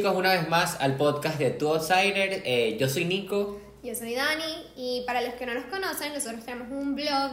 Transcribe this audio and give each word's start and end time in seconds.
Una 0.00 0.34
vez 0.34 0.48
más 0.48 0.80
al 0.80 0.94
podcast 0.94 1.40
de 1.40 1.50
Two 1.50 1.74
Outsider. 1.74 2.42
Eh, 2.44 2.76
yo 2.78 2.88
soy 2.88 3.04
Nico. 3.04 3.60
Yo 3.82 3.96
soy 3.96 4.14
Dani 4.14 4.44
y 4.76 5.02
para 5.04 5.20
los 5.22 5.34
que 5.34 5.44
no 5.44 5.54
nos 5.54 5.64
conocen, 5.64 6.14
nosotros 6.14 6.44
tenemos 6.44 6.68
un 6.70 6.94
blog 6.94 7.32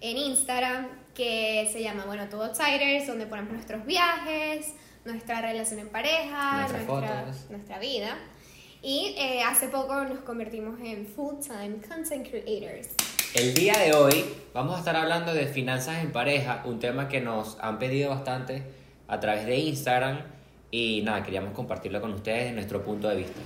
en 0.00 0.16
Instagram 0.16 0.88
que 1.14 1.68
se 1.70 1.82
llama, 1.82 2.06
bueno, 2.06 2.26
Two 2.30 2.42
Outsiders, 2.42 3.06
donde 3.06 3.26
ponemos 3.26 3.52
nuestros 3.52 3.84
viajes, 3.84 4.72
nuestra 5.04 5.42
relación 5.42 5.80
en 5.80 5.90
pareja, 5.90 6.60
nuestra, 6.60 6.80
fotos. 6.86 7.50
nuestra 7.50 7.78
vida. 7.78 8.16
Y 8.80 9.14
eh, 9.18 9.42
hace 9.42 9.68
poco 9.68 10.02
nos 10.04 10.20
convertimos 10.20 10.80
en 10.80 11.06
full-time 11.06 11.82
content 11.86 12.26
creators. 12.26 12.88
El 13.34 13.52
día 13.52 13.74
de 13.74 13.92
hoy 13.92 14.24
vamos 14.54 14.76
a 14.76 14.78
estar 14.78 14.96
hablando 14.96 15.34
de 15.34 15.46
finanzas 15.46 16.02
en 16.02 16.10
pareja, 16.10 16.62
un 16.64 16.80
tema 16.80 17.06
que 17.06 17.20
nos 17.20 17.58
han 17.60 17.78
pedido 17.78 18.08
bastante 18.08 18.62
a 19.08 19.20
través 19.20 19.44
de 19.44 19.56
Instagram. 19.56 20.37
Y 20.70 21.02
nada, 21.02 21.22
queríamos 21.22 21.52
compartirlo 21.54 22.00
con 22.00 22.12
ustedes 22.12 22.52
nuestro 22.54 22.84
punto 22.84 23.08
de 23.08 23.16
vista. 23.16 23.40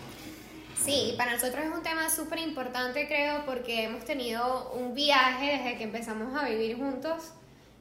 Sí, 0.77 1.15
para 1.17 1.33
nosotros 1.35 1.65
es 1.65 1.71
un 1.71 1.83
tema 1.83 2.11
súper 2.11 2.41
importante, 2.41 3.07
creo, 3.07 3.45
porque 3.47 3.85
hemos 3.85 4.05
tenido 4.05 4.73
un 4.73 4.95
viaje 4.95 5.59
desde 5.59 5.77
que 5.79 5.85
empezamos 5.85 6.35
a 6.41 6.49
vivir 6.49 6.77
juntos 6.77 7.33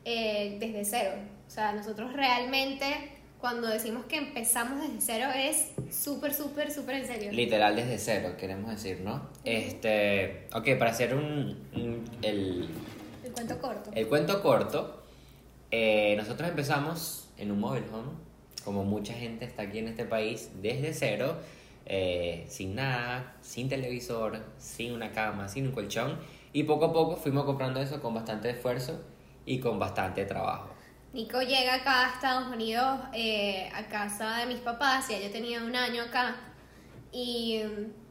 eh, 0.05 0.57
desde 0.59 0.85
cero. 0.85 1.11
O 1.47 1.49
sea, 1.49 1.71
nosotros 1.73 2.13
realmente, 2.13 2.85
cuando 3.39 3.67
decimos 3.67 4.05
que 4.05 4.17
empezamos 4.17 4.81
desde 4.81 5.01
cero, 5.01 5.29
es 5.35 5.71
súper, 5.91 6.31
súper, 6.35 6.71
súper 6.71 6.97
en 6.97 7.07
serio. 7.07 7.31
Literal 7.31 7.75
desde 7.75 7.97
cero, 7.97 8.35
queremos 8.39 8.69
decir, 8.69 9.01
¿no? 9.01 9.27
Este, 9.43 10.47
ok, 10.53 10.77
para 10.77 10.91
hacer 10.91 11.15
un, 11.15 11.57
un- 11.73 12.03
el, 12.21 12.69
El 13.23 13.31
cuento 13.31 13.59
corto. 13.59 13.89
el 13.95 14.07
cuento 14.07 14.41
corto, 14.43 15.03
eh, 15.71 16.13
nosotros 16.17 16.47
empezamos 16.47 17.29
en 17.39 17.51
un 17.51 17.59
mobile 17.59 17.87
home, 17.91 18.11
como 18.63 18.83
mucha 18.83 19.13
gente 19.13 19.45
está 19.45 19.63
aquí 19.63 19.79
en 19.79 19.87
este 19.87 20.05
país, 20.05 20.51
desde 20.61 20.93
cero, 20.93 21.37
eh, 21.85 22.45
sin 22.47 22.75
nada, 22.75 23.35
sin 23.41 23.69
televisor, 23.69 24.43
sin 24.57 24.93
una 24.93 25.11
cama, 25.11 25.47
sin 25.47 25.67
un 25.67 25.73
colchón, 25.73 26.19
y 26.53 26.63
poco 26.63 26.85
a 26.85 26.93
poco 26.93 27.15
fuimos 27.15 27.45
comprando 27.45 27.81
eso 27.81 28.01
con 28.01 28.13
bastante 28.13 28.49
esfuerzo 28.49 29.01
y 29.45 29.59
con 29.59 29.79
bastante 29.79 30.25
trabajo. 30.25 30.69
Nico 31.13 31.41
llega 31.41 31.75
acá 31.75 32.05
a 32.07 32.13
Estados 32.13 32.53
Unidos, 32.53 32.99
eh, 33.13 33.69
a 33.75 33.87
casa 33.87 34.37
de 34.37 34.45
mis 34.45 34.59
papás, 34.59 35.09
ya 35.09 35.19
yo 35.19 35.29
tenía 35.29 35.61
un 35.61 35.75
año 35.75 36.03
acá. 36.03 36.35
Y 37.11 37.61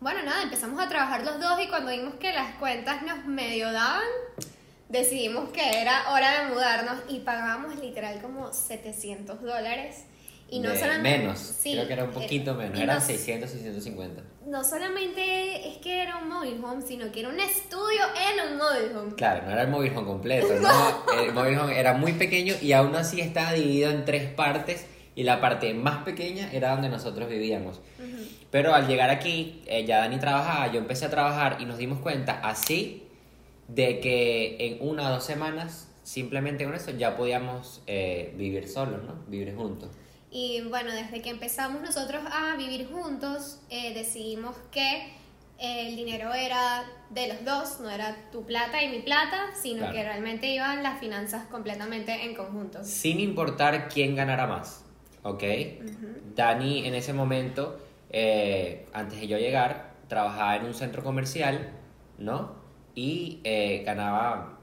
bueno, 0.00 0.22
nada, 0.22 0.42
empezamos 0.42 0.78
a 0.78 0.88
trabajar 0.88 1.24
los 1.24 1.40
dos 1.40 1.58
y 1.62 1.68
cuando 1.68 1.90
vimos 1.90 2.14
que 2.16 2.32
las 2.32 2.56
cuentas 2.56 3.02
nos 3.02 3.24
medio 3.24 3.72
daban, 3.72 4.04
decidimos 4.90 5.48
que 5.50 5.80
era 5.80 6.12
hora 6.12 6.42
de 6.42 6.52
mudarnos 6.52 6.98
y 7.08 7.20
pagábamos 7.20 7.76
literal 7.76 8.20
como 8.20 8.52
700 8.52 9.40
dólares. 9.40 10.04
Y 10.50 10.58
no 10.60 10.70
De 10.70 10.78
solamente... 10.78 11.18
menos, 11.18 11.38
sí, 11.38 11.72
creo 11.72 11.86
que 11.86 11.92
era 11.92 12.04
un 12.04 12.10
eh, 12.10 12.14
poquito 12.14 12.54
menos, 12.54 12.78
y 12.78 12.82
eran 12.82 12.98
no- 12.98 13.04
600, 13.04 13.50
650. 13.50 14.22
No 14.46 14.64
solamente 14.64 15.68
es 15.68 15.78
que 15.78 16.02
era 16.02 16.16
un 16.16 16.28
mobile 16.28 16.58
home, 16.64 16.82
sino 16.82 17.12
que 17.12 17.20
era 17.20 17.28
un 17.28 17.38
estudio 17.38 18.02
en 18.16 18.52
un 18.52 18.58
mobile 18.58 18.96
home. 18.96 19.14
Claro, 19.14 19.44
no 19.46 19.52
era 19.52 19.62
el 19.62 19.68
mobile 19.68 19.96
home 19.96 20.06
completo, 20.06 20.48
¿no? 20.60 21.12
El 21.22 21.32
mobile 21.32 21.58
home 21.58 21.78
era 21.78 21.94
muy 21.94 22.14
pequeño 22.14 22.54
y 22.60 22.72
aún 22.72 22.96
así 22.96 23.20
estaba 23.20 23.52
dividido 23.52 23.90
en 23.90 24.04
tres 24.04 24.28
partes 24.32 24.86
y 25.14 25.22
la 25.22 25.40
parte 25.40 25.72
más 25.74 26.02
pequeña 26.04 26.50
era 26.52 26.72
donde 26.72 26.88
nosotros 26.88 27.28
vivíamos. 27.28 27.80
Pero 28.50 28.74
al 28.74 28.88
llegar 28.88 29.10
aquí, 29.10 29.62
eh, 29.66 29.84
ya 29.84 29.98
Dani 29.98 30.18
trabajaba, 30.18 30.72
yo 30.72 30.80
empecé 30.80 31.04
a 31.04 31.10
trabajar 31.10 31.58
y 31.60 31.64
nos 31.66 31.78
dimos 31.78 32.00
cuenta 32.00 32.40
así 32.42 33.04
de 33.68 34.00
que 34.00 34.56
en 34.58 34.78
una 34.88 35.08
o 35.08 35.12
dos 35.12 35.24
semanas, 35.24 35.88
simplemente 36.02 36.64
con 36.64 36.74
eso, 36.74 36.90
ya 36.90 37.16
podíamos 37.16 37.82
eh, 37.86 38.34
vivir 38.36 38.66
solos, 38.68 39.04
¿no? 39.04 39.14
Vivir 39.28 39.54
juntos. 39.54 39.90
Y 40.30 40.60
bueno, 40.62 40.92
desde 40.92 41.22
que 41.22 41.30
empezamos 41.30 41.82
nosotros 41.82 42.22
a 42.30 42.54
vivir 42.56 42.88
juntos, 42.90 43.60
eh, 43.68 43.92
decidimos 43.94 44.54
que 44.70 45.12
el 45.58 45.94
dinero 45.96 46.32
era 46.32 46.84
de 47.10 47.28
los 47.28 47.44
dos, 47.44 47.80
no 47.80 47.90
era 47.90 48.16
tu 48.32 48.46
plata 48.46 48.82
y 48.82 48.88
mi 48.88 49.00
plata, 49.00 49.48
sino 49.60 49.80
Claro. 49.80 49.92
que 49.94 50.02
realmente 50.04 50.46
iban 50.46 50.82
las 50.82 50.98
finanzas 51.00 51.46
completamente 51.48 52.24
en 52.24 52.34
conjunto. 52.34 52.82
Sin 52.84 53.20
importar 53.20 53.88
quién 53.88 54.14
ganara 54.16 54.46
más, 54.46 54.84
¿ok? 55.22 55.42
Dani 56.34 56.86
en 56.86 56.94
ese 56.94 57.12
momento, 57.12 57.78
eh, 58.08 58.86
antes 58.94 59.20
de 59.20 59.26
yo 59.26 59.36
llegar, 59.36 59.90
trabajaba 60.08 60.56
en 60.56 60.64
un 60.64 60.74
centro 60.74 61.02
comercial, 61.02 61.72
¿no? 62.19 62.54
Y 62.94 63.40
eh, 63.44 63.82
ganaba 63.84 64.58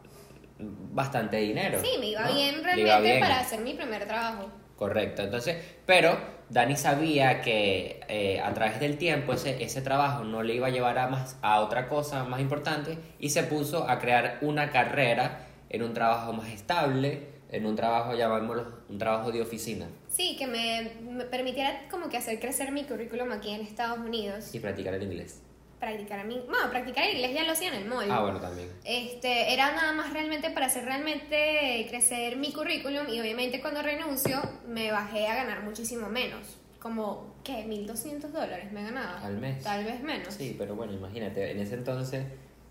bastante 0.59 1.37
dinero. 1.37 1.79
Sí, 1.81 1.99
me 1.99 2.07
iba 2.07 2.21
¿no? 2.25 2.33
bien 2.33 2.55
realmente 2.63 2.81
iba 2.89 2.99
bien. 2.99 3.19
para 3.19 3.39
hacer 3.41 3.59
mi 3.59 3.73
primer 3.75 4.05
trabajo. 4.07 4.49
Correcto, 4.77 5.23
entonces, 5.23 5.57
pero 5.85 6.17
Dani 6.49 6.75
sabía 6.77 7.41
que 7.41 7.99
eh, 8.07 8.39
a 8.39 8.53
través 8.53 8.79
del 8.79 8.97
tiempo 8.97 9.33
ese, 9.33 9.61
ese 9.63 9.81
trabajo 9.81 10.23
no 10.23 10.43
le 10.43 10.53
iba 10.53 10.67
a 10.67 10.69
llevar 10.69 10.97
a, 10.99 11.07
más, 11.07 11.37
a 11.41 11.59
otra 11.61 11.89
cosa 11.89 12.23
más 12.23 12.39
importante 12.39 12.97
y 13.19 13.29
se 13.29 13.43
puso 13.43 13.89
a 13.89 13.97
crear 13.99 14.37
una 14.41 14.69
carrera 14.69 15.47
en 15.69 15.81
un 15.83 15.93
trabajo 15.93 16.31
más 16.31 16.49
estable, 16.49 17.27
en 17.51 17.65
un 17.65 17.75
trabajo, 17.75 18.13
llamémoslo, 18.15 18.67
un 18.87 18.97
trabajo 18.97 19.31
de 19.31 19.41
oficina 19.41 19.87
Sí, 20.09 20.35
que 20.37 20.47
me, 20.47 20.91
me 21.01 21.25
permitiera 21.25 21.87
como 21.89 22.07
que 22.09 22.17
hacer 22.17 22.39
crecer 22.39 22.71
mi 22.71 22.83
currículum 22.83 23.31
aquí 23.31 23.49
en 23.49 23.61
Estados 23.61 23.99
Unidos. 23.99 24.53
y 24.53 24.59
practicar 24.59 24.93
el 24.93 25.03
inglés. 25.03 25.41
Practicar 25.79 26.19
a 26.19 26.23
mí, 26.23 26.41
bueno, 26.49 26.69
practicar 26.71 27.03
el 27.05 27.15
inglés 27.17 27.33
ya 27.35 27.43
lo 27.43 27.51
hacía 27.51 27.67
en 27.67 27.75
el 27.83 27.87
móvil. 27.87 28.09
Ah, 28.11 28.21
bueno, 28.21 28.39
también. 28.39 28.67
Este, 28.83 29.53
era 29.53 29.71
nada 29.75 29.93
más 29.93 30.11
realmente 30.11 30.49
para 30.49 30.65
hacer 30.65 30.85
realmente 30.85 31.85
crecer 31.89 32.35
mi 32.37 32.51
currículum 32.51 33.07
y 33.09 33.19
obviamente 33.19 33.61
cuando 33.61 33.83
renuncio 33.83 34.41
me 34.67 34.91
bajé 34.91 35.27
a 35.27 35.35
ganar 35.35 35.61
muchísimo 35.63 36.09
menos. 36.09 36.57
Como, 36.79 37.35
¿qué? 37.43 37.65
1.200 37.67 38.31
dólares 38.31 38.71
me 38.71 38.81
ganaba. 38.83 39.19
Al 39.23 39.37
mes. 39.37 39.63
Tal 39.63 39.83
vez 39.85 40.01
menos. 40.01 40.33
Sí, 40.33 40.55
pero 40.57 40.75
bueno, 40.75 40.93
imagínate, 40.93 41.51
en 41.51 41.59
ese 41.59 41.75
entonces 41.75 42.25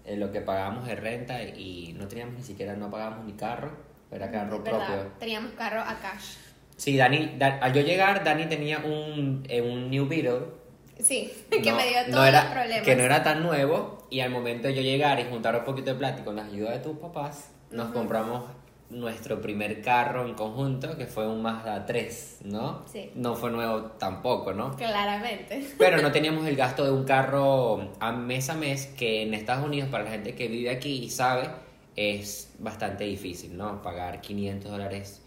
eh, 0.04 0.16
lo 0.16 0.32
que 0.32 0.40
pagábamos 0.40 0.86
de 0.86 0.96
renta 0.96 1.42
y 1.42 1.92
no 1.96 2.08
teníamos 2.08 2.34
ni 2.36 2.42
siquiera, 2.42 2.74
no 2.74 2.90
pagábamos 2.90 3.24
ni 3.24 3.34
carro, 3.34 3.70
era 4.10 4.30
carro 4.30 4.56
Es 4.56 4.64
verdad, 4.64 4.86
propio. 4.86 5.12
Teníamos 5.20 5.52
carro 5.52 5.80
a 5.80 5.98
cash. 6.00 6.36
Sí, 6.76 6.96
Dani, 6.96 7.36
Da- 7.38 7.58
al 7.60 7.72
yo 7.72 7.82
llegar, 7.82 8.22
Dani 8.24 8.46
tenía 8.46 8.78
un, 8.78 9.44
eh, 9.48 9.60
un 9.62 9.90
New 9.90 10.08
Beetle. 10.08 10.65
Sí, 11.02 11.32
que 11.50 11.70
no- 11.70 11.76
me 11.76 11.88
dio 11.88 11.98
no 12.08 12.12
todos 12.14 12.28
era- 12.28 12.44
los 12.44 12.52
problemas. 12.52 12.82
Que 12.84 12.96
no 12.96 13.02
era 13.02 13.22
tan 13.22 13.42
nuevo 13.42 14.06
y 14.10 14.20
al 14.20 14.30
momento 14.30 14.68
de 14.68 14.74
yo 14.74 14.82
llegar 14.82 15.18
y 15.20 15.24
juntar 15.24 15.56
un 15.56 15.64
poquito 15.64 15.90
de 15.92 15.96
plata 15.96 16.20
y 16.22 16.24
con 16.24 16.36
la 16.36 16.44
ayuda 16.44 16.72
de 16.72 16.78
tus 16.78 16.96
papás, 16.98 17.50
nos 17.70 17.90
compramos 17.92 18.44
nuestro 18.88 19.40
primer 19.40 19.82
carro 19.82 20.24
en 20.24 20.34
conjunto, 20.34 20.96
que 20.96 21.06
fue 21.06 21.26
un 21.26 21.42
Mazda 21.42 21.84
3, 21.86 22.38
¿no? 22.44 22.84
Sí. 22.86 23.10
No 23.16 23.34
fue 23.34 23.50
nuevo 23.50 23.82
tampoco, 23.98 24.52
¿no? 24.52 24.76
Claramente. 24.76 25.66
Pero 25.78 26.00
no 26.00 26.12
teníamos 26.12 26.46
el 26.46 26.54
gasto 26.54 26.84
de 26.84 26.92
un 26.92 27.02
carro 27.04 27.90
a 27.98 28.12
mes 28.12 28.48
a 28.48 28.54
mes, 28.54 28.86
que 28.86 29.22
en 29.22 29.34
Estados 29.34 29.66
Unidos, 29.66 29.88
para 29.90 30.04
la 30.04 30.10
gente 30.10 30.36
que 30.36 30.46
vive 30.46 30.70
aquí 30.70 31.02
y 31.02 31.10
sabe, 31.10 31.48
es 31.96 32.52
bastante 32.60 33.02
difícil, 33.04 33.56
¿no? 33.56 33.82
Pagar 33.82 34.20
500 34.20 34.70
dólares 34.70 35.20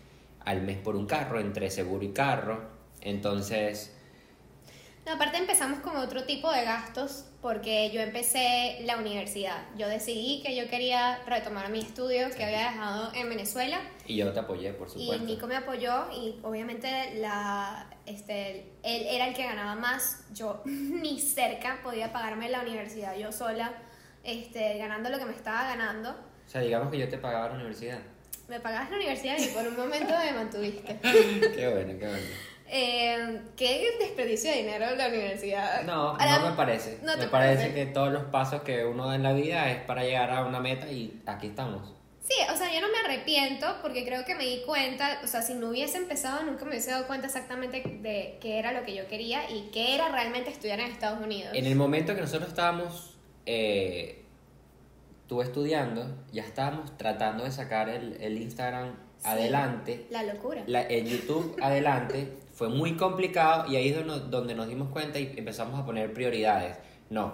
al 0.46 0.62
mes 0.62 0.78
por 0.78 0.96
un 0.96 1.06
carro, 1.06 1.42
entre 1.42 1.70
seguro 1.70 2.06
y 2.06 2.14
carro. 2.14 2.62
Entonces, 3.02 3.94
No, 5.10 5.16
aparte 5.16 5.40
empezamos 5.40 5.80
con 5.80 5.98
otro 5.98 6.26
tipo 6.26 6.52
de 6.52 6.64
gastos 6.64 7.26
porque 7.42 7.90
yo 7.90 8.00
empecé 8.00 8.78
la 8.86 8.98
universidad. 8.98 9.58
Yo 9.76 9.88
decidí 9.88 10.44
que 10.44 10.56
yo 10.56 10.70
quería 10.70 11.18
retomar 11.26 11.72
mi 11.72 11.80
estudio 11.80 12.30
que 12.38 12.46
había 12.46 12.70
dejado 12.70 13.12
en 13.16 13.28
Venezuela. 13.28 13.80
y 14.06 14.18
yo 14.18 14.32
te 14.32 14.40
apoyé, 14.40 14.72
por 14.74 14.88
Y 14.88 14.92
supuesto. 14.92 15.26
Nico 15.26 15.48
me 15.48 15.56
apoyó 15.56 16.12
y 16.12 16.40
obviamente 16.44 17.16
la, 17.16 17.90
este, 18.06 18.72
él 18.84 19.08
era 19.10 19.30
el 19.30 19.34
que 19.34 19.46
ganaba 19.46 19.74
más. 19.74 20.26
Yo 20.32 20.62
ni 20.66 21.20
cerca 21.20 21.80
podía 21.82 22.14
pagarme 22.14 22.48
la 22.48 22.62
universidad 22.62 23.18
yo 23.18 23.32
sola, 23.32 23.74
este, 24.24 24.78
ganando 24.78 25.10
lo 25.10 25.18
que 25.18 25.26
me 25.26 25.34
estaba 25.34 25.64
ganando. 25.64 26.12
O 26.12 26.50
sea, 26.50 26.62
digamos 26.62 26.92
que 26.92 27.00
yo 27.00 27.10
te 27.10 27.18
pagaba 27.18 27.48
la 27.50 27.56
universidad. 27.56 27.98
Me 28.48 28.60
pagabas 28.60 28.92
la 28.92 28.98
universidad 28.98 29.40
y 29.40 29.48
por 29.48 29.68
un 29.68 29.76
momento 29.76 30.14
me 30.24 30.34
mantuviste. 30.34 31.00
qué 31.02 31.68
bueno, 31.68 31.98
qué 31.98 32.08
bueno. 32.08 32.49
Eh, 32.72 33.42
¿Qué 33.58 33.88
desperdicio 34.00 34.52
de 34.52 34.58
dinero 34.58 34.96
la 34.96 35.08
universidad? 35.08 35.84
No, 35.84 36.10
Ahora, 36.12 36.40
no 36.40 36.50
me 36.52 36.56
parece. 36.56 37.00
¿no 37.04 37.14
te 37.14 37.22
me 37.26 37.28
parece, 37.28 37.64
parece? 37.64 37.74
que 37.74 37.86
todos 37.88 38.12
los 38.12 38.24
pasos 38.26 38.62
que 38.62 38.86
uno 38.86 39.08
da 39.08 39.16
en 39.16 39.24
la 39.24 39.34
vida 39.34 39.72
es 39.72 39.82
para 39.84 40.04
llegar 40.04 40.30
a 40.30 40.46
una 40.46 40.60
meta 40.60 40.90
y 40.92 41.20
aquí 41.26 41.48
estamos. 41.48 41.94
Sí, 42.22 42.36
o 42.54 42.56
sea, 42.56 42.72
yo 42.72 42.80
no 42.82 42.88
me 42.90 43.00
arrepiento 43.12 43.66
porque 43.82 44.06
creo 44.06 44.24
que 44.24 44.36
me 44.36 44.46
di 44.46 44.62
cuenta, 44.64 45.20
o 45.24 45.28
sea, 45.28 45.42
si 45.42 45.56
no 45.56 45.70
hubiese 45.70 45.98
empezado 45.98 46.44
nunca 46.44 46.64
me 46.64 46.72
hubiese 46.72 46.92
dado 46.92 47.08
cuenta 47.08 47.26
exactamente 47.26 47.82
de 47.82 48.38
qué 48.40 48.60
era 48.60 48.72
lo 48.72 48.84
que 48.86 48.94
yo 48.94 49.08
quería 49.08 49.50
y 49.50 49.70
qué 49.74 49.96
era 49.96 50.10
realmente 50.10 50.52
estudiar 50.52 50.80
en 50.80 50.92
Estados 50.92 51.24
Unidos. 51.26 51.54
En 51.56 51.66
el 51.66 51.76
momento 51.76 52.14
que 52.14 52.22
nosotros 52.22 52.50
estábamos, 52.50 53.16
eh, 53.48 54.26
tú 55.28 55.42
estudiando, 55.42 56.06
ya 56.32 56.44
estábamos 56.44 56.96
tratando 57.00 57.46
de 57.46 57.52
sacar 57.52 57.90
el, 57.90 58.16
el 58.22 58.40
Instagram 58.40 58.94
Sí. 59.20 59.28
adelante, 59.28 60.06
La 60.12 60.24
locura. 60.24 60.64
la- 60.68 60.84
el 60.84 61.06
YouTube 61.10 61.58
adelante. 61.62 62.30
Fue 62.60 62.68
muy 62.68 62.98
complicado 62.98 63.72
y 63.72 63.78
ahí 63.78 63.88
es 63.88 63.96
donde, 64.06 64.28
donde 64.30 64.54
nos 64.54 64.68
dimos 64.68 64.90
cuenta 64.90 65.18
y 65.18 65.34
empezamos 65.38 65.80
a 65.80 65.86
poner 65.86 66.14
prioridades. 66.14 66.76
No, 67.10 67.32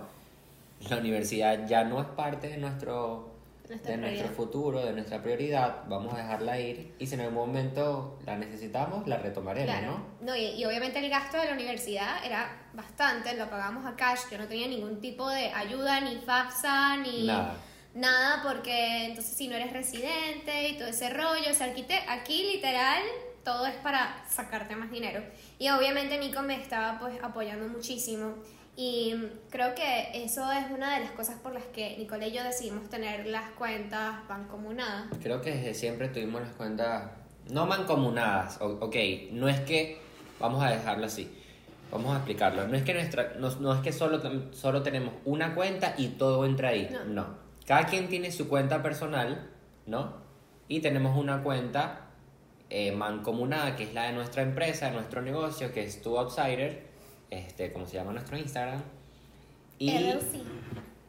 la 0.88 0.98
universidad 0.98 1.68
ya 1.68 1.84
no 1.84 2.00
es 2.00 2.06
parte 2.10 2.48
de 2.50 2.58
nuestro 2.58 3.34
Nuestra 3.68 3.92
de 3.94 3.98
nuestro 3.98 4.28
futuro, 4.30 4.86
de 4.86 4.94
nuestra 4.94 5.24
prioridad, 5.24 5.78
vamos 5.90 6.14
a 6.14 6.18
dejarla 6.18 6.60
ir 6.60 6.94
y 7.00 7.08
si 7.08 7.16
en 7.16 7.22
algún 7.22 7.34
momento 7.48 8.20
la 8.24 8.38
necesitamos, 8.38 9.08
la 9.08 9.18
retomaremos, 9.18 9.76
Claro. 9.76 9.92
¿no? 10.22 10.28
No, 10.28 10.36
y, 10.36 10.46
y 10.52 10.66
obviamente 10.66 11.00
el 11.00 11.10
gasto 11.10 11.38
de 11.38 11.46
la 11.48 11.54
universidad 11.54 12.24
era 12.24 12.68
bastante, 12.74 13.36
lo 13.36 13.50
pagamos 13.50 13.84
a 13.88 13.96
cash, 13.96 14.20
yo 14.32 14.38
no 14.38 14.48
tenía 14.48 14.68
ningún 14.68 15.02
tipo 15.02 15.28
de 15.28 15.50
ayuda, 15.52 16.02
ni 16.02 16.18
FAFSA, 16.18 16.98
ni 16.98 17.26
Nada. 17.26 17.56
nada, 17.96 18.44
porque 18.44 19.06
entonces 19.06 19.36
si 19.36 19.48
no 19.48 19.56
eres 19.56 19.74
residente 19.74 20.70
y 20.70 20.78
todo 20.78 20.88
ese 20.90 21.10
rollo, 21.10 21.50
o 21.50 21.54
sea, 21.56 21.66
aquí, 21.66 21.82
te- 21.82 22.04
aquí 22.08 22.52
literal 22.54 23.02
todo 23.46 23.66
es 23.68 23.76
para 23.76 24.26
sacarte 24.28 24.76
más 24.76 24.92
dinero. 24.92 25.24
Y 25.60 25.70
obviamente 25.70 26.18
Nico 26.18 26.42
me 26.42 26.60
estaba 26.60 27.00
pues 27.00 27.24
apoyando 27.24 27.70
muchísimo. 27.70 28.34
Y 28.76 29.16
creo 29.50 29.74
que 29.74 30.10
eso 30.26 30.52
es 30.52 30.70
una 30.70 30.96
de 30.96 31.06
las 31.06 31.12
cosas 31.12 31.40
por 31.40 31.54
las 31.54 31.64
que 31.66 31.96
Nicole 31.98 32.28
y 32.28 32.34
yo 32.34 32.44
decidimos 32.44 32.90
tener 32.90 33.26
las 33.28 33.52
cuentas 33.52 34.28
bancomunadas. 34.28 35.06
Creo 35.24 35.40
que 35.42 35.56
desde 35.56 35.74
siempre 35.74 36.10
tuvimos 36.10 36.42
las 36.42 36.52
cuentas 36.52 37.04
no 37.50 37.66
mancomunadas, 37.68 38.58
ok, 38.60 38.96
no 39.32 39.48
es 39.48 39.60
que, 39.62 40.02
vamos 40.40 40.64
a 40.64 40.72
dejarlo 40.72 41.06
así, 41.06 41.32
vamos 41.92 42.12
a 42.14 42.18
explicarlo, 42.18 42.68
no 42.68 42.76
es 42.76 42.84
que, 42.84 42.96
nuestra, 42.96 43.34
no, 43.38 43.50
no 43.60 43.74
es 43.76 43.82
que 43.82 43.94
solo, 43.94 44.20
solo 44.52 44.82
tenemos 44.82 45.14
una 45.26 45.54
cuenta 45.54 45.94
y 45.96 46.08
todo 46.10 46.46
entra 46.46 46.70
ahí, 46.70 46.90
No. 46.92 47.06
no. 47.06 47.46
Cada 47.68 47.86
quien 47.86 48.10
tiene 48.10 48.32
su 48.32 48.48
cuenta 48.50 48.82
personal, 48.84 49.50
¿no? 49.86 50.18
Y 50.68 50.82
tenemos 50.82 51.18
una 51.18 51.44
cuenta 51.44 52.05
eh, 52.70 52.92
mancomunada, 52.92 53.76
que 53.76 53.84
es 53.84 53.94
la 53.94 54.04
de 54.04 54.14
nuestra 54.14 54.42
empresa, 54.42 54.88
de 54.88 54.94
nuestro 54.94 55.22
negocio, 55.22 55.72
que 55.72 55.84
es 55.84 56.02
Tu 56.02 56.18
Outsider, 56.18 56.84
este, 57.30 57.72
como 57.72 57.86
se 57.86 57.96
llama 57.96 58.12
nuestro 58.12 58.38
Instagram. 58.38 58.82
Y 59.78 59.92
LLC. 59.92 60.42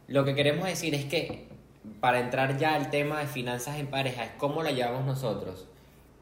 lo 0.09 0.25
que 0.25 0.35
queremos 0.35 0.67
decir 0.67 0.95
es 0.95 1.05
que 1.05 1.47
para 2.01 2.21
entrar 2.21 2.59
ya 2.59 2.75
al 2.75 2.91
tema 2.91 3.21
de 3.21 3.27
finanzas 3.27 3.79
en 3.79 3.87
pareja 3.87 4.25
es 4.25 4.33
cómo 4.39 4.63
la 4.63 4.73
llevamos 4.73 5.07
nosotros. 5.07 5.67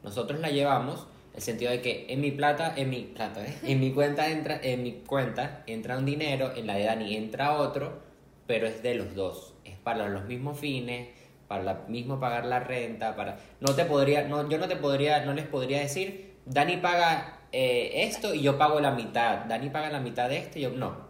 Nosotros 0.03 0.39
la 0.39 0.49
llevamos 0.49 1.07
el 1.35 1.41
sentido 1.41 1.71
de 1.71 1.81
que 1.81 2.05
en 2.09 2.21
mi 2.21 2.31
plata, 2.31 2.73
en 2.77 2.89
mi 2.89 3.01
plata, 3.01 3.45
¿eh? 3.45 3.57
en 3.63 3.79
mi 3.81 3.91
cuenta 3.91 4.29
entra, 4.29 4.59
en 4.61 4.83
mi 4.83 4.93
cuenta 5.05 5.63
entra 5.67 5.97
un 5.97 6.05
dinero, 6.05 6.53
en 6.55 6.67
la 6.67 6.75
de 6.75 6.85
Dani 6.85 7.15
entra 7.15 7.57
otro, 7.59 7.99
pero 8.47 8.67
es 8.67 8.81
de 8.83 8.95
los 8.95 9.15
dos. 9.15 9.53
Es 9.65 9.75
para 9.77 10.07
los 10.07 10.25
mismos 10.25 10.59
fines, 10.59 11.09
para 11.47 11.63
la, 11.63 11.73
mismo 11.87 12.19
pagar 12.19 12.45
la 12.45 12.59
renta, 12.59 13.15
para 13.15 13.37
no 13.59 13.73
te 13.75 13.85
podría, 13.85 14.23
no, 14.23 14.49
yo 14.49 14.57
no 14.57 14.67
te 14.67 14.75
podría, 14.75 15.25
no 15.25 15.33
les 15.33 15.45
podría 15.45 15.79
decir, 15.79 16.35
Dani 16.45 16.77
paga 16.77 17.39
eh, 17.51 18.03
esto 18.03 18.33
y 18.33 18.41
yo 18.41 18.57
pago 18.57 18.79
la 18.79 18.91
mitad. 18.91 19.45
Dani 19.45 19.69
paga 19.69 19.89
la 19.89 19.99
mitad 19.99 20.29
de 20.29 20.37
esto 20.37 20.59
y 20.59 20.63
yo 20.63 20.71
no. 20.71 21.05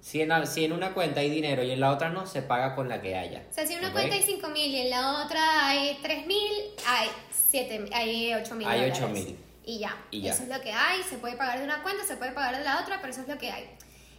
Si 0.00 0.20
en, 0.20 0.46
si 0.46 0.64
en 0.64 0.72
una 0.72 0.92
cuenta 0.92 1.20
hay 1.20 1.30
dinero 1.30 1.62
y 1.62 1.70
en 1.70 1.80
la 1.80 1.90
otra 1.90 2.10
no, 2.10 2.26
se 2.26 2.42
paga 2.42 2.74
con 2.74 2.88
la 2.88 3.00
que 3.00 3.16
haya. 3.16 3.42
O 3.50 3.52
sea, 3.54 3.66
si 3.66 3.72
en 3.72 3.78
una 3.78 3.92
cuenta 3.92 4.14
hay 4.14 4.22
5 4.22 4.48
mil 4.48 4.70
y 4.70 4.80
en 4.80 4.90
la 4.90 5.24
otra 5.24 5.66
hay 5.66 5.98
3 6.02 6.26
mil, 6.26 6.52
hay 6.86 7.08
7 7.30 7.86
hay 7.92 8.34
8 8.34 8.54
mil. 8.54 8.68
Hay 8.68 8.90
8.000. 8.90 9.36
Y 9.64 9.78
ya. 9.78 9.96
Y 10.10 10.20
ya. 10.20 10.32
Eso 10.32 10.42
es 10.42 10.50
lo 10.50 10.60
que 10.60 10.72
hay. 10.72 11.02
Se 11.02 11.16
puede 11.16 11.36
pagar 11.36 11.58
de 11.58 11.64
una 11.64 11.82
cuenta, 11.82 12.04
se 12.04 12.16
puede 12.16 12.32
pagar 12.32 12.56
de 12.58 12.64
la 12.64 12.80
otra, 12.82 12.98
pero 13.00 13.12
eso 13.12 13.22
es 13.22 13.28
lo 13.28 13.38
que 13.38 13.50
hay. 13.50 13.70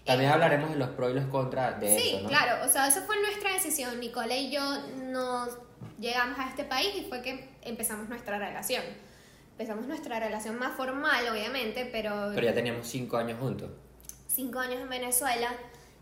También 0.06 0.32
hablaremos 0.32 0.70
de 0.70 0.76
los 0.78 0.90
pros 0.90 1.12
y 1.12 1.14
los 1.16 1.26
contras 1.26 1.80
de 1.80 1.98
Sí, 2.00 2.10
eso, 2.10 2.22
¿no? 2.24 2.30
claro. 2.30 2.64
O 2.66 2.70
sea, 2.70 2.88
eso 2.88 3.02
fue 3.04 3.20
nuestra 3.22 3.54
decisión. 3.54 4.00
Nicole 4.00 4.38
y 4.40 4.52
yo 4.52 4.62
nos 4.98 5.50
llegamos 6.00 6.38
a 6.40 6.48
este 6.50 6.64
país 6.64 6.90
y 6.96 7.06
fue 7.10 7.22
que 7.22 7.50
empezamos 7.64 8.08
nuestra 8.10 8.38
relación. 8.38 8.84
Empezamos 9.52 9.88
nuestra 9.88 10.20
relación 10.20 10.60
más 10.60 10.76
formal, 10.76 11.28
obviamente, 11.30 11.86
pero, 11.92 12.32
Pero 12.36 12.46
ya 12.48 12.54
teníamos 12.54 12.88
cinco 12.88 13.18
años 13.18 13.40
juntos. 13.40 13.70
cinco 14.28 14.60
años 14.60 14.82
en 14.82 14.90
Venezuela. 14.90 15.50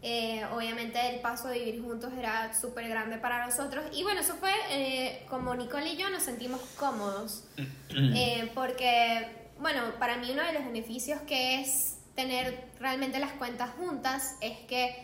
eh, 0.06 0.44
obviamente 0.54 1.00
el 1.16 1.22
paso 1.22 1.48
de 1.48 1.60
vivir 1.60 1.82
juntos 1.82 2.12
era 2.18 2.54
súper 2.54 2.90
grande 2.90 3.18
para 3.20 3.46
nosotros. 3.46 3.86
Y 3.94 4.04
bueno, 4.04 4.20
eso 4.20 4.34
fue 4.36 4.52
eh, 4.70 5.26
como 5.30 5.56
Nicole 5.56 5.88
y 5.94 5.96
yo 5.98 6.10
nos 6.10 6.24
sentimos 6.24 6.60
cómodos. 6.78 7.46
Eh, 7.96 8.52
porque, 8.56 9.28
bueno, 9.60 9.82
para 10.00 10.18
mí 10.18 10.30
uno 10.32 10.42
de 10.44 10.52
los 10.54 10.66
beneficios 10.66 11.22
que 11.22 11.62
es 11.62 12.00
tener 12.16 12.66
realmente 12.80 13.20
las 13.20 13.32
cuentas 13.34 13.72
juntas 13.78 14.36
es 14.42 14.58
que 14.68 14.96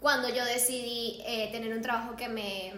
cuando 0.00 0.28
yo 0.28 0.44
decidí 0.44 1.20
eh, 1.26 1.48
tener 1.52 1.74
un 1.74 1.82
trabajo 1.82 2.16
que 2.16 2.28
me, 2.28 2.72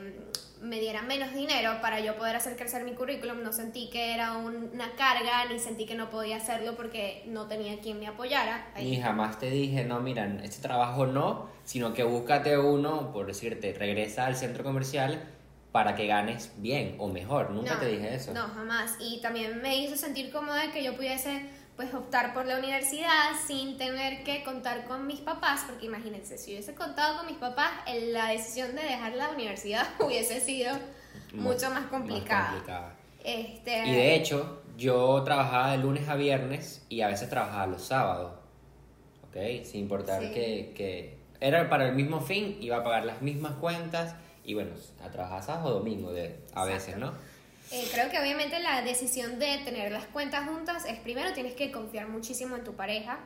me 0.61 0.81
diera 0.81 1.03
menos 1.03 1.33
dinero 1.35 1.81
para 1.81 2.01
yo 2.01 2.17
poder 2.17 2.35
hacer 2.37 2.57
crecer 2.57 2.83
mi 2.85 2.95
currículum, 2.95 3.43
no 3.43 3.53
sentí 3.53 3.89
que 3.91 4.15
era 4.15 4.33
un- 4.39 4.71
una 4.73 4.93
carga, 4.97 5.45
ni 5.51 5.59
sentí 5.61 5.87
que 5.87 5.95
no 5.95 6.11
podía 6.11 6.37
hacerlo 6.39 6.75
porque 6.77 7.23
no 7.27 7.47
tenía 7.47 7.79
quien 7.81 8.01
me 8.01 8.09
apoyara. 8.09 8.67
Ahí. 8.75 8.91
Ni 8.91 9.01
jamás 9.01 9.39
te 9.39 9.51
dije, 9.51 9.85
no, 9.85 10.01
mira, 10.01 10.27
este 10.43 10.61
trabajo 10.63 11.07
no, 11.07 11.49
sino 11.65 11.93
que 11.95 12.03
búscate 12.03 12.59
uno, 12.59 13.13
por 13.13 13.27
decirte, 13.27 13.73
regresa 13.73 14.27
al 14.27 14.35
centro 14.37 14.65
comercial 14.65 15.23
para 15.71 15.95
que 15.95 16.07
ganes 16.07 16.51
bien 16.57 16.97
o 16.99 17.09
mejor. 17.09 17.51
Nunca 17.51 17.75
No, 17.75 17.81
te 17.81 17.87
dije 17.87 18.15
eso. 18.15 18.33
No, 18.35 18.49
jamás. 18.49 18.97
Y 19.01 19.21
también 19.21 19.63
me 19.63 19.77
hizo 19.79 19.97
sentir 19.97 20.31
cómoda 20.33 20.71
que 20.73 20.83
yo 20.83 20.95
pudiese 20.97 21.47
pues 21.83 21.95
optar 21.95 22.33
por 22.35 22.47
la 22.47 22.59
universidad 22.59 23.31
sin 23.47 23.77
tener 23.77 24.23
que 24.25 24.43
contar 24.45 24.85
con 24.85 25.07
mis 25.07 25.21
papás, 25.21 25.65
porque 25.69 25.87
imagínense, 25.87 26.39
si 26.39 26.53
hubiese 26.53 26.75
contado 26.75 27.19
con 27.19 27.27
mis 27.27 27.37
papás, 27.37 27.71
la 28.13 28.29
decisión 28.29 28.75
de 28.77 28.83
dejar 28.83 29.15
la 29.15 29.31
universidad 29.31 29.87
hubiese 30.01 30.41
sido 30.41 30.73
Mu- 31.35 31.43
mucho 31.43 31.71
más 31.71 31.87
complicada. 31.87 32.51
complicada. 32.51 32.95
Este, 33.25 33.87
Y 33.87 33.93
de 33.93 34.15
hecho, 34.17 34.63
yo 34.77 35.23
trabajaba 35.25 35.73
de 35.73 35.79
lunes 35.79 36.09
a 36.09 36.15
viernes 36.17 36.85
y 36.89 37.01
a 37.03 37.09
veces 37.09 37.29
trabajaba 37.29 37.67
los 37.67 37.83
sábados. 37.83 38.33
¿Ok? 39.29 39.65
Sin 39.65 39.81
importar 39.83 40.21
Sí. 40.23 40.31
que, 40.33 40.73
que 40.77 41.19
era 41.41 41.69
para 41.71 41.89
el 41.89 41.95
mismo 41.95 42.21
fin, 42.21 42.59
iba 42.61 42.79
a 42.79 42.85
pagar 42.85 43.05
las 43.05 43.23
mismas 43.23 43.53
cuentas 43.55 44.15
y 44.45 44.55
bueno, 44.55 44.71
a 45.05 45.09
trabajar 45.11 45.43
sábado 45.43 45.69
o 45.71 45.79
domingo 45.79 46.13
de, 46.13 46.25
a 46.27 46.29
Exacto. 46.29 46.67
veces, 46.67 46.97
¿no? 46.99 47.13
Eh, 47.73 47.89
creo 47.93 48.11
que 48.11 48.19
obviamente 48.19 48.59
la 48.61 48.83
decisión 48.83 49.39
de 49.39 49.59
tener 49.65 49.91
las 49.93 50.05
cuentas 50.07 50.47
juntas 50.47 50.85
es 50.87 50.99
primero 51.01 51.33
tienes 51.33 51.55
que 51.55 51.71
confiar 51.73 52.09
muchísimo 52.09 52.57
en 52.57 52.65
tu 52.65 52.75
pareja. 52.75 53.19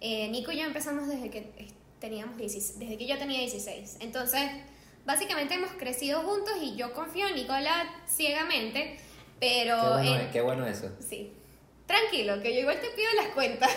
Eh, 0.00 0.28
Nico 0.30 0.52
y 0.52 0.58
yo 0.58 0.64
empezamos 0.64 1.06
desde 1.08 1.28
que 1.30 1.38
eh, 1.58 1.68
teníamos 2.00 2.38
16, 2.38 2.78
desde 2.78 2.96
que 2.96 3.06
yo 3.06 3.18
tenía 3.18 3.38
16. 3.40 3.98
Entonces, 4.00 4.40
básicamente 5.04 5.54
hemos 5.54 5.72
crecido 5.72 6.22
juntos 6.22 6.54
y 6.62 6.76
yo 6.76 6.94
confío 6.94 7.28
en 7.28 7.34
Nicola 7.34 7.94
ciegamente, 8.08 8.96
pero 9.38 9.76
Qué 9.76 9.88
bueno, 9.88 10.14
en- 10.14 10.20
es- 10.22 10.32
qué 10.32 10.40
bueno 10.40 10.66
eso. 10.66 10.90
sí. 11.06 11.32
Tranquilo, 11.86 12.40
que 12.40 12.54
yo 12.54 12.60
igual 12.60 12.80
te 12.80 12.88
pido 12.90 13.08
las 13.16 13.26
cuentas. 13.34 13.70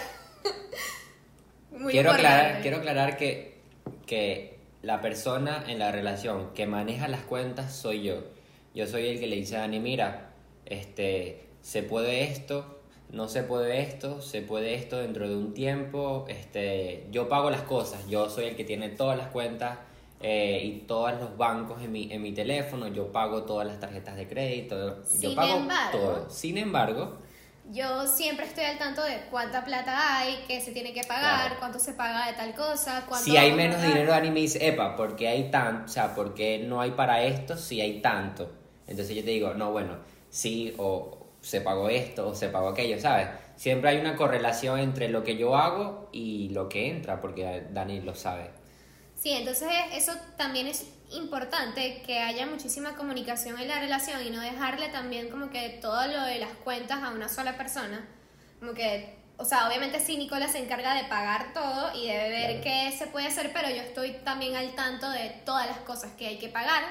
Muy 1.72 1.92
quiero, 1.92 2.12
importante. 2.12 2.38
aclarar, 2.38 2.62
quiero 2.62 2.78
aclarar 2.78 3.18
que, 3.18 3.58
que 4.06 4.60
la 4.84 5.02
persona 5.02 5.64
en 5.68 5.80
la 5.80 5.92
relación 5.92 6.54
que 6.54 6.68
maneja 6.68 7.08
las 7.08 7.22
cuentas 7.24 7.76
soy 7.76 8.04
yo. 8.04 8.24
Yo 8.74 8.88
soy 8.88 9.08
el 9.08 9.20
que 9.20 9.28
le 9.28 9.36
dice 9.36 9.56
a 9.58 9.62
Dani, 9.62 9.80
mira, 9.80 10.31
este, 10.66 11.48
se 11.62 11.84
puede 11.84 12.24
esto, 12.24 12.80
no 13.12 13.28
se 13.28 13.44
puede 13.44 13.81
esto, 13.81 14.22
se 14.22 14.42
puede 14.42 14.74
esto 14.74 14.98
dentro 14.98 15.28
de 15.30 15.36
un 15.36 15.54
tiempo. 15.54 16.25
Este, 16.28 17.08
yo 17.12 17.30
pago 17.30 17.50
las 17.52 17.62
cosas, 17.62 18.08
yo 18.08 18.30
soy 18.30 18.46
el 18.46 18.56
que 18.56 18.64
tiene 18.64 18.90
todas 18.90 19.18
las 19.18 19.28
cuentas 19.28 19.78
eh, 20.21 20.62
y 20.64 20.71
todos 20.88 21.14
los 21.19 21.38
bancos 21.38 21.81
en 21.83 21.92
mi, 21.92 22.12
en 22.12 22.21
mi 22.21 22.31
teléfono, 22.31 22.88
yo 22.88 23.12
pago 23.12 23.44
todas 23.44 23.68
las 23.68 23.80
tarjetas 23.80 24.16
de 24.16 24.28
crédito, 24.28 25.04
yo 25.19 25.36
pago 25.36 25.57
embargo- 25.57 25.97
todo. 26.00 26.30
Sin 26.30 26.57
embargo, 26.57 27.18
Yo 27.71 28.06
siempre 28.07 28.45
estoy 28.45 28.66
al 28.66 28.78
tanto 28.78 29.02
de 29.04 29.21
cuánta 29.31 29.64
plata 29.64 30.18
hay, 30.19 30.44
qué 30.50 30.59
se 30.59 30.74
tiene 30.74 30.92
que 30.94 31.02
pagar, 31.06 31.45
Claro. 31.45 31.56
cuánto 31.59 31.80
se 31.80 31.94
paga 31.94 32.28
de 32.28 32.33
tal 32.33 32.54
cosa, 32.56 33.06
cuánto 33.07 33.24
Si 33.24 33.38
hay 33.38 33.54
menos 33.54 33.81
dinero, 33.81 34.12
Dani 34.12 34.31
me 34.31 34.42
dice, 34.42 34.68
epa, 34.68 34.97
¿por 34.97 35.16
qué 35.16 35.30
hay 35.30 35.50
tanto? 35.50 35.86
O 35.86 35.88
sea, 35.88 36.14
¿por 36.14 36.33
qué 36.33 36.59
no 36.68 36.81
hay 36.81 36.92
para 36.92 37.24
esto 37.24 37.56
si 37.56 37.80
hay 37.80 38.02
tanto? 38.02 38.52
Entonces 38.87 39.16
yo 39.16 39.23
te 39.23 39.31
digo, 39.31 39.54
no, 39.54 39.71
bueno, 39.71 39.97
sí, 40.30 40.73
o 40.78 41.28
se 41.42 41.61
pagó 41.61 41.90
esto, 41.90 42.30
o 42.30 42.35
se 42.35 42.49
pagó 42.49 42.69
aquello, 42.69 42.99
¿sabes? 42.99 43.28
Siempre 43.56 43.90
hay 43.92 43.97
una 43.97 44.16
correlación 44.16 44.80
entre 44.80 45.09
lo 45.09 45.23
que 45.23 45.37
yo 45.37 45.56
hago 45.56 46.09
y 46.11 46.49
lo 46.49 46.69
que 46.69 46.90
entra, 46.90 47.21
porque 47.21 47.63
Dani 47.71 48.02
lo 48.02 48.16
sabe. 48.16 48.49
Sí, 49.16 49.31
entonces 49.31 49.69
eso 49.94 50.13
también 50.37 50.68
es 50.68 50.85
importante 51.11 52.02
que 52.06 52.19
haya 52.19 52.45
muchísima 52.45 52.95
comunicación 52.95 53.59
en 53.59 53.68
la 53.68 53.80
relación 53.80 54.25
y 54.25 54.31
no 54.31 54.42
dejarle 54.42 54.90
también 54.90 55.30
como 55.30 55.49
que 55.49 55.78
todo 55.81 56.07
lo 56.07 56.21
de 56.23 56.40
las 56.40 56.49
cuentas 56.63 57.02
a 57.04 57.11
una 57.11 57.30
sola 57.30 57.56
persona. 57.57 58.06
Como 58.59 58.73
que, 58.73 59.16
o 59.37 59.45
sea, 59.45 59.68
obviamente 59.68 59.99
sí, 59.99 60.18
Nicola 60.18 60.47
se 60.47 60.59
encarga 60.59 60.95
de 60.95 61.04
pagar 61.06 61.54
todo 61.54 61.95
y 61.95 62.07
de 62.07 62.18
ver 62.30 62.61
Claro. 62.61 62.63
qué 62.63 62.97
se 62.97 63.07
puede 63.07 63.28
hacer, 63.28 63.52
pero 63.54 63.69
yo 63.69 63.81
estoy 63.81 64.13
también 64.25 64.56
al 64.56 64.73
tanto 64.75 65.09
de 65.09 65.30
todas 65.45 65.68
las 65.68 65.78
cosas 65.80 66.11
que 66.18 66.28
hay 66.28 66.37
que 66.40 66.49
pagar, 66.49 66.83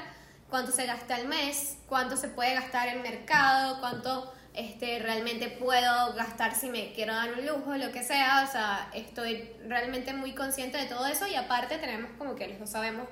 cuánto 0.53 0.71
se 0.71 0.85
gasta 0.85 1.17
al 1.17 1.29
mes, 1.29 1.79
cuánto 1.89 2.15
se 2.15 2.29
puede 2.29 2.53
gastar 2.53 2.89
en 2.89 3.01
mercado, 3.01 3.81
cuánto 3.81 4.31
este, 4.53 4.99
realmente 4.99 5.49
puedo 5.49 6.13
gastar 6.13 6.55
si 6.55 6.69
me 6.69 6.93
quiero 6.93 7.15
dar 7.15 7.33
un 7.33 7.47
lujo, 7.47 7.75
lo 7.75 7.91
que 7.91 8.03
sea. 8.05 8.45
O 8.47 8.53
sea, 8.53 8.91
estoy 8.93 9.49
realmente 9.67 10.13
muy 10.13 10.35
consciente 10.35 10.77
de 10.77 10.85
todo 10.85 11.07
eso 11.07 11.27
y 11.27 11.37
aparte 11.37 11.79
tenemos 11.79 12.11
como 12.19 12.37
que 12.37 12.49
los 12.49 12.59
dos 12.61 12.69
sabemos 12.69 13.09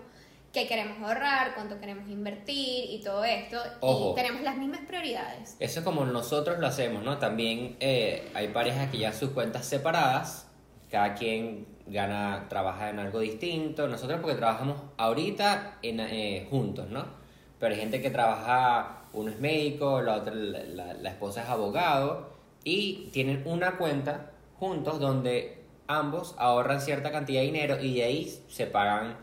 qué 0.53 0.69
queremos 0.69 0.99
ahorrar, 1.01 1.55
cuánto 1.55 1.81
queremos 1.81 2.11
invertir 2.11 2.91
y 2.91 3.01
todo 3.03 3.25
esto. 3.25 3.57
Ojo. 3.81 4.13
Y 4.13 4.15
tenemos 4.17 4.43
las 4.43 4.59
mismas 4.59 4.81
prioridades. 4.87 5.57
Eso 5.61 5.79
es 5.81 5.85
como 5.85 6.05
nosotros 6.05 6.59
lo 6.59 6.67
hacemos, 6.67 7.03
¿no? 7.03 7.17
También 7.17 7.79
eh, 7.81 8.31
hay 8.35 8.49
parejas 8.49 8.91
que 8.91 8.99
ya 8.99 9.15
sus 9.15 9.31
cuentas 9.31 9.65
separadas, 9.65 10.47
cada 10.91 11.15
quien 11.15 11.67
gana, 11.87 12.49
trabaja 12.51 12.91
en 12.91 12.99
algo 12.99 13.21
distinto. 13.21 13.89
Nosotros 13.89 14.21
porque 14.21 14.37
trabajamos 14.37 14.77
ahorita 14.99 15.79
en, 15.81 16.01
eh, 16.01 16.47
juntos, 16.51 16.91
¿no? 16.91 17.20
Pero 17.61 17.75
hay 17.75 17.81
gente 17.81 18.01
que 18.03 18.11
trabaja, 18.11 19.03
uno 19.13 19.31
es 19.31 19.39
médico, 19.39 20.01
la 20.03 20.17
otra, 20.17 20.35
la, 20.35 20.65
la- 20.65 20.95
la 20.95 21.11
esposa 21.11 21.43
es 21.45 21.49
abogado, 21.49 22.31
y 22.65 23.09
tienen 23.13 23.43
una 23.47 23.77
cuenta 23.79 24.33
juntos 24.59 24.99
donde 24.99 25.59
ambos 25.87 26.35
ahorran 26.39 26.81
cierta 26.81 27.11
cantidad 27.13 27.41
de 27.41 27.47
dinero 27.47 27.81
y 27.81 27.95
de 27.95 28.05
ahí 28.05 28.43
se 28.49 28.67
pagan 28.67 29.17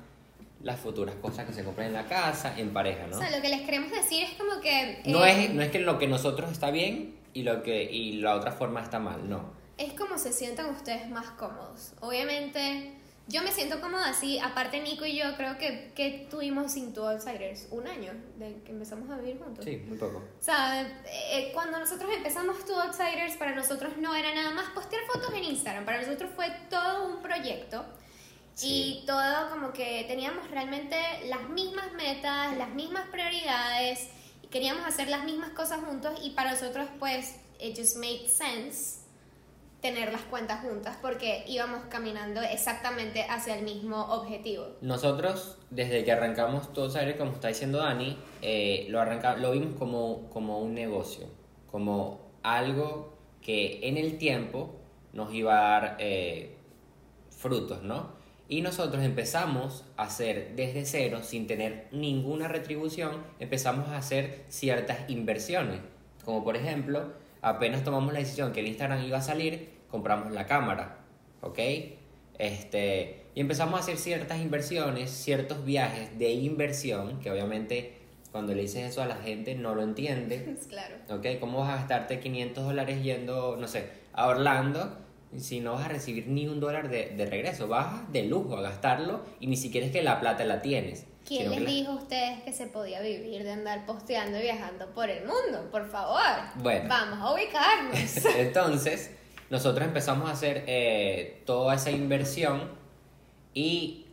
las 0.63 0.79
futuras 0.79 1.15
cosas 1.21 1.45
que 1.45 1.53
se 1.53 1.63
compran 1.63 1.87
en 1.87 1.93
la 1.93 2.05
casa, 2.05 2.57
en 2.57 2.71
pareja, 2.73 3.05
¿no? 3.07 3.15
O 3.17 3.19
sea, 3.19 3.29
lo 3.35 3.41
que 3.41 3.49
les 3.49 3.61
queremos 3.61 3.91
decir 3.91 4.23
es 4.23 4.31
como 4.31 4.59
que... 4.59 5.01
No 5.05 5.23
eh, 5.23 5.45
es, 5.45 5.53
no 5.53 5.61
es 5.61 5.69
que 5.69 5.79
lo 5.79 5.99
que 5.99 6.07
nosotros 6.07 6.51
está 6.51 6.71
bien 6.71 7.15
y 7.33 7.43
lo 7.43 7.61
que 7.61 7.83
y 7.83 8.13
la 8.13 8.35
otra 8.35 8.51
forma 8.51 8.81
está 8.81 8.97
mal, 8.99 9.29
no. 9.29 9.51
Es 9.77 9.93
como 9.93 10.17
se 10.17 10.33
sientan 10.33 10.71
ustedes 10.71 11.07
más 11.09 11.27
cómodos. 11.31 11.93
Obviamente, 12.01 12.96
yo 13.27 13.43
me 13.43 13.51
siento 13.51 13.81
cómoda 13.81 14.09
así. 14.09 14.39
Aparte, 14.39 14.79
Nico 14.81 15.05
y 15.05 15.17
yo 15.17 15.35
creo 15.35 15.57
que, 15.57 15.91
que 15.95 16.27
tuvimos 16.29 16.71
sin 16.71 16.93
Two 16.93 17.07
Outsiders 17.07 17.67
un 17.71 17.85
año 17.87 18.13
de 18.37 18.61
que 18.63 18.71
empezamos 18.71 19.09
a 19.09 19.17
vivir 19.17 19.37
juntos. 19.37 19.65
Sí, 19.65 19.77
muy 19.85 19.97
poco. 19.97 20.17
O 20.17 20.43
sea, 20.43 20.81
eh, 21.05 21.51
cuando 21.53 21.77
nosotros 21.77 22.09
empezamos 22.15 22.63
Two 22.65 22.79
Outsiders, 22.79 23.35
para 23.35 23.53
nosotros 23.53 23.97
no 23.97 24.15
era 24.15 24.33
nada 24.33 24.51
más 24.51 24.69
postear 24.69 25.01
fotos 25.11 25.33
en 25.33 25.43
Instagram. 25.43 25.83
Para 25.83 26.01
nosotros 26.01 26.31
fue 26.35 26.49
todo 26.69 27.07
un 27.07 27.21
proyecto. 27.21 27.85
Sí. 28.53 29.01
Y 29.01 29.05
todo 29.05 29.49
como 29.49 29.73
que 29.73 30.05
teníamos 30.07 30.49
realmente 30.49 30.95
las 31.25 31.49
mismas 31.49 31.91
metas, 31.93 32.55
las 32.57 32.69
mismas 32.69 33.07
prioridades. 33.09 34.07
Y 34.41 34.47
queríamos 34.47 34.85
hacer 34.85 35.09
las 35.09 35.25
mismas 35.25 35.49
cosas 35.49 35.81
juntos. 35.81 36.17
Y 36.23 36.29
para 36.29 36.51
nosotros, 36.51 36.87
pues, 36.97 37.35
it 37.59 37.77
just 37.77 37.97
made 37.97 38.29
sense 38.29 39.06
tener 39.81 40.11
las 40.11 40.21
cuentas 40.23 40.61
juntas 40.61 40.97
porque 41.01 41.43
íbamos 41.47 41.83
caminando 41.89 42.41
exactamente 42.41 43.23
hacia 43.23 43.57
el 43.57 43.63
mismo 43.63 44.01
objetivo. 44.13 44.65
Nosotros, 44.81 45.57
desde 45.69 46.03
que 46.03 46.11
arrancamos 46.11 46.73
Todos 46.73 46.95
Aires, 46.95 47.15
como 47.15 47.33
está 47.33 47.49
diciendo 47.49 47.79
Dani, 47.79 48.17
eh, 48.41 48.87
lo, 48.89 48.99
arranca, 48.99 49.35
lo 49.37 49.51
vimos 49.51 49.77
como, 49.77 50.29
como 50.29 50.59
un 50.59 50.73
negocio, 50.73 51.27
como 51.69 52.31
algo 52.43 53.17
que 53.41 53.87
en 53.87 53.97
el 53.97 54.17
tiempo 54.17 54.75
nos 55.13 55.33
iba 55.33 55.57
a 55.57 55.79
dar 55.79 55.97
eh, 55.99 56.57
frutos, 57.29 57.83
¿no? 57.83 58.17
Y 58.49 58.61
nosotros 58.61 59.03
empezamos 59.03 59.83
a 59.97 60.03
hacer 60.03 60.53
desde 60.55 60.85
cero, 60.85 61.19
sin 61.21 61.47
tener 61.47 61.87
ninguna 61.91 62.47
retribución, 62.47 63.23
empezamos 63.39 63.89
a 63.89 63.97
hacer 63.97 64.45
ciertas 64.47 65.09
inversiones. 65.09 65.81
Como 66.23 66.43
por 66.45 66.55
ejemplo, 66.55 67.13
apenas 67.41 67.83
tomamos 67.83 68.13
la 68.13 68.19
decisión 68.19 68.51
que 68.51 68.61
el 68.61 68.67
Instagram 68.67 69.03
iba 69.03 69.17
a 69.17 69.21
salir, 69.21 69.69
compramos 69.89 70.31
la 70.31 70.45
cámara, 70.45 70.97
¿ok? 71.41 71.59
Este, 72.37 73.25
y 73.35 73.41
empezamos 73.41 73.79
a 73.79 73.83
hacer 73.83 73.97
ciertas 73.97 74.39
inversiones, 74.39 75.09
ciertos 75.11 75.65
viajes 75.65 76.17
de 76.17 76.31
inversión, 76.31 77.19
que 77.19 77.31
obviamente 77.31 77.93
cuando 78.31 78.53
le 78.53 78.61
dices 78.61 78.91
eso 78.91 79.01
a 79.01 79.05
la 79.05 79.15
gente 79.15 79.55
no 79.55 79.73
lo 79.75 79.83
entiende. 79.83 80.57
Claro. 80.69 80.95
¿Ok? 81.09 81.39
¿Cómo 81.39 81.59
vas 81.59 81.69
a 81.69 81.75
gastarte 81.77 82.19
500 82.19 82.65
dólares 82.65 83.01
yendo, 83.01 83.57
no 83.57 83.67
sé, 83.67 83.89
a 84.13 84.27
Orlando 84.27 85.06
si 85.35 85.59
no 85.59 85.73
vas 85.73 85.85
a 85.85 85.89
recibir 85.89 86.27
ni 86.27 86.47
un 86.47 86.59
dólar 86.59 86.89
de, 86.89 87.07
de 87.09 87.25
regreso? 87.25 87.67
Vas 87.67 88.11
de 88.11 88.23
lujo 88.23 88.57
a 88.57 88.61
gastarlo 88.61 89.21
y 89.39 89.47
ni 89.47 89.57
siquiera 89.57 89.85
es 89.87 89.91
que 89.91 90.01
la 90.01 90.19
plata 90.19 90.45
la 90.45 90.61
tienes. 90.61 91.05
¿Quién 91.25 91.49
les 91.51 91.61
la- 91.61 91.69
dijo 91.69 91.91
a 91.91 91.95
ustedes 91.95 92.41
que 92.43 92.53
se 92.53 92.67
podía 92.67 93.01
vivir 93.01 93.43
de 93.43 93.51
andar 93.51 93.85
posteando 93.85 94.39
y 94.39 94.43
viajando 94.43 94.87
por 94.93 95.09
el 95.09 95.25
mundo? 95.25 95.69
Por 95.71 95.85
favor. 95.89 96.21
Bueno. 96.55 96.87
Vamos 96.87 97.19
a 97.19 97.33
ubicarnos. 97.33 98.25
Entonces, 98.37 99.11
nosotros 99.49 99.85
empezamos 99.85 100.29
a 100.29 100.33
hacer 100.33 100.63
eh, 100.67 101.43
toda 101.45 101.75
esa 101.75 101.91
inversión 101.91 102.71
y 103.53 104.05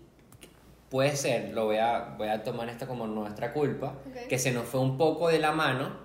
puede 0.90 1.16
ser, 1.16 1.52
lo 1.54 1.66
voy 1.66 1.76
a, 1.76 2.14
voy 2.18 2.28
a 2.28 2.42
tomar 2.42 2.68
esto 2.68 2.87
como 2.87 3.06
nuestra 3.06 3.52
culpa, 3.52 3.94
Ok. 4.09 4.28
que 4.28 4.38
se 4.38 4.50
nos 4.52 4.64
fue 4.66 4.80
un 4.80 4.97
poco 4.99 5.28
de 5.28 5.38
la 5.38 5.52
mano. 5.52 5.97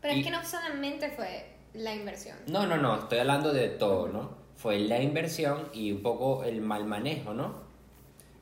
Pero 0.00 0.14
Y- 0.14 0.20
es 0.20 0.26
que 0.26 0.32
no 0.32 0.44
solamente 0.44 1.10
fue 1.10 1.46
la 1.74 1.94
inversión. 1.94 2.36
No, 2.48 2.66
no, 2.66 2.76
no, 2.78 2.98
estoy 3.00 3.18
hablando 3.18 3.52
de 3.52 3.68
todo, 3.68 4.08
¿no? 4.08 4.36
Fue 4.58 4.78
la 4.80 5.00
inversión 5.00 5.68
y 5.72 5.92
un 5.92 6.02
poco 6.02 6.44
el 6.44 6.60
mal 6.60 6.84
manejo, 6.84 7.32
¿no? 7.32 7.54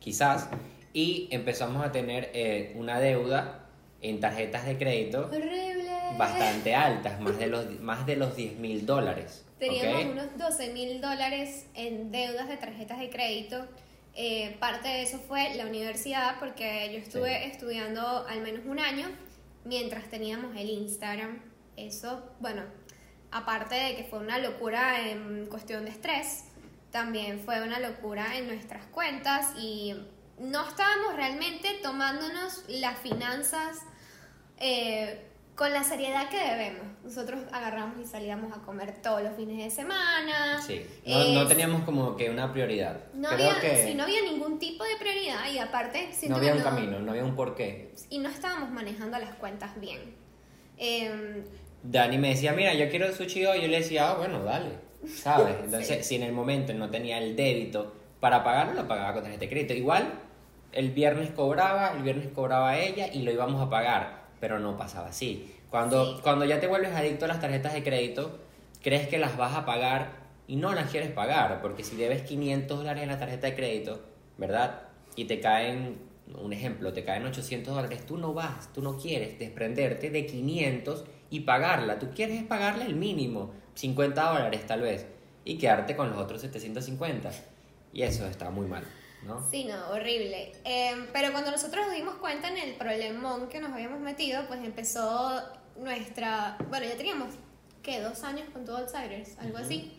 Quizás. 0.01 0.49
Y 0.93 1.29
empezamos 1.31 1.85
a 1.85 1.93
tener 1.93 2.31
eh, 2.33 2.73
una 2.77 2.99
deuda 3.01 3.67
en 4.01 4.19
tarjetas 4.19 4.65
de 4.67 4.79
crédito 4.79 5.27
Horrible. 5.27 5.91
bastante 6.19 6.75
altas, 6.75 7.21
más 7.21 7.39
de 7.39 7.49
los, 7.49 7.81
más 7.81 8.07
de 8.07 8.17
los 8.17 8.35
10 8.35 8.57
mil 8.59 8.87
dólares. 8.87 9.45
Teníamos 9.59 10.05
unos 10.07 10.39
12 10.39 10.73
mil 10.73 11.01
dólares 11.01 11.67
en 11.75 12.11
deudas 12.11 12.49
de 12.49 12.57
tarjetas 12.57 12.99
de 12.99 13.11
crédito. 13.11 13.67
Eh, 14.15 14.57
parte 14.59 14.89
de 14.89 15.03
eso 15.03 15.19
fue 15.19 15.55
la 15.57 15.67
universidad, 15.67 16.39
porque 16.39 16.89
yo 16.93 16.99
estuve 16.99 17.39
Sí. 17.43 17.51
estudiando 17.53 18.25
al 18.27 18.41
menos 18.41 18.63
un 18.65 18.79
año 18.79 19.07
mientras 19.65 20.09
teníamos 20.09 20.57
el 20.57 20.71
Instagram. 20.71 21.43
Eso, 21.77 22.23
bueno, 22.41 22.63
aparte 23.37 23.75
de 23.75 23.97
que 23.97 24.05
fue 24.05 24.19
una 24.19 24.39
locura 24.39 25.09
en 25.09 25.47
cuestión 25.47 25.85
de 25.85 25.91
estrés, 25.91 26.45
también 26.91 27.41
fue 27.41 27.61
una 27.63 27.79
locura 27.79 28.37
en 28.37 28.47
nuestras 28.47 28.85
cuentas 28.87 29.53
y 29.59 29.95
no 30.39 30.67
estábamos 30.67 31.15
realmente 31.17 31.69
tomándonos 31.83 32.65
las 32.69 32.99
finanzas 32.99 33.83
eh, 34.59 35.23
con 35.55 35.73
la 35.73 35.85
seriedad 35.85 36.29
que 36.29 36.39
debemos. 36.39 36.87
Nosotros 37.05 37.41
agarramos 37.53 37.99
y 38.01 38.07
salíamos 38.07 38.57
a 38.57 38.61
comer 38.61 39.01
todos 39.03 39.23
los 39.23 39.35
fines 39.37 39.63
de 39.63 39.71
semana. 39.71 40.63
Sí, 40.63 40.87
no, 41.07 41.47
teníamos 41.47 41.83
como 41.85 42.17
que 42.17 42.31
una 42.31 42.53
prioridad. 42.53 43.01
no 43.15 43.29
Creo 43.29 43.51
había, 43.51 43.61
que 43.61 43.87
sí, 43.87 43.95
no 43.95 44.05
había 44.05 44.23
ningún 44.23 44.59
tipo 44.59 44.85
de 44.85 44.97
prioridad 44.99 45.51
y 45.53 45.59
aparte 45.59 46.11
no 46.29 46.37
había 46.37 46.55
un 46.55 46.63
camino, 46.63 47.01
no 47.01 47.11
había 47.11 47.25
un 47.25 47.35
porqué. 47.35 47.95
y 48.11 48.19
no 48.19 48.29
estábamos 48.29 48.71
manejando 48.71 49.19
las 49.19 49.35
cuentas 49.35 49.79
bien. 49.81 50.15
Em, 50.79 51.45
Dani 51.91 52.19
me 52.19 52.29
decía, 52.31 52.53
mira, 52.53 52.75
yo 52.75 52.89
quiero 52.91 53.13
sushi 53.13 53.47
hoy. 53.47 53.63
Yo 53.63 53.69
le 53.69 53.79
decía, 53.79 54.11
ah, 54.11 54.15
bueno, 54.17 54.43
dale, 54.43 54.71
¿sabes? 55.07 55.57
Entonces, 55.65 56.07
si 56.07 56.17
en 56.17 56.23
el 56.23 56.33
momento 56.33 56.73
no 56.75 56.91
tenía 56.91 57.19
el 57.19 57.37
débito 57.37 57.93
para 58.21 58.43
pagarlo, 58.43 58.75
lo 58.75 58.89
pagaba 58.89 59.13
con 59.15 59.23
tarjeta 59.23 59.41
de 59.41 59.49
crédito. 59.49 59.75
Igual, 59.75 60.13
el 60.73 60.91
viernes 60.91 61.31
cobraba, 61.31 61.93
el 61.97 62.03
viernes 62.03 62.29
cobraba 62.35 62.79
ella 62.79 63.09
y 63.13 63.23
lo 63.23 63.31
íbamos 63.33 63.61
a 63.65 63.71
pagar, 63.71 64.25
pero 64.41 64.59
no 64.59 64.77
pasaba 64.77 65.09
así. 65.09 65.53
Cuando, 65.71 66.17
Sí. 66.17 66.21
cuando 66.23 66.45
ya 66.45 66.61
te 66.61 66.67
vuelves 66.67 66.93
adicto 66.95 67.25
a 67.25 67.29
las 67.29 67.41
tarjetas 67.41 67.73
de 67.75 67.83
crédito, 67.83 68.39
crees 68.83 69.09
que 69.09 69.19
las 69.19 69.37
vas 69.37 69.55
a 69.55 69.65
pagar 69.65 70.11
y 70.49 70.57
no 70.57 70.73
las 70.75 70.91
quieres 70.91 71.11
pagar, 71.11 71.61
porque 71.61 71.83
si 71.85 71.97
debes 71.97 72.23
500 72.23 72.79
dólares 72.79 73.03
en 73.03 73.09
la 73.09 73.19
tarjeta 73.19 73.49
de 73.49 73.55
crédito, 73.57 74.01
¿verdad? 74.39 74.83
Y 75.17 75.25
te 75.25 75.41
caen, 75.41 75.99
un 76.41 76.53
ejemplo, 76.53 76.93
te 76.93 77.05
caen 77.05 77.27
800 77.27 77.75
dólares, 77.75 78.07
tú 78.07 78.17
no 78.17 78.33
vas, 78.33 78.73
tú 78.73 78.81
no 78.83 78.97
quieres 78.97 79.39
desprenderte 79.39 80.11
de 80.11 80.25
500 80.27 81.05
y 81.31 81.41
pagarla, 81.41 81.99
tú 81.99 82.11
quieres 82.15 82.43
pagarle 82.45 82.85
el 82.85 82.95
mínimo, 82.95 83.53
50 83.75 84.33
dólares 84.33 84.67
tal 84.67 84.83
vez, 84.83 85.07
y 85.45 85.59
quedarte 85.59 85.97
con 85.97 86.11
los 86.11 86.19
otros 86.19 86.41
750. 86.41 87.31
Y 87.93 88.03
eso 88.03 88.27
está 88.27 88.51
muy 88.51 88.67
mal, 88.67 88.85
¿no? 89.25 89.49
Sí, 89.51 89.65
no, 89.65 89.91
horrible. 89.91 90.53
Em, 90.65 91.07
pero 91.13 91.33
cuando 91.33 91.51
nosotros 91.51 91.87
nos 91.87 91.95
dimos 91.95 92.17
cuenta 92.17 92.49
en 92.49 92.59
el 92.59 92.75
problemón 92.75 93.49
que 93.49 93.61
nos 93.61 93.73
habíamos 93.73 94.01
metido, 94.01 94.47
pues 94.49 94.61
empezó 94.63 95.43
nuestra... 95.77 96.59
Bueno, 96.69 96.87
ya 96.87 96.97
teníamos, 96.97 97.35
¿qué? 97.83 98.01
Dos 98.01 98.23
años 98.23 98.49
con 98.53 98.65
todo 98.65 98.79
Outsiders, 98.79 99.39
algo 99.39 99.59
así. 99.59 99.99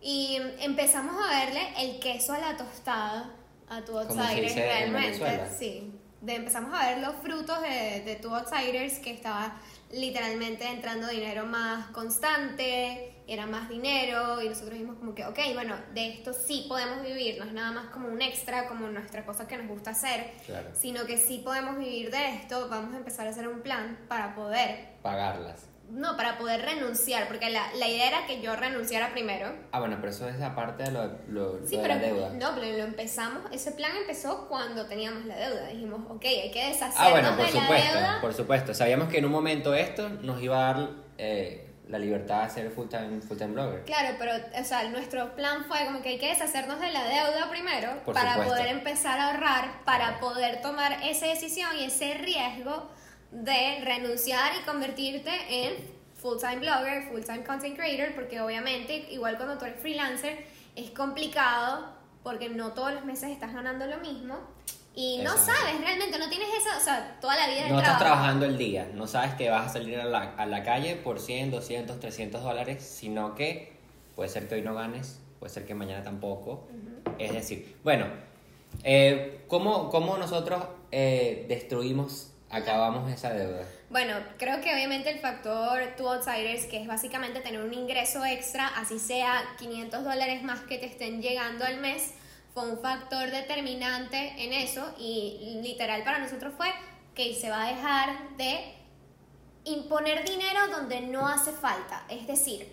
Y 0.00 0.38
empezamos 0.58 1.14
a 1.22 1.44
verle 1.44 1.60
el 1.78 2.00
queso 2.00 2.32
a 2.32 2.38
la 2.38 2.56
tostada 2.56 3.36
a 3.68 3.84
tu 3.84 3.96
Outsiders 3.96 4.54
realmente. 4.54 5.48
Sí. 5.56 5.92
De, 6.20 6.36
empezamos 6.36 6.72
a 6.74 6.88
ver 6.88 6.98
los 6.98 7.16
frutos 7.16 7.60
de, 7.62 8.02
de 8.04 8.16
tu 8.16 8.34
Outsiders, 8.34 8.98
que 8.98 9.12
estaba 9.12 9.56
literalmente 9.92 10.66
entrando 10.66 11.06
dinero 11.08 11.46
más 11.46 11.86
constante, 11.88 13.14
era 13.26 13.46
más 13.46 13.68
dinero, 13.68 14.42
y 14.42 14.48
nosotros 14.48 14.72
dijimos 14.72 14.96
como 14.98 15.14
que, 15.14 15.24
ok, 15.26 15.38
bueno, 15.54 15.76
de 15.94 16.08
esto 16.08 16.32
sí 16.32 16.66
podemos 16.68 17.02
vivir, 17.02 17.38
no 17.38 17.44
es 17.44 17.52
nada 17.52 17.70
más 17.72 17.86
como 17.90 18.08
un 18.08 18.20
extra, 18.20 18.66
como 18.68 18.88
nuestra 18.88 19.24
cosa 19.24 19.46
que 19.46 19.56
nos 19.56 19.68
gusta 19.68 19.90
hacer, 19.90 20.32
Claro. 20.46 20.70
sino 20.74 21.06
que 21.06 21.18
sí 21.18 21.40
podemos 21.44 21.78
vivir 21.78 22.10
de 22.10 22.36
esto, 22.36 22.68
vamos 22.68 22.94
a 22.94 22.98
empezar 22.98 23.26
a 23.26 23.30
hacer 23.30 23.46
un 23.48 23.60
plan 23.62 23.98
para 24.08 24.34
poder, 24.34 24.92
Pagarlas. 25.02 25.66
No, 25.92 26.16
para 26.16 26.38
poder 26.38 26.62
renunciar, 26.62 27.28
porque 27.28 27.50
la, 27.50 27.62
la 27.74 27.86
idea 27.86 28.08
era 28.08 28.26
que 28.26 28.40
yo 28.40 28.56
renunciara 28.56 29.12
primero. 29.12 29.52
Ah, 29.72 29.78
bueno, 29.80 29.98
pero 30.00 30.10
eso 30.10 30.26
es 30.28 30.40
aparte 30.40 30.84
de 30.84 30.90
lo, 30.90 31.04
lo- 31.28 31.66
Sí, 31.66 31.76
lo 31.76 31.82
de 31.82 31.88
pero 31.88 31.94
la 31.94 32.00
deuda. 32.00 32.30
no, 32.30 32.54
pero 32.58 32.76
lo 32.78 32.84
empezamos, 32.84 33.42
ese 33.52 33.72
plan 33.72 33.92
empezó 33.96 34.48
cuando 34.48 34.86
teníamos 34.86 35.26
la 35.26 35.36
deuda. 35.36 35.66
Dijimos, 35.68 36.00
ok, 36.10 36.24
hay 36.24 36.50
que 36.50 36.66
deshacernos 36.68 36.96
Ah, 36.98 37.10
bueno, 37.10 37.36
por 37.36 37.46
de 37.46 37.52
la 37.52 37.60
supuesto, 37.60 37.94
deuda. 37.98 38.20
por 38.22 38.34
supuesto. 38.34 38.74
Sabíamos 38.74 39.08
que 39.08 39.18
en 39.18 39.26
un 39.26 39.32
momento 39.32 39.74
esto 39.74 40.08
nos 40.08 40.40
iba 40.42 40.56
a 40.70 40.72
dar 40.72 40.88
eh, 41.18 41.68
la 41.88 41.98
libertad 41.98 42.44
de 42.44 42.50
ser 42.50 42.70
full 42.70 42.88
time, 42.88 43.20
full 43.20 43.36
time 43.36 43.52
blogger. 43.52 43.82
Claro, 43.84 44.16
pero, 44.18 44.32
o 44.58 44.64
sea, 44.64 44.88
nuestro 44.88 45.34
plan 45.36 45.66
fue 45.66 45.84
como 45.84 46.00
que 46.00 46.08
hay 46.10 46.18
que 46.18 46.28
deshacernos 46.28 46.80
de 46.80 46.90
la 46.90 47.04
deuda 47.04 47.50
primero 47.50 48.02
Por 48.04 48.14
para 48.14 48.32
supuesto. 48.32 48.54
poder 48.54 48.68
empezar 48.68 49.18
a 49.20 49.30
ahorrar, 49.32 49.84
para 49.84 50.18
poder 50.20 50.62
tomar 50.62 50.92
esa 51.04 51.26
decisión 51.26 51.68
y 51.78 51.84
ese 51.84 52.14
riesgo 52.14 52.90
de 53.32 53.80
renunciar 53.84 54.52
y 54.60 54.64
convertirte 54.64 55.30
en 55.48 55.74
full-time 56.14 56.58
blogger, 56.58 57.08
full-time 57.10 57.42
content 57.44 57.74
creator, 57.76 58.14
porque 58.14 58.40
obviamente, 58.40 59.08
igual 59.10 59.36
cuando 59.36 59.58
tú 59.58 59.64
eres 59.64 59.80
freelancer, 59.80 60.46
es 60.76 60.90
complicado 60.90 61.92
porque 62.22 62.48
no 62.48 62.72
todos 62.72 62.92
los 62.94 63.04
meses 63.04 63.30
estás 63.30 63.52
ganando 63.52 63.84
lo 63.86 63.98
mismo 63.98 64.38
Y 64.94 65.18
no 65.18 65.34
Eso 65.34 65.50
es 65.50 65.56
sabes 65.58 65.80
realmente, 65.80 66.18
no 66.18 66.28
tienes 66.28 66.48
esa, 66.56 66.76
o 66.76 66.80
sea, 66.80 67.18
toda 67.20 67.34
la 67.36 67.46
vida 67.48 67.62
del 67.64 67.72
No 67.72 67.78
estás 67.78 67.98
trabajo. 67.98 68.04
trabajando 68.20 68.46
el 68.46 68.58
día, 68.58 68.90
no 68.94 69.06
sabes 69.06 69.34
que 69.34 69.48
vas 69.50 69.66
a 69.66 69.72
salir 69.72 69.98
a 69.98 70.04
la, 70.04 70.34
a 70.36 70.44
la 70.46 70.62
calle 70.62 70.96
por 70.96 71.18
100, 71.18 71.50
200, 71.50 71.98
300 71.98 72.42
dólares, 72.42 72.82
sino 72.84 73.34
que 73.34 73.72
puede 74.14 74.28
ser 74.28 74.48
que 74.48 74.56
hoy 74.56 74.62
no 74.62 74.74
ganes, 74.74 75.18
puede 75.40 75.50
ser 75.52 75.64
que 75.66 75.74
mañana 75.74 76.04
tampoco. 76.04 76.68
Es 77.18 77.32
decir, 77.32 77.76
bueno, 77.82 78.04
eh, 78.84 79.44
¿cómo, 79.48 79.88
cómo 79.90 80.18
nosotros 80.18 80.62
eh, 80.90 81.46
destruimos, 81.48 82.31
acabamos 82.52 83.10
esa 83.10 83.32
deuda? 83.32 83.64
Bueno, 83.90 84.14
creo 84.38 84.60
que 84.60 84.72
obviamente 84.72 85.10
el 85.10 85.18
factor 85.18 85.80
Two 85.96 86.08
Outsiders, 86.08 86.66
que 86.66 86.80
es 86.80 86.86
básicamente 86.86 87.40
tener 87.40 87.60
un 87.60 87.74
ingreso 87.74 88.24
extra, 88.24 88.68
así 88.76 88.98
sea 88.98 89.42
500 89.58 90.04
dólares 90.04 90.42
más 90.42 90.60
que 90.60 90.78
te 90.78 90.86
estén 90.86 91.20
llegando 91.20 91.64
al 91.64 91.78
mes, 91.78 92.12
fue 92.54 92.70
un 92.70 92.78
factor 92.78 93.30
determinante 93.30 94.34
en 94.38 94.52
eso 94.52 94.94
y 94.98 95.60
literal 95.62 96.04
para 96.04 96.18
nosotros 96.18 96.52
fue 96.56 96.68
que 97.14 97.34
se 97.34 97.50
va 97.50 97.64
a 97.64 97.68
dejar 97.68 98.36
de 98.36 98.74
imponer 99.64 100.24
dinero 100.24 100.68
donde 100.68 101.00
no 101.00 101.26
hace 101.26 101.52
falta. 101.52 102.04
Es 102.08 102.26
decir, 102.26 102.70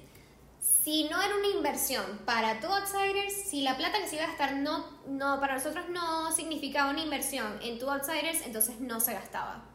si 0.59 1.05
no 1.05 1.21
era 1.21 1.35
una 1.35 1.47
inversión 1.47 2.19
para 2.25 2.59
Two 2.59 2.73
Outsiders, 2.73 3.33
si 3.33 3.61
la 3.61 3.77
plata 3.77 3.99
que 3.99 4.07
se 4.07 4.15
iba 4.15 4.25
a 4.25 4.27
gastar 4.27 4.57
no, 4.57 4.85
no, 5.07 5.39
para 5.39 5.55
nosotros 5.55 5.85
no 5.89 6.31
significaba 6.31 6.91
una 6.91 7.01
inversión 7.01 7.59
en 7.61 7.79
Two 7.79 7.89
Outsiders, 7.89 8.45
entonces 8.45 8.79
no 8.79 8.99
se 8.99 9.13
gastaba. 9.13 9.68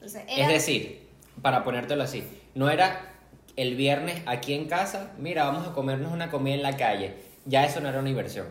Entonces, 0.00 0.22
era- 0.28 0.46
Es 0.46 0.48
decir, 0.52 1.08
para 1.42 1.62
ponértelo 1.64 2.02
así, 2.02 2.24
no 2.54 2.70
era 2.70 3.12
el 3.56 3.74
viernes 3.76 4.22
aquí 4.26 4.54
en 4.54 4.66
casa, 4.66 5.12
mira, 5.18 5.44
vamos 5.44 5.66
a 5.66 5.72
comernos 5.72 6.12
una 6.12 6.30
comida 6.30 6.54
en 6.54 6.62
la 6.62 6.76
calle, 6.76 7.14
ya 7.44 7.64
eso 7.64 7.80
no 7.80 7.88
era 7.88 7.98
una 7.98 8.08
inversión, 8.10 8.48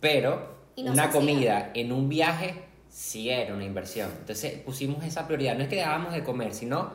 pero 0.00 0.56
no 0.76 0.92
una 0.92 1.10
comida 1.10 1.70
en 1.74 1.92
un 1.92 2.08
viaje 2.08 2.54
sí 2.88 3.30
era 3.30 3.54
una 3.54 3.64
inversión. 3.64 4.10
Entonces 4.20 4.58
pusimos 4.60 5.04
esa 5.04 5.26
prioridad, 5.26 5.56
no 5.56 5.62
es 5.64 5.68
que 5.68 5.76
dejábamos 5.76 6.12
de 6.12 6.22
comer, 6.24 6.54
sino 6.54 6.92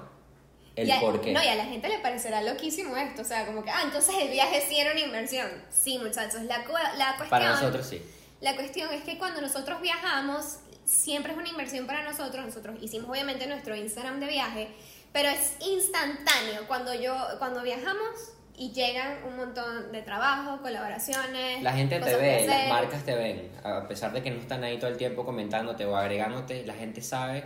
el 0.76 0.90
a- 0.92 1.00
por 1.00 1.22
qué. 1.22 1.32
No, 1.34 1.44
y 1.44 1.48
a 1.48 1.56
la 1.56 1.66
gente 1.66 1.88
le 1.88 2.00
parecerá 2.00 2.42
loquísimo 2.42 2.98
esto. 2.98 3.22
O 3.22 3.26
sea, 3.26 3.46
como 3.46 3.64
que, 3.64 3.70
ah, 3.70 3.82
entonces 3.84 4.16
el 4.20 4.30
viaje 4.32 4.64
sí 4.68 4.80
era 4.80 4.92
una 4.92 5.02
inversión. 5.02 5.48
Sí, 5.70 6.00
muchachos. 6.00 6.42
La, 6.44 6.58
la 6.60 6.64
cuestión. 6.66 7.30
Para 7.30 7.50
nosotros 7.52 7.86
sí. 7.86 8.02
La 8.42 8.56
cuestión 8.56 8.92
es 8.92 9.04
que 9.04 9.18
cuando 9.20 9.40
nosotros 9.42 9.80
viajamos, 9.82 10.58
siempre 10.86 11.34
es 11.34 11.38
una 11.38 11.50
inversión 11.50 11.88
para 11.88 12.04
nosotros. 12.04 12.46
Nosotros 12.46 12.78
hicimos 12.82 13.10
obviamente 13.10 13.48
nuestro 13.48 13.76
Instagram 13.76 14.20
de 14.20 14.28
viaje, 14.28 14.68
pero 15.12 15.30
es 15.30 15.58
instantáneo. 15.60 16.68
Cuando 16.68 16.94
yo, 16.94 17.16
cuando 17.40 17.62
viajamos 17.62 18.34
y 18.56 18.72
llegan 18.72 19.24
un 19.26 19.38
montón 19.38 19.92
de 19.92 20.02
trabajo, 20.02 20.62
colaboraciones. 20.62 21.64
La 21.64 21.74
gente 21.74 22.00
te 22.00 22.16
ve, 22.16 22.46
las 22.48 22.70
marcas 22.70 23.04
te 23.04 23.16
ven, 23.16 23.52
a 23.64 23.88
pesar 23.88 24.14
de 24.14 24.22
que 24.22 24.32
no 24.32 24.40
están 24.40 24.64
ahí 24.64 24.78
todo 24.78 24.90
el 24.90 24.98
tiempo 24.98 25.26
comentándote 25.26 25.86
o 25.86 25.96
agregándote, 25.96 26.66
la 26.66 26.74
gente 26.74 27.02
sabe 27.02 27.46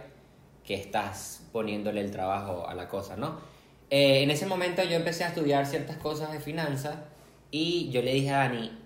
que 0.64 0.76
estás 0.76 1.44
poniéndole 1.54 2.02
el 2.02 2.12
trabajo 2.12 2.68
a 2.68 2.74
la 2.74 2.90
cosa, 2.90 3.16
¿no? 3.16 3.40
Eh, 3.90 4.24
en 4.24 4.32
ese 4.32 4.46
momento 4.46 4.84
yo 4.84 4.98
empecé 4.98 5.24
a 5.24 5.30
estudiar 5.30 5.66
ciertas 5.66 5.96
cosas 5.96 6.34
de 6.34 6.42
finanzas 6.42 6.98
y 7.52 7.90
yo 7.90 8.02
le 8.02 8.14
dije 8.14 8.32
a 8.32 8.40
Dani, 8.40 8.78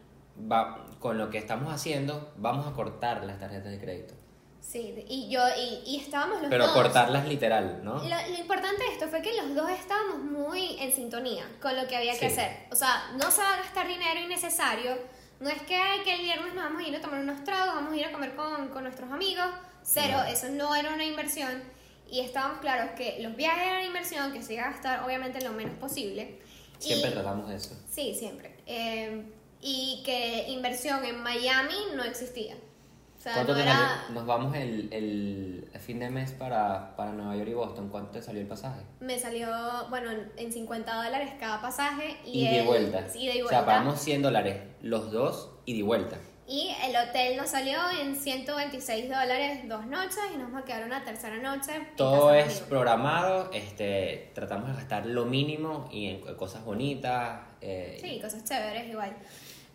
va, 0.52 0.86
con 1.00 1.18
lo 1.18 1.32
que 1.32 1.40
estamos 1.40 1.74
haciendo, 1.74 2.32
vamos 2.38 2.68
a 2.68 2.74
cortar 2.74 3.24
las 3.24 3.40
tarjetas 3.40 3.72
de 3.72 3.80
crédito. 3.80 4.14
Sí, 4.62 5.04
y 5.10 5.28
yo, 5.30 5.42
y, 5.58 5.82
y 5.90 6.00
estábamos 6.00 6.40
los 6.42 6.50
Pero 6.50 6.66
dos. 6.68 6.74
cortarlas 6.76 7.28
literal, 7.28 7.82
¿no? 7.84 7.96
Lo, 7.96 8.04
lo 8.04 8.38
importante 8.40 8.84
de 8.84 8.92
esto 8.94 9.08
fue 9.10 9.22
que 9.22 9.34
los 9.34 9.54
dos 9.56 9.70
estábamos 9.72 10.20
muy 10.20 10.78
en 10.80 10.94
sintonía 10.94 11.44
con 11.62 11.76
lo 11.76 11.88
que 11.88 11.98
había 11.98 12.14
que 12.14 12.20
Sí. 12.30 12.38
hacer. 12.40 12.68
O 12.72 12.76
sea, 12.76 13.12
no 13.18 13.30
se 13.32 13.42
va 13.42 13.56
a 13.56 13.58
gastar 13.58 13.88
dinero 13.88 14.20
innecesario. 14.22 14.98
No 15.40 15.50
es 15.50 15.62
que, 15.64 15.76
ay, 15.76 16.02
que 16.04 16.14
el 16.14 16.22
viernes 16.22 16.54
nos 16.54 16.64
vamos 16.64 16.84
a 16.84 16.88
ir 16.88 16.96
a 16.96 17.02
tomar 17.02 17.20
unos 17.22 17.44
tragos, 17.44 17.74
vamos 17.76 17.92
a 17.92 17.98
ir 17.98 18.06
a 18.06 18.12
comer 18.12 18.36
con, 18.36 18.68
con 18.70 18.84
nuestros 18.84 19.12
amigos. 19.12 19.48
Cero, 19.84 20.18
No. 20.20 20.24
eso 20.26 20.48
no 20.50 20.76
era 20.76 20.94
una 20.94 21.04
inversión. 21.04 21.64
Y 22.10 22.20
estábamos 22.20 22.60
claros 22.60 22.92
que 22.96 23.18
los 23.22 23.36
viajes 23.36 23.64
eran 23.68 23.86
inversión, 23.86 24.32
que 24.32 24.44
se 24.44 24.54
iba 24.54 24.64
a 24.66 24.72
gastar 24.72 25.04
obviamente 25.04 25.42
lo 25.42 25.52
menos 25.54 25.76
posible. 25.80 26.40
Siempre 26.78 27.10
Y- 27.10 27.14
tratamos 27.14 27.50
eso. 27.50 27.76
Sí, 27.90 28.14
siempre. 28.14 28.56
Eh, 28.68 29.24
y 29.60 30.02
que 30.06 30.46
inversión 30.50 31.04
en 31.04 31.22
Miami 31.24 31.76
no 31.96 32.04
existía. 32.04 32.56
O 33.22 33.24
sea, 33.24 33.34
¿Cuánto 33.36 33.52
no 33.52 33.58
te 33.60 33.64
era... 33.66 33.74
salió? 33.76 34.16
Nos 34.16 34.26
vamos 34.26 34.56
el, 34.56 34.90
el 34.92 35.80
fin 35.80 36.00
de 36.00 36.10
mes 36.10 36.32
para, 36.32 36.96
para 36.96 37.12
Nueva 37.12 37.36
York 37.36 37.50
y 37.50 37.54
Boston. 37.54 37.90
¿Cuánto 37.90 38.10
te 38.14 38.22
salió 38.24 38.42
el 38.42 38.48
pasaje? 38.48 38.82
Me 39.00 39.20
salió, 39.20 39.48
bueno, 39.92 40.10
en 40.38 40.52
50 40.52 40.92
dólares 41.04 41.34
cada 41.40 41.62
pasaje. 41.62 42.18
Y 42.26 42.46
Y 42.46 42.48
de 42.48 42.60
el- 42.62 42.66
vuelta. 42.66 43.08
Sí, 43.08 43.28
de 43.28 43.34
O 43.34 43.46
vuelta. 43.46 43.50
sea, 43.58 43.66
pagamos 43.68 44.00
100 44.00 44.24
dólares 44.24 44.58
los 44.82 45.12
dos 45.12 45.52
y 45.66 45.78
de 45.78 45.84
vuelta. 45.84 46.18
Y 46.48 46.76
el 46.84 46.96
hotel 46.96 47.38
nos 47.38 47.52
salió 47.52 47.78
en 48.02 48.16
126 48.16 49.06
dólares 49.08 49.70
dos 49.70 49.86
noches 49.86 50.18
y 50.34 50.38
nos 50.38 50.48
vamos 50.48 50.64
a 50.64 50.66
quedar 50.66 50.84
una 50.86 51.06
tercera 51.06 51.38
noche. 51.38 51.74
Todo 51.96 52.34
es 52.34 52.62
programado, 52.62 53.52
este, 53.54 54.32
tratamos 54.34 54.70
de 54.70 54.74
gastar 54.78 55.06
lo 55.06 55.26
mínimo 55.26 55.88
y 55.92 56.08
en 56.08 56.22
cosas 56.38 56.66
bonitas. 56.66 57.40
eh, 57.62 58.00
Sí, 58.02 58.20
cosas 58.20 58.44
chéveres 58.46 58.90
igual. 58.90 59.16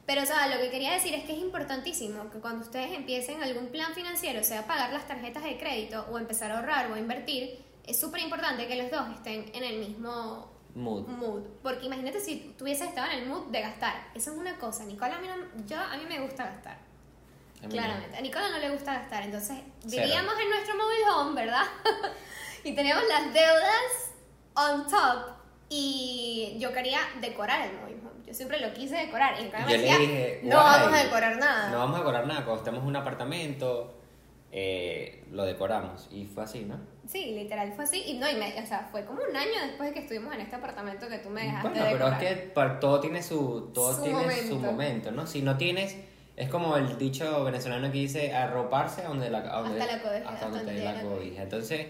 Pero, 0.06 0.22
o 0.22 0.26
sea, 0.26 0.46
lo 0.46 0.60
que 0.60 0.70
quería 0.70 0.92
decir 0.92 1.12
es 1.14 1.24
que 1.24 1.32
es 1.32 1.38
importantísimo 1.38 2.30
que 2.30 2.38
cuando 2.38 2.64
ustedes 2.64 2.92
empiecen 2.92 3.42
algún 3.42 3.66
plan 3.68 3.92
financiero, 3.92 4.42
sea 4.44 4.66
pagar 4.66 4.92
las 4.92 5.06
tarjetas 5.08 5.42
de 5.42 5.58
crédito 5.58 6.06
o 6.10 6.18
empezar 6.18 6.52
a 6.52 6.58
ahorrar 6.60 6.90
o 6.90 6.94
a 6.94 6.98
invertir, 6.98 7.58
es 7.84 7.98
súper 7.98 8.20
importante 8.20 8.68
que 8.68 8.76
los 8.80 8.90
dos 8.90 9.08
estén 9.14 9.50
en 9.54 9.64
el 9.64 9.78
mismo 9.78 10.52
Mood. 10.74 11.08
mood. 11.08 11.42
Porque 11.62 11.86
imagínate 11.86 12.20
si 12.20 12.54
tuviese 12.58 12.84
estado 12.84 13.10
en 13.10 13.20
el 13.20 13.26
mood 13.26 13.46
de 13.46 13.62
gastar. 13.62 13.94
Eso 14.14 14.30
es 14.32 14.36
una 14.38 14.56
cosa. 14.58 14.84
Nicola, 14.84 15.16
a 15.16 15.20
mí, 15.20 15.26
no- 15.26 15.64
yo, 15.66 15.80
a 15.80 15.96
mí 15.96 16.04
me 16.08 16.20
gusta 16.20 16.44
gastar. 16.44 16.74
A 16.74 17.60
mí 17.62 17.62
no. 17.62 17.70
Claramente. 17.70 18.16
A 18.16 18.20
Nicola 18.20 18.48
no 18.50 18.58
le 18.58 18.70
gusta 18.70 18.92
gastar. 18.94 19.24
Entonces, 19.24 19.56
vivíamos 19.84 20.34
en 20.38 20.50
nuestro 20.50 20.76
mobile 20.76 21.10
home, 21.14 21.40
¿verdad? 21.40 21.64
y 22.64 22.74
teníamos 22.74 23.04
las 23.08 23.32
deudas 23.32 24.12
on 24.54 24.86
top. 24.86 25.36
Y 25.68 26.56
yo 26.58 26.72
quería 26.72 27.00
decorar 27.20 27.68
el 27.68 27.76
mobile 27.78 27.98
home. 28.00 28.24
Yo 28.26 28.34
siempre 28.34 28.60
lo 28.60 28.72
quise 28.72 28.96
decorar. 28.96 29.34
Y 29.40 29.44
me 29.44 29.50
Yo 29.62 29.66
le 29.66 29.78
decía, 29.78 29.98
dije, 29.98 30.40
no 30.44 30.60
"Guay, 30.60 30.80
vamos 30.80 30.98
a 30.98 31.02
decorar 31.04 31.36
nada. 31.38 31.70
No 31.70 31.78
vamos 31.78 31.96
a 31.96 31.98
decorar 31.98 32.26
nada. 32.26 32.44
Cuando 32.44 32.58
estemos 32.62 32.82
en 32.82 32.86
un 32.88 32.96
apartamento, 32.96 33.94
eh, 34.52 35.24
lo 35.32 35.44
decoramos. 35.44 36.08
Y 36.12 36.24
fue 36.26 36.44
así, 36.44 36.60
¿no? 36.60 36.78
Sí, 37.08 37.26
literal 37.34 37.72
fue 37.74 37.84
así. 37.84 38.02
Y 38.06 38.14
no, 38.18 38.28
y 38.30 38.34
me- 38.36 38.60
o 38.62 38.66
sea, 38.66 38.88
fue 38.90 39.04
como 39.04 39.20
un 39.28 39.36
año 39.36 39.50
después 39.66 39.88
de 39.90 39.94
que 39.94 40.00
estuvimos 40.00 40.34
en 40.34 40.40
este 40.40 40.56
apartamento 40.56 41.08
que 41.08 41.18
tú 41.18 41.30
me 41.30 41.42
dejaste 41.42 41.68
Bueno, 41.68 41.84
pero 41.92 42.08
es 42.08 42.18
que 42.18 42.34
para- 42.52 42.80
todo 42.80 43.00
tiene 43.00 43.22
su, 43.22 43.70
todo 43.74 43.94
Su 43.94 44.02
tiene 44.02 44.18
momento. 44.20 44.46
su 44.54 44.58
momento, 44.60 45.10
¿no? 45.12 45.26
Si 45.26 45.42
no 45.42 45.56
tienes, 45.56 45.96
es 46.36 46.48
como 46.48 46.76
el 46.76 46.96
dicho 46.98 47.44
venezolano 47.44 47.88
que 47.92 47.98
dice 47.98 48.34
arroparse 48.34 49.02
a 49.02 49.08
donde 49.08 49.30
la, 49.30 49.38
a 49.38 49.60
donde, 49.62 49.80
Hasta 49.80 49.96
la 49.96 50.02
cobija, 50.02 50.18
hasta 50.18 50.32
hasta 50.32 50.46
donde 50.48 50.64
donde 50.64 50.84
la 50.84 51.00
cobija. 51.02 51.42
Entonces, 51.42 51.86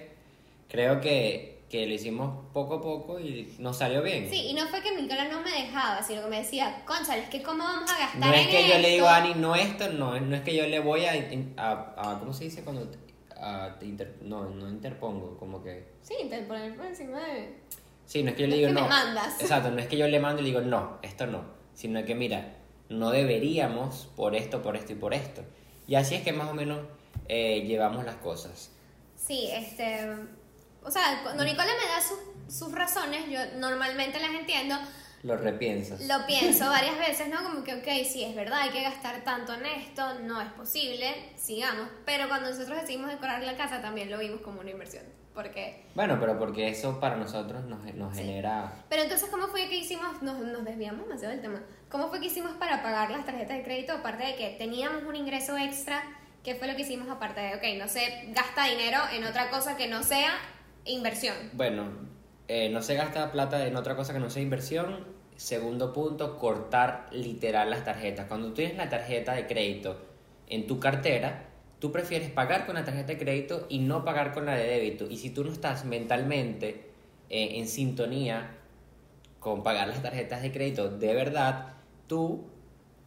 creo 0.68 1.00
que, 1.00 1.56
que 1.70 1.87
lo 1.87 1.94
hicimos 1.94 2.44
poco 2.52 2.74
a 2.76 2.81
poco 2.81 3.18
y 3.18 3.55
nos 3.59 3.76
salió 3.79 4.02
bien. 4.02 4.29
Sí, 4.31 4.46
y 4.50 4.55
no 4.55 4.66
fue 4.68 4.81
que 4.83 4.94
Nicola 4.94 5.26
no 5.29 5.40
me 5.42 5.50
dejaba, 5.50 6.02
sino 6.02 6.22
que 6.22 6.29
me 6.29 6.38
decía, 6.38 6.85
concha, 6.87 7.16
es 7.16 7.29
que 7.29 7.42
cómo 7.42 7.64
vamos 7.64 7.90
a 7.90 7.98
gastar 7.98 8.20
No 8.20 8.33
es 8.33 8.42
en 8.46 8.50
que 8.50 8.62
yo 8.62 8.68
le 8.68 8.74
esto?" 8.81 8.88
digo 8.90 9.07
a 9.09 9.16
Ani, 9.16 9.35
no 9.35 9.57
esto, 9.57 9.88
no, 9.92 10.20
no 10.20 10.37
es 10.37 10.42
que 10.42 10.55
yo 10.57 10.66
le 10.66 10.79
voy 10.79 11.05
a, 11.07 11.12
a, 11.57 11.94
a- 11.96 12.18
¿cómo 12.20 12.33
se 12.33 12.44
dice 12.44 12.62
cuando? 12.62 12.88
te- 12.88 12.98
a- 13.38 13.76
te 13.79 13.87
inter- 13.87 14.16
no, 14.22 14.48
no 14.48 14.68
interpongo, 14.68 15.37
como 15.38 15.62
que... 15.62 15.88
Sí, 16.02 16.14
te 16.31 16.42
poner 16.42 16.76
por 16.76 16.87
encima 16.87 17.18
de... 17.20 17.59
Sí, 18.07 18.22
no 18.22 18.31
es 18.31 18.37
que 18.37 18.42
yo 18.42 18.48
No 18.48 18.55
le 18.55 18.62
es 18.62 18.68
digo 18.68 18.72
me 18.81 18.81
no. 18.83 18.88
mandas. 18.88 19.40
Exacto, 19.40 19.70
no 19.72 19.79
es 19.81 19.88
que 19.88 19.96
yo 19.96 20.07
le 20.07 20.20
mando 20.20 20.40
y 20.40 20.44
le 20.44 20.50
digo 20.50 20.61
no, 20.62 20.98
esto 21.02 21.26
no. 21.26 21.42
Sino 21.74 22.05
que 22.05 22.14
mira, 22.14 22.55
no 22.88 23.11
deberíamos 23.11 24.09
por 24.14 24.37
esto, 24.37 24.62
por 24.62 24.76
esto 24.76 24.92
y 24.92 24.96
por 24.96 25.12
esto. 25.12 25.42
Y 25.88 25.96
así 25.96 26.14
es 26.14 26.22
que 26.22 26.33
más 26.33 26.48
o 26.48 26.55
menos 26.55 26.79
eh, 27.29 27.64
llevamos 27.66 28.05
las 28.05 28.14
cosas. 28.16 28.70
Sí, 29.16 29.48
este... 29.52 30.07
O 30.87 30.90
sea, 30.90 31.20
cuando 31.25 31.44
Nicola 31.44 31.66
me 31.83 31.88
da 31.88 32.01
sus, 32.01 32.55
sus 32.59 32.72
razones, 32.72 33.29
yo 33.29 33.40
normalmente 33.59 34.20
las 34.20 34.31
entiendo, 34.31 34.77
Lo 35.25 35.37
repiensas. 35.37 36.01
lo 36.07 36.25
pienso 36.27 36.66
varias 36.70 36.96
veces, 36.99 37.29
¿no? 37.29 37.42
Como 37.42 37.64
que, 37.64 37.75
ok, 37.75 38.07
sí, 38.09 38.22
es 38.25 38.37
verdad, 38.37 38.61
hay 38.61 38.70
que 38.70 38.83
gastar 38.83 39.22
tanto 39.25 39.53
en 39.55 39.66
esto, 39.66 40.20
no 40.20 40.40
es 40.40 40.49
posible, 40.53 41.33
sigamos. 41.37 41.88
Pero 42.05 42.29
cuando 42.29 42.51
nosotros 42.51 42.81
decidimos 42.81 43.11
decorar 43.11 43.42
la 43.42 43.57
casa, 43.57 43.83
también 43.83 44.11
lo 44.11 44.18
vimos 44.18 44.40
como 44.42 44.61
una 44.61 44.70
inversión. 44.70 45.03
Porque... 45.35 45.85
Bueno, 45.94 46.18
pero 46.20 46.38
porque 46.38 46.68
eso 46.68 46.99
para 47.01 47.16
nosotros 47.16 47.64
nos, 47.64 47.85
nos 47.94 48.16
Sí. 48.16 48.22
genera... 48.22 48.72
Pero 48.88 49.03
entonces, 49.03 49.29
¿cómo 49.29 49.49
fue 49.49 49.68
que 49.68 49.77
hicimos? 49.77 50.22
Nos, 50.22 50.38
nos 50.38 50.64
desviamos 50.64 51.03
demasiado 51.07 51.33
del 51.35 51.42
tema. 51.42 51.61
¿Cómo 51.90 52.09
fue 52.09 52.20
que 52.20 52.27
hicimos 52.27 52.53
para 52.53 52.83
pagar 52.83 53.11
las 53.11 53.27
tarjetas 53.27 53.57
de 53.59 53.62
crédito? 53.64 53.92
Aparte 53.92 54.25
de 54.25 54.37
que 54.37 54.51
teníamos 54.57 55.03
un 55.03 55.14
ingreso 55.14 55.59
extra, 55.59 56.03
¿qué 56.42 56.55
fue 56.55 56.68
lo 56.68 56.77
que 56.77 56.83
hicimos 56.83 57.11
aparte 57.11 57.40
de, 57.40 57.55
ok, 57.57 57.79
no 57.83 57.88
sé, 57.88 58.29
gasta 58.29 58.64
dinero 58.64 59.01
en 59.12 59.25
otra 59.25 59.51
cosa 59.51 59.77
que 59.77 59.88
no 59.88 60.03
sea 60.03 60.33
inversión? 60.87 61.35
Bueno, 61.53 61.88
eh, 62.49 62.68
no 62.70 62.83
se 62.83 62.94
gasta 62.94 63.33
plata 63.33 63.66
en 63.66 63.77
otra 63.77 63.96
cosa 63.96 64.12
que 64.12 64.18
no 64.18 64.31
sea 64.31 64.42
inversión. 64.42 65.05
Segundo 65.37 65.92
punto, 65.92 66.38
cortar 66.38 67.09
literal 67.12 67.70
las 67.70 67.85
tarjetas. 67.85 68.27
Cuando 68.27 68.49
tú 68.49 68.55
tienes 68.55 68.77
la 68.77 68.88
tarjeta 68.88 69.35
de 69.35 69.46
crédito 69.46 70.01
en 70.49 70.66
tu 70.66 70.81
cartera, 70.81 71.49
tú 71.79 71.92
prefieres 71.92 72.31
pagar 72.31 72.66
con 72.66 72.77
la 72.77 72.85
tarjeta 72.85 73.09
de 73.09 73.18
crédito 73.18 73.66
y 73.68 73.81
no 73.81 74.05
pagar 74.05 74.33
con 74.33 74.46
la 74.46 74.55
de 74.55 74.66
débito. 74.66 75.07
Y 75.11 75.18
si 75.18 75.31
tú 75.31 75.44
no 75.44 75.53
estás 75.53 75.85
mentalmente 75.85 76.90
eh, 77.29 77.59
en 77.59 77.68
sintonía 77.68 78.57
con 79.40 79.62
pagar 79.62 79.88
las 79.88 80.03
tarjetas 80.03 80.42
de 80.42 80.53
crédito 80.53 80.88
de 80.88 81.14
verdad, 81.14 81.75
tú 82.07 82.46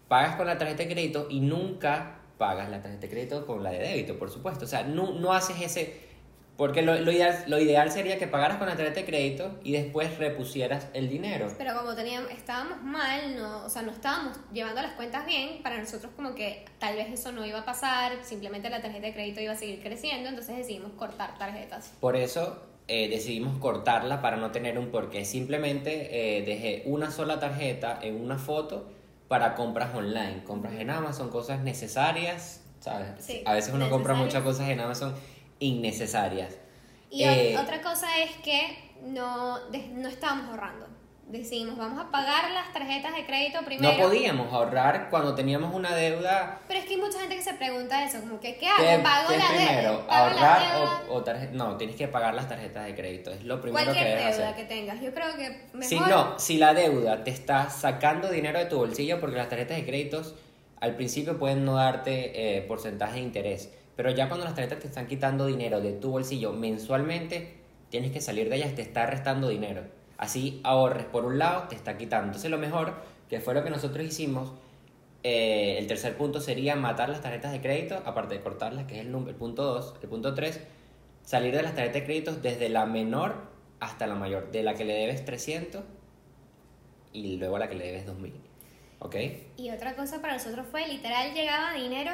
pagas 0.07 0.35
con 0.35 0.47
la 0.47 0.57
tarjeta 0.57 0.83
de 0.83 0.89
crédito 0.89 1.27
y 1.29 1.39
nunca 1.39 2.19
pagas 2.37 2.69
la 2.69 2.81
tarjeta 2.81 3.01
de 3.01 3.09
crédito 3.09 3.45
con 3.45 3.63
la 3.63 3.71
de 3.71 3.79
débito, 3.79 4.19
por 4.19 4.29
supuesto. 4.29 4.65
O 4.65 4.67
sea, 4.67 4.83
no, 4.83 5.13
no 5.13 5.33
haces 5.33 5.61
ese... 5.61 6.08
Porque 6.59 6.81
lo, 6.81 6.93
lo, 6.99 7.09
ideal, 7.09 7.45
lo 7.47 7.57
ideal 7.57 7.89
sería 7.89 8.19
que 8.19 8.27
pagaras 8.27 8.57
con 8.57 8.67
la 8.67 8.75
tarjeta 8.75 8.99
de 8.99 9.05
crédito 9.05 9.57
y 9.63 9.71
después 9.71 10.17
repusieras 10.17 10.87
el 10.93 11.07
dinero. 11.07 11.47
Pero 11.57 11.73
como 11.73 11.95
teníamos, 11.95 12.29
estábamos 12.31 12.83
mal, 12.83 13.37
no, 13.37 13.63
o 13.63 13.69
sea, 13.69 13.81
no 13.81 13.91
estábamos 13.91 14.37
llevando 14.51 14.81
las 14.81 14.91
cuentas 14.91 15.25
bien, 15.25 15.63
para 15.63 15.77
nosotros 15.77 16.11
como 16.17 16.35
que 16.35 16.65
tal 16.77 16.97
vez 16.97 17.13
eso 17.13 17.31
no 17.31 17.45
iba 17.45 17.59
a 17.59 17.65
pasar, 17.65 18.11
simplemente 18.23 18.69
la 18.69 18.81
tarjeta 18.81 19.07
de 19.07 19.13
crédito 19.13 19.39
iba 19.39 19.53
a 19.53 19.55
seguir 19.55 19.81
creciendo, 19.81 20.27
entonces 20.27 20.57
decidimos 20.57 20.91
cortar 20.97 21.37
tarjetas. 21.37 21.93
Por 22.01 22.17
eso 22.17 22.61
eh, 22.89 23.07
decidimos 23.07 23.57
cortarla 23.59 24.21
para 24.21 24.35
no 24.35 24.51
tener 24.51 24.77
un 24.77 24.91
porqué. 24.91 25.23
Simplemente 25.23 26.09
eh, 26.11 26.41
dejé 26.41 26.83
una 26.87 27.09
sola 27.09 27.39
tarjeta 27.39 27.97
en 28.01 28.21
una 28.21 28.37
foto 28.37 28.85
para 29.29 29.55
compras 29.55 29.95
online. 29.95 30.43
Compras 30.43 30.73
en 30.73 30.89
Amazon, 30.89 31.29
cosas 31.29 31.61
necesarias, 31.61 32.59
¿sabes? 32.81 33.11
Sí, 33.19 33.43
a 33.45 33.53
veces 33.53 33.73
uno 33.73 33.89
compra 33.89 34.13
muchas 34.13 34.43
cosas 34.43 34.67
en 34.67 34.81
Amazon 34.81 35.15
innecesarias. 35.59 36.57
Y 37.09 37.23
Eh, 37.23 37.55
ot- 37.55 37.63
otra 37.63 37.81
cosa 37.81 38.07
es 38.19 38.31
que 38.37 38.91
no, 39.03 39.57
no 39.93 40.07
estábamos 40.07 40.49
ahorrando. 40.49 40.87
Decidimos, 41.27 41.77
vamos 41.77 42.03
a 42.03 42.09
pagar 42.09 42.49
las 42.49 42.73
tarjetas 42.73 43.13
de 43.15 43.23
crédito 43.23 43.59
primero. 43.63 43.91
no 43.95 44.03
podíamos 44.03 44.51
ahorrar 44.51 45.11
cuando 45.11 45.35
teníamos 45.35 45.75
una 45.75 45.93
deuda. 45.93 46.59
Pero 46.67 46.79
es 46.79 46.87
que 46.87 46.95
hay 46.95 46.99
mucha 46.99 47.19
gente 47.19 47.35
que 47.35 47.43
se 47.43 47.53
pregunta 47.53 48.03
eso, 48.03 48.19
como 48.21 48.39
que, 48.39 48.57
¿qué 48.57 48.65
hago? 48.67 48.79
¿Qué, 48.83 48.97
¿Pago 49.03 49.29
qué 49.29 49.37
la 49.37 49.47
primero? 49.47 49.91
deuda? 49.91 50.07
¿Pago 50.07 50.25
la 50.35 50.55
¿Ahorrar 50.55 50.73
deuda? 50.79 51.01
o, 51.09 51.13
o 51.13 51.23
tarjeta? 51.23 51.51
No, 51.53 51.77
tienes 51.77 51.95
que 51.95 52.07
pagar 52.07 52.33
las 52.33 52.49
tarjetas 52.49 52.83
de 52.87 52.95
crédito. 52.95 53.29
Es 53.29 53.43
lo 53.43 53.61
primero 53.61 53.85
que 53.85 53.91
Cualquier 53.91 54.17
debes 54.17 54.37
deuda 54.37 54.49
hacer. 54.49 54.67
que 54.67 54.73
tengas. 54.73 55.01
Yo 55.01 55.13
creo 55.13 55.35
que 55.35 55.49
mejor... 55.73 55.83
Si 55.83 55.99
no, 55.99 56.39
si 56.39 56.57
la 56.57 56.73
deuda 56.73 57.23
te 57.23 57.29
está 57.29 57.69
sacando 57.69 58.31
dinero 58.31 58.57
de 58.57 58.65
tu 58.65 58.77
bolsillo, 58.77 59.19
porque 59.19 59.35
las 59.37 59.49
tarjetas 59.49 59.77
de 59.77 59.85
créditos 59.85 60.33
al 60.79 60.95
principio 60.95 61.37
pueden 61.37 61.63
no 61.63 61.75
darte 61.75 62.57
eh, 62.57 62.61
porcentaje 62.63 63.15
de 63.15 63.19
interés, 63.21 63.69
pero 63.99 64.11
ya 64.11 64.29
cuando 64.29 64.45
las 64.45 64.55
tarjetas 64.55 64.79
te 64.79 64.87
están 64.87 65.07
quitando 65.07 65.45
dinero 65.45 65.81
de 65.81 65.91
tu 65.91 66.11
bolsillo 66.11 66.53
mensualmente, 66.53 67.57
tienes 67.89 68.13
que 68.13 68.21
salir 68.21 68.47
de 68.47 68.55
ellas, 68.55 68.73
te 68.73 68.81
está 68.81 69.05
restando 69.05 69.49
dinero. 69.49 69.81
Así 70.17 70.61
ahorres 70.63 71.03
por 71.03 71.25
un 71.25 71.37
lado, 71.37 71.67
te 71.67 71.75
está 71.75 71.97
quitando. 71.97 72.27
Entonces 72.27 72.49
lo 72.49 72.57
mejor, 72.57 72.93
que 73.27 73.41
fue 73.41 73.53
lo 73.53 73.61
que 73.61 73.69
nosotros 73.69 74.07
hicimos, 74.07 74.53
eh, 75.23 75.75
el 75.79 75.87
tercer 75.87 76.15
punto 76.15 76.39
sería 76.39 76.77
matar 76.77 77.09
las 77.09 77.19
tarjetas 77.19 77.51
de 77.51 77.59
crédito, 77.59 78.01
aparte 78.05 78.35
de 78.35 78.39
cortarlas, 78.39 78.85
que 78.85 79.01
es 79.01 79.05
el, 79.05 79.13
el 79.13 79.35
punto 79.35 79.65
2. 79.65 79.95
El 80.01 80.07
punto 80.07 80.33
3, 80.33 80.61
salir 81.23 81.53
de 81.53 81.61
las 81.61 81.75
tarjetas 81.75 81.95
de 81.95 82.05
crédito 82.05 82.35
desde 82.37 82.69
la 82.69 82.85
menor 82.85 83.49
hasta 83.81 84.07
la 84.07 84.15
mayor, 84.15 84.49
de 84.49 84.63
la 84.63 84.75
que 84.75 84.85
le 84.85 84.93
debes 84.93 85.25
300 85.25 85.83
y 87.11 87.35
luego 87.35 87.57
a 87.57 87.59
la 87.59 87.67
que 87.67 87.75
le 87.75 87.87
debes 87.87 88.05
2000. 88.05 88.33
¿Ok? 88.99 89.15
Y 89.57 89.71
otra 89.71 89.97
cosa 89.97 90.21
para 90.21 90.35
nosotros 90.35 90.65
fue, 90.71 90.87
literal, 90.87 91.33
llegaba 91.33 91.73
dinero, 91.73 92.11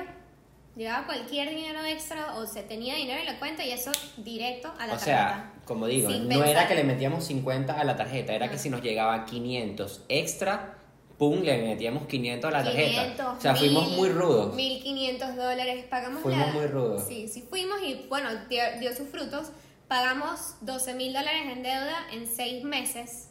llegaba 0.75 1.05
cualquier 1.05 1.49
dinero 1.49 1.83
extra 1.85 2.35
o 2.35 2.45
se 2.45 2.63
tenía 2.63 2.95
dinero 2.95 3.19
en 3.21 3.25
la 3.25 3.39
cuenta 3.39 3.63
y 3.65 3.71
eso 3.71 3.91
directo 4.17 4.67
a 4.79 4.87
la 4.87 4.93
O 4.93 4.97
tarjeta. 4.97 5.03
sea, 5.05 5.53
como 5.65 5.87
digo, 5.87 6.09
Sin 6.11 6.27
no 6.27 6.35
era 6.35 6.45
pensar. 6.45 6.67
que 6.67 6.75
le 6.75 6.83
metíamos 6.83 7.23
50 7.25 7.79
a 7.79 7.83
la 7.83 7.95
tarjeta, 7.95 8.33
era 8.33 8.49
que 8.51 8.57
si 8.57 8.69
nos 8.69 8.81
llegaba 8.81 9.25
500 9.25 10.03
extra, 10.09 10.77
pum, 11.17 11.41
le 11.41 11.61
metíamos 11.63 12.07
500 12.07 12.47
a 12.53 12.57
la 12.57 12.63
tarjeta. 12.63 13.01
500, 13.03 13.25
o 13.37 13.41
sea, 13.41 13.55
fuimos 13.55 13.87
1000, 13.87 13.97
muy 13.97 14.09
rudos. 14.09 14.53
1500 14.55 15.35
dólares, 15.35 15.85
pagamos 15.89 16.21
Fuimos 16.21 16.47
la- 16.47 16.53
muy 16.53 16.67
rudos. 16.67 17.07
Sí, 17.07 17.27
sí 17.27 17.45
fuimos 17.49 17.81
y 17.81 18.05
bueno, 18.09 18.29
dio, 18.49 18.61
dio 18.79 18.93
sus 18.95 19.07
frutos. 19.09 19.51
Pagamos 19.87 20.55
12 20.61 20.93
mil 20.95 21.13
dólares 21.13 21.43
en 21.51 21.61
deuda 21.63 22.07
en 22.11 22.27
6 22.27 22.63
meses. 22.63 23.29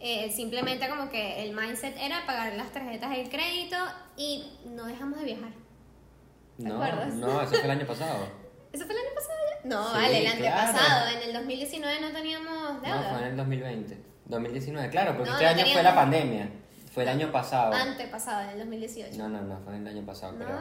Eh, 0.00 0.32
simplemente 0.34 0.88
como 0.88 1.10
que 1.10 1.44
el 1.44 1.54
mindset 1.54 1.96
era 1.96 2.26
pagar 2.26 2.54
las 2.54 2.72
tarjetas 2.72 3.10
de 3.10 3.28
crédito 3.28 3.76
y 4.16 4.44
no 4.64 4.86
dejamos 4.86 5.20
de 5.20 5.26
viajar. 5.26 5.50
¿Te 6.56 6.62
No, 6.64 6.74
acuerdas? 6.82 7.14
no, 7.14 7.40
eso 7.40 7.50
fue 7.50 7.64
el 7.64 7.70
año 7.70 7.86
pasado. 7.86 8.26
¿Eso 8.72 8.84
fue 8.86 8.94
el 8.94 9.00
año 9.00 9.14
pasado 9.14 9.38
ya? 9.62 9.68
No, 9.68 9.88
Sí, 9.88 9.94
vale, 9.94 10.18
el 10.32 10.36
claro. 10.38 10.58
antepasado. 10.60 11.08
En 11.10 11.22
el 11.28 11.32
2019 11.34 12.00
no 12.00 12.12
teníamos 12.12 12.82
deuda. 12.82 12.96
No, 13.02 13.08
fue 13.10 13.18
en 13.18 13.24
el 13.32 13.36
2020. 13.36 13.98
2019, 14.26 14.88
claro, 14.90 15.16
porque 15.16 15.30
No, 15.30 15.36
este 15.36 15.44
no 15.44 15.50
año 15.50 15.58
fue 15.58 15.64
teníamos. 15.66 15.84
la 15.94 16.00
pandemia. 16.00 16.48
Fue 16.92 17.02
el 17.04 17.08
año 17.08 17.32
pasado. 17.32 17.72
Antepasado, 17.74 18.42
en 18.42 18.48
el 18.50 18.58
2018. 18.60 19.18
No, 19.18 19.28
no, 19.28 19.40
no, 19.42 19.60
fue 19.64 19.76
el 19.76 19.86
año 19.86 20.04
pasado, 20.04 20.36
creo. 20.36 20.58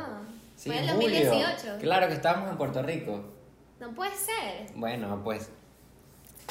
Sí, 0.56 0.70
fue 0.70 0.80
en 0.80 0.88
julio. 0.90 1.20
2018. 1.20 1.78
Claro 1.80 2.08
que 2.08 2.14
estábamos 2.14 2.50
en 2.52 2.58
Puerto 2.58 2.82
Rico. 2.84 3.26
No 3.80 3.92
puede 3.94 4.16
ser. 4.16 4.68
Bueno, 4.76 5.22
pues. 5.24 5.50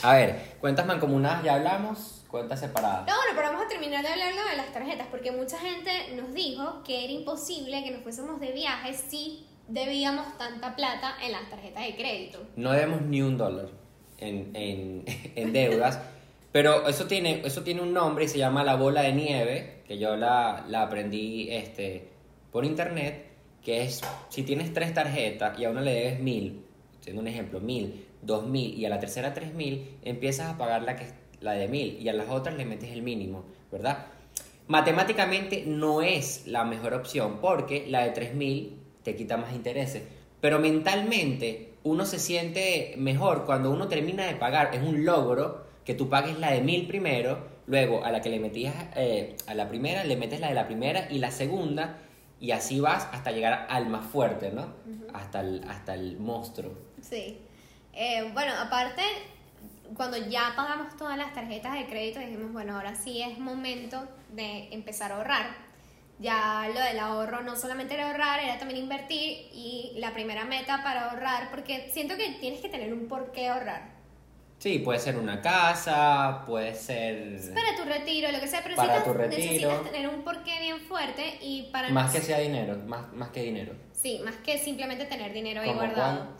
A 0.02 0.14
ver, 0.14 0.56
cuentas 0.60 0.86
mancomunadas 0.86 1.44
ya 1.44 1.54
hablamos, 1.54 2.24
cuentas 2.28 2.60
separadas. 2.60 3.06
No, 3.06 3.14
bueno, 3.16 3.32
pero 3.34 3.48
vamos 3.48 3.66
a 3.66 3.68
terminar 3.68 4.02
de 4.02 4.08
hablar 4.08 4.32
de 4.32 4.56
las 4.56 4.72
tarjetas, 4.72 5.06
porque 5.10 5.30
mucha 5.30 5.58
gente 5.58 5.90
nos 6.16 6.32
dijo 6.32 6.82
que 6.84 7.04
era 7.04 7.12
imposible 7.12 7.84
que 7.84 7.90
nos 7.90 8.02
fuésemos 8.02 8.40
de 8.40 8.52
viaje 8.52 8.94
si 8.94 9.46
debíamos 9.68 10.38
tanta 10.38 10.74
plata 10.74 11.16
en 11.22 11.32
las 11.32 11.50
tarjetas 11.50 11.84
de 11.84 11.96
crédito. 11.96 12.38
No 12.56 12.72
debemos 12.72 13.02
ni 13.02 13.20
un 13.20 13.36
dólar 13.36 13.68
en, 14.18 14.50
en, 14.54 15.04
en 15.36 15.52
deudas, 15.52 16.00
pero 16.50 16.88
eso 16.88 17.06
tiene, 17.06 17.42
eso 17.44 17.62
tiene 17.62 17.82
un 17.82 17.92
nombre 17.92 18.24
y 18.24 18.28
se 18.28 18.38
llama 18.38 18.64
la 18.64 18.76
bola 18.76 19.02
de 19.02 19.12
nieve, 19.12 19.82
que 19.86 19.98
yo 19.98 20.16
la, 20.16 20.64
la 20.66 20.82
aprendí 20.82 21.48
este, 21.50 22.08
por 22.50 22.64
internet, 22.64 23.26
que 23.62 23.82
es 23.82 24.00
si 24.30 24.44
tienes 24.44 24.72
tres 24.72 24.94
tarjetas 24.94 25.58
y 25.58 25.66
a 25.66 25.70
una 25.70 25.82
le 25.82 25.92
debes 25.92 26.20
mil, 26.20 26.64
siendo 27.00 27.20
un 27.20 27.28
ejemplo, 27.28 27.60
mil, 27.60 28.06
dos 28.22 28.46
mil 28.46 28.74
y 28.78 28.84
a 28.84 28.88
la 28.88 29.00
tercera 29.00 29.34
tres 29.34 29.54
mil, 29.54 29.98
empiezas 30.02 30.48
a 30.52 30.58
pagar 30.58 30.82
la, 30.82 30.96
que, 30.96 31.06
la 31.40 31.52
de 31.52 31.68
mil 31.68 31.98
y 32.00 32.08
a 32.08 32.12
las 32.12 32.28
otras 32.28 32.56
le 32.56 32.64
metes 32.64 32.90
el 32.90 33.02
mínimo, 33.02 33.44
¿verdad? 33.70 34.06
Matemáticamente 34.70 35.64
no 35.66 36.00
es 36.00 36.46
la 36.46 36.64
mejor 36.64 36.94
opción 36.94 37.38
porque 37.40 37.86
la 37.88 38.04
de 38.04 38.10
3000 38.10 38.78
te 39.02 39.16
quita 39.16 39.36
más 39.36 39.52
intereses, 39.52 40.04
pero 40.40 40.60
mentalmente 40.60 41.72
uno 41.82 42.04
se 42.04 42.20
siente 42.20 42.94
mejor 42.96 43.46
cuando 43.46 43.72
uno 43.72 43.88
termina 43.88 44.26
de 44.26 44.36
pagar, 44.36 44.70
es 44.72 44.80
un 44.80 45.04
logro 45.04 45.64
que 45.84 45.94
tú 45.94 46.08
pagues 46.08 46.38
la 46.38 46.52
de 46.52 46.60
1000 46.60 46.86
primero, 46.86 47.38
luego 47.66 48.04
a 48.04 48.12
la 48.12 48.20
que 48.20 48.28
le 48.28 48.38
metías 48.38 48.74
eh, 48.94 49.34
a 49.48 49.54
la 49.54 49.68
primera 49.68 50.04
le 50.04 50.16
metes 50.16 50.38
la 50.38 50.50
de 50.50 50.54
la 50.54 50.66
primera 50.66 51.08
y 51.10 51.18
la 51.18 51.32
segunda 51.32 51.98
y 52.38 52.52
así 52.52 52.78
vas 52.78 53.08
hasta 53.12 53.32
llegar 53.32 53.66
al 53.70 53.88
más 53.88 54.06
fuerte, 54.06 54.52
¿no? 54.52 54.66
hasta, 55.12 55.40
el, 55.40 55.64
hasta 55.68 55.94
el 55.94 56.16
monstruo. 56.18 56.72
Sí. 57.00 57.38
Eh, 57.92 58.30
bueno, 58.32 58.52
aparte, 58.60 59.02
cuando 59.96 60.16
ya 60.16 60.52
pagamos 60.56 60.96
todas 60.96 61.16
las 61.18 61.32
tarjetas 61.34 61.74
de 61.74 61.86
crédito, 61.86 62.20
dijimos, 62.20 62.52
bueno, 62.52 62.76
ahora 62.76 62.94
sí 62.94 63.22
es 63.22 63.38
momento 63.38 64.06
de 64.30 64.68
empezar 64.72 65.12
a 65.12 65.16
ahorrar. 65.16 65.46
Ya 66.18 66.68
lo 66.74 66.80
del 66.80 66.98
ahorro 66.98 67.40
no 67.42 67.56
solamente 67.56 67.94
era 67.94 68.08
ahorrar, 68.10 68.40
era 68.40 68.58
también 68.58 68.80
invertir 68.80 69.48
y 69.52 69.92
la 69.96 70.12
primera 70.12 70.44
meta 70.44 70.82
para 70.82 71.10
ahorrar, 71.10 71.50
porque 71.50 71.88
siento 71.92 72.16
que 72.16 72.28
tienes 72.40 72.60
que 72.60 72.68
tener 72.68 72.92
un 72.92 73.08
por 73.08 73.32
qué 73.32 73.48
ahorrar. 73.48 73.98
Sí, 74.58 74.78
puede 74.80 74.98
ser 74.98 75.16
una 75.16 75.40
casa, 75.40 76.42
puede 76.46 76.74
ser... 76.74 77.40
Para 77.54 77.74
tu 77.74 77.84
retiro, 77.84 78.30
lo 78.30 78.38
que 78.38 78.46
sea, 78.46 78.60
pero 78.62 78.76
Para 78.76 78.88
necesitas, 78.98 79.12
tu 79.14 79.18
retiro. 79.18 79.42
necesitas 79.70 79.90
tener 79.90 80.08
un 80.10 80.22
porqué 80.22 80.60
bien 80.60 80.80
fuerte 80.82 81.38
y 81.40 81.70
para 81.72 81.88
Más 81.88 82.04
nos- 82.04 82.14
que 82.14 82.20
sea 82.20 82.38
dinero, 82.38 82.76
más, 82.86 83.10
más 83.14 83.30
que 83.30 83.42
dinero. 83.42 83.72
Sí, 83.94 84.20
más 84.22 84.36
que 84.36 84.58
simplemente 84.58 85.06
tener 85.06 85.32
dinero 85.32 85.62
ahí 85.62 85.68
¿Cómo 85.68 85.80
guardado. 85.80 86.18
cuál? 86.26 86.39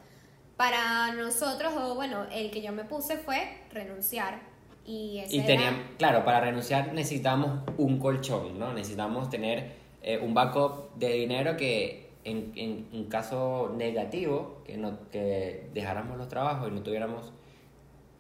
Para 0.60 1.14
nosotros, 1.14 1.72
o 1.74 1.94
bueno, 1.94 2.26
el 2.30 2.50
que 2.50 2.60
yo 2.60 2.70
me 2.70 2.84
puse 2.84 3.16
fue 3.16 3.62
renunciar. 3.72 4.42
Y 4.84 5.20
ese 5.20 5.36
Y 5.36 5.40
era- 5.40 5.72
claro, 5.96 6.22
para 6.22 6.40
renunciar 6.40 6.92
necesitamos 6.92 7.62
un 7.78 7.98
colchón, 7.98 8.58
¿no? 8.58 8.74
Necesitamos 8.74 9.30
tener 9.30 9.72
eh, 10.02 10.18
un 10.18 10.34
backup 10.34 10.94
de 10.96 11.14
dinero 11.14 11.56
que 11.56 12.10
en, 12.24 12.52
en 12.56 12.88
un 12.92 13.06
caso 13.08 13.72
negativo, 13.74 14.60
que, 14.66 14.76
no, 14.76 15.08
que 15.08 15.70
dejáramos 15.72 16.18
los 16.18 16.28
trabajos 16.28 16.68
y 16.68 16.72
no 16.72 16.82
tuviéramos, 16.82 17.32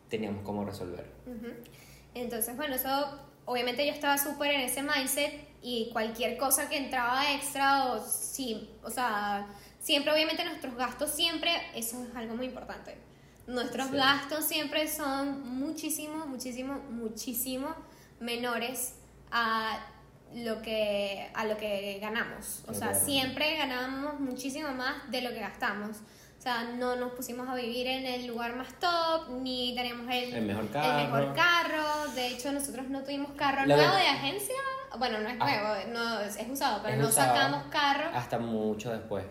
teníamos 0.08 0.42
cómo 0.42 0.64
resolver. 0.64 1.04
Entonces, 2.14 2.56
bueno, 2.56 2.74
eso, 2.74 3.18
obviamente 3.44 3.86
yo 3.86 3.92
estaba 3.92 4.16
súper 4.16 4.52
en 4.52 4.62
ese 4.62 4.82
mindset 4.82 5.46
y 5.60 5.90
cualquier 5.92 6.38
cosa 6.38 6.70
que 6.70 6.78
entraba 6.78 7.34
extra 7.34 7.92
o 7.92 8.00
sí, 8.00 8.70
o 8.82 8.88
sea, 8.88 9.46
siempre, 9.80 10.12
obviamente 10.12 10.44
nuestros 10.44 10.76
gastos 10.76 11.10
siempre, 11.10 11.50
eso 11.74 12.02
es 12.08 12.14
algo 12.16 12.36
muy 12.36 12.46
importante. 12.46 12.96
Nuestros 13.46 13.88
Sí. 13.88 13.96
gastos 13.96 14.44
siempre 14.44 14.86
son 14.86 15.42
muchísimo, 15.58 16.26
muchísimo, 16.26 16.74
muchísimo 16.90 17.74
menores 18.20 18.94
a 19.32 19.78
lo 20.34 20.62
que 20.62 21.28
a 21.34 21.44
lo 21.44 21.56
que 21.56 21.98
ganamos. 22.00 22.62
O 22.68 22.74
sea, 22.74 22.94
siempre 22.94 23.56
ganamos 23.56 24.20
muchísimo 24.20 24.70
más 24.72 25.10
de 25.10 25.22
lo 25.22 25.30
que 25.30 25.40
gastamos. 25.40 25.96
O 26.38 26.42
sea, 26.42 26.62
no 26.64 26.96
nos 26.96 27.12
pusimos 27.12 27.48
a 27.48 27.54
vivir 27.54 27.86
en 27.86 28.06
el 28.06 28.26
lugar 28.26 28.54
más 28.56 28.68
top, 28.78 29.28
ni 29.42 29.74
teníamos 29.74 30.06
el, 30.10 30.32
El 30.32 30.46
mejor 30.46 30.64
el 30.64 30.70
carro. 30.70 31.02
mejor 31.02 31.34
carro. 31.34 32.12
De 32.14 32.28
hecho, 32.28 32.52
nosotros 32.52 32.88
no 32.88 33.02
tuvimos 33.02 33.32
carro 33.32 33.66
Lo 33.66 33.76
nuevo 33.76 33.94
de- 33.94 34.06
agencia. 34.06 34.54
Bueno, 34.98 35.18
no 35.18 35.28
es 35.28 35.36
Ah. 35.38 35.44
nuevo, 35.84 35.92
no, 35.98 36.20
es, 36.20 36.36
es 36.36 36.48
usado, 36.48 36.80
pero 36.82 36.94
Es 36.94 37.00
no 37.02 37.08
usado. 37.08 37.34
sacamos 37.34 37.64
carro. 37.70 38.10
Hasta 38.14 38.38
mucho 38.38 38.90
después. 38.90 39.24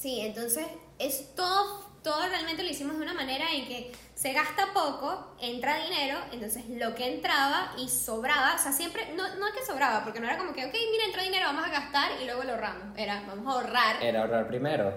Sí, 0.00 0.20
entonces 0.20 0.66
es 0.98 1.34
todo, 1.34 1.80
todo 2.02 2.20
realmente 2.28 2.62
lo 2.62 2.68
hicimos 2.68 2.96
de 2.96 3.02
una 3.02 3.14
manera 3.14 3.46
en 3.52 3.66
que 3.66 3.92
se 4.14 4.32
gasta 4.32 4.72
poco, 4.74 5.34
entra 5.40 5.78
dinero, 5.84 6.18
entonces 6.32 6.68
lo 6.68 6.94
que 6.94 7.14
entraba 7.14 7.72
y 7.78 7.88
sobraba, 7.88 8.54
o 8.54 8.58
sea, 8.58 8.72
siempre, 8.72 9.14
no, 9.14 9.22
no 9.36 9.46
es 9.48 9.54
que 9.54 9.64
sobraba, 9.64 10.04
porque 10.04 10.20
no 10.20 10.26
era 10.26 10.36
como 10.36 10.52
que, 10.52 10.66
ok, 10.66 10.72
mira, 10.72 11.04
entra 11.06 11.22
dinero, 11.22 11.46
vamos 11.46 11.64
a 11.64 11.70
gastar 11.70 12.12
y 12.20 12.26
luego 12.26 12.44
lo 12.44 12.52
ahorramos, 12.52 12.96
era, 12.98 13.22
vamos 13.26 13.46
a 13.46 13.58
ahorrar, 13.58 14.02
Era 14.02 14.20
ahorrar 14.22 14.46
primero. 14.48 14.92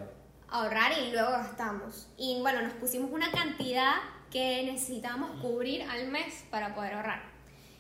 ahorrar 0.49 0.91
y 0.97 1.12
luego 1.12 1.31
gastamos. 1.31 2.07
Y 2.17 2.39
bueno, 2.41 2.62
nos 2.62 2.73
pusimos 2.73 3.09
una 3.12 3.31
cantidad 3.31 3.95
que 4.29 4.63
necesitábamos 4.63 5.41
cubrir 5.41 5.83
al 5.83 6.07
mes 6.09 6.43
para 6.51 6.75
poder 6.75 6.93
ahorrar. 6.95 7.28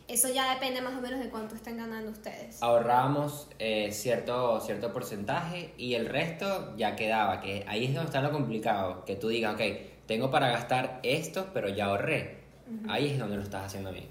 Eso 0.09 0.27
ya 0.33 0.55
depende 0.55 0.81
más 0.81 0.97
o 0.97 1.01
menos 1.01 1.19
de 1.19 1.29
cuánto 1.29 1.53
estén 1.53 1.77
ganando 1.77 2.09
ustedes. 2.09 2.63
Ahorrábamos 2.63 3.47
eh, 3.59 3.91
cierto, 3.91 4.59
cierto 4.59 4.91
porcentaje 4.91 5.71
y 5.77 5.93
el 5.93 6.07
resto 6.07 6.75
ya 6.77 6.95
quedaba, 6.95 7.41
que 7.41 7.63
ahí 7.67 7.85
es 7.85 7.93
donde 7.93 8.07
está 8.07 8.21
lo 8.21 8.31
complicado, 8.31 9.05
que 9.05 9.15
tú 9.15 9.27
digas, 9.27 9.53
ok, 9.53 9.61
tengo 10.07 10.31
para 10.31 10.49
gastar 10.49 10.99
esto, 11.03 11.49
pero 11.53 11.69
ya 11.69 11.85
ahorré. 11.85 12.39
Ahí 12.87 13.11
es 13.11 13.19
donde 13.19 13.35
lo 13.35 13.43
estás 13.43 13.65
haciendo 13.65 13.91
bien. 13.91 14.07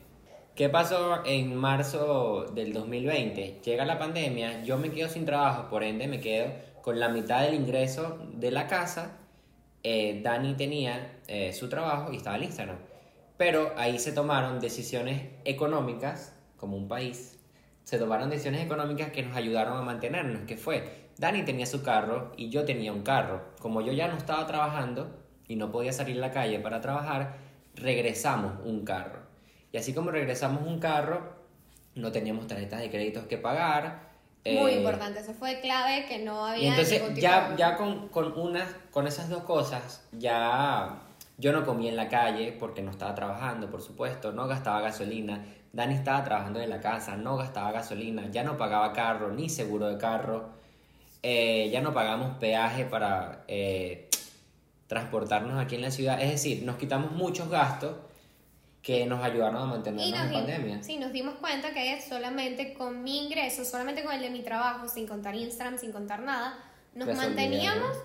¿Qué 0.55 0.69
pasó 0.69 1.25
en 1.25 1.55
marzo 1.55 2.47
del 2.55 2.73
2020? 2.73 3.61
Llega 3.65 3.85
la 3.85 3.99
pandemia, 3.99 4.63
yo 4.63 4.79
me 4.79 4.91
quedo 4.91 5.09
sin 5.09 5.25
trabajo, 5.25 5.69
por 5.69 5.83
ende 5.83 6.07
me 6.07 6.21
quedo 6.21 6.53
con 6.83 6.99
la 7.01 7.09
mitad 7.09 7.43
del 7.43 7.55
ingreso 7.55 8.19
de 8.35 8.53
la 8.53 8.69
casa. 8.69 9.17
Eh, 9.83 10.21
Dani 10.23 10.55
tenía 10.55 11.19
eh, 11.27 11.53
su 11.53 11.69
trabajo 11.69 12.13
y 12.13 12.17
estaba 12.17 12.37
el 12.37 12.45
Instagram. 12.45 12.79
Pero 13.39 13.73
ahí 13.77 13.99
se 13.99 14.13
tomaron 14.13 14.61
decisiones 14.61 15.23
económicas, 15.45 16.35
como 16.57 16.77
un 16.77 16.89
país, 16.89 17.39
se 17.85 17.97
tomaron 17.99 18.29
decisiones 18.29 18.63
económicas 18.63 19.13
que 19.13 19.23
nos 19.23 19.35
ayudaron 19.35 19.79
a 19.79 19.81
mantenernos, 19.81 20.43
que 20.43 20.59
fue, 20.59 21.09
Dani 21.17 21.45
tenía 21.45 21.65
su 21.65 21.83
carro 21.83 22.33
y 22.37 22.51
yo 22.51 22.67
tenía 22.67 22.93
un 22.93 23.03
carro. 23.03 23.43
Como 23.61 23.81
yo 23.81 23.95
ya 23.95 24.09
no 24.09 24.19
estaba 24.19 24.47
trabajando 24.47 25.17
y 25.47 25.57
no 25.57 25.73
podía 25.73 25.93
salir 25.93 26.19
a 26.19 26.21
la 26.21 26.33
calle 26.33 26.59
para 26.59 26.83
trabajar, 26.83 27.37
regresamos 27.75 28.55
un 28.65 28.85
carro. 28.85 29.21
Y 29.73 29.79
así 29.79 29.95
como 29.95 30.11
regresamos 30.11 30.67
un 30.67 30.81
carro, 30.81 31.33
no 31.95 32.13
teníamos 32.13 32.47
tarjetas 32.47 32.81
de 32.81 32.91
créditos 32.91 33.25
que 33.25 33.39
pagar. 33.39 34.11
Muy 34.45 34.73
eh, 34.73 34.79
importante, 34.79 35.21
eso 35.21 35.33
fue 35.33 35.61
clave 35.61 36.07
que 36.07 36.19
no 36.19 36.45
había 36.45 36.65
y 36.65 36.67
entonces 36.67 37.03
ya, 37.15 37.55
ya 37.57 37.77
con, 37.77 38.09
con, 38.09 38.39
unas, 38.39 38.69
con 38.91 39.07
esas 39.07 39.29
dos 39.29 39.45
cosas, 39.45 40.07
ya 40.13 41.08
yo 41.39 41.53
no 41.53 41.65
comía 41.65 41.89
en 41.91 41.97
la 41.97 42.09
calle 42.09 42.53
porque 42.59 42.83
no 42.83 42.91
estaba 42.91 43.15
trabajando, 43.15 43.71
por 43.71 43.81
supuesto, 43.81 44.33
no 44.33 44.49
gastaba 44.49 44.81
gasolina. 44.81 45.45
Dani 45.73 45.95
estaba 45.95 46.25
trabajando 46.25 46.61
en 46.61 46.69
la 46.69 46.81
casa, 46.81 47.17
no 47.17 47.37
gastaba 47.37 47.71
gasolina, 47.71 48.29
ya 48.31 48.43
no 48.43 48.57
pagaba 48.57 48.93
carro, 48.93 49.33
ni 49.33 49.49
seguro 49.49 49.87
de 49.87 49.99
carro. 49.99 50.51
eh, 51.23 51.69
ya 51.73 51.81
no 51.81 51.93
pagamos 51.95 52.37
peaje 52.39 52.85
para 52.85 53.45
eh, 53.49 54.09
transportarnos 54.89 55.59
aquí 55.61 55.77
en 55.77 55.83
la 55.83 55.91
ciudad. 55.91 56.21
Es 56.21 56.31
decir, 56.31 56.63
nos 56.65 56.77
quitamos 56.77 57.13
muchos 57.13 57.49
gastos 57.49 57.97
que 58.83 59.07
nos 59.07 59.23
ayudaron 59.23 59.63
a 59.63 59.67
mantenernos 59.67 60.11
nos, 60.19 60.27
en 60.29 60.33
pandemia. 60.33 60.83
sí, 60.83 60.97
nos 60.97 61.13
dimos 61.13 61.35
cuenta 61.35 61.73
que 61.75 62.01
solamente 62.01 62.75
con 62.75 63.03
mi 63.03 63.27
ingreso, 63.27 63.65
solamente 63.65 64.03
con 64.03 64.13
el 64.13 64.23
de 64.23 64.31
mi 64.31 64.43
trabajo, 64.43 64.89
sin 64.89 65.07
contar 65.07 65.35
Instagram, 65.35 65.79
sin 65.79 65.93
contar 65.93 66.21
nada, 66.21 66.59
nos 66.95 67.07
Resolvía, 67.07 67.29
manteníamos 67.29 67.97
¿no? 67.97 68.03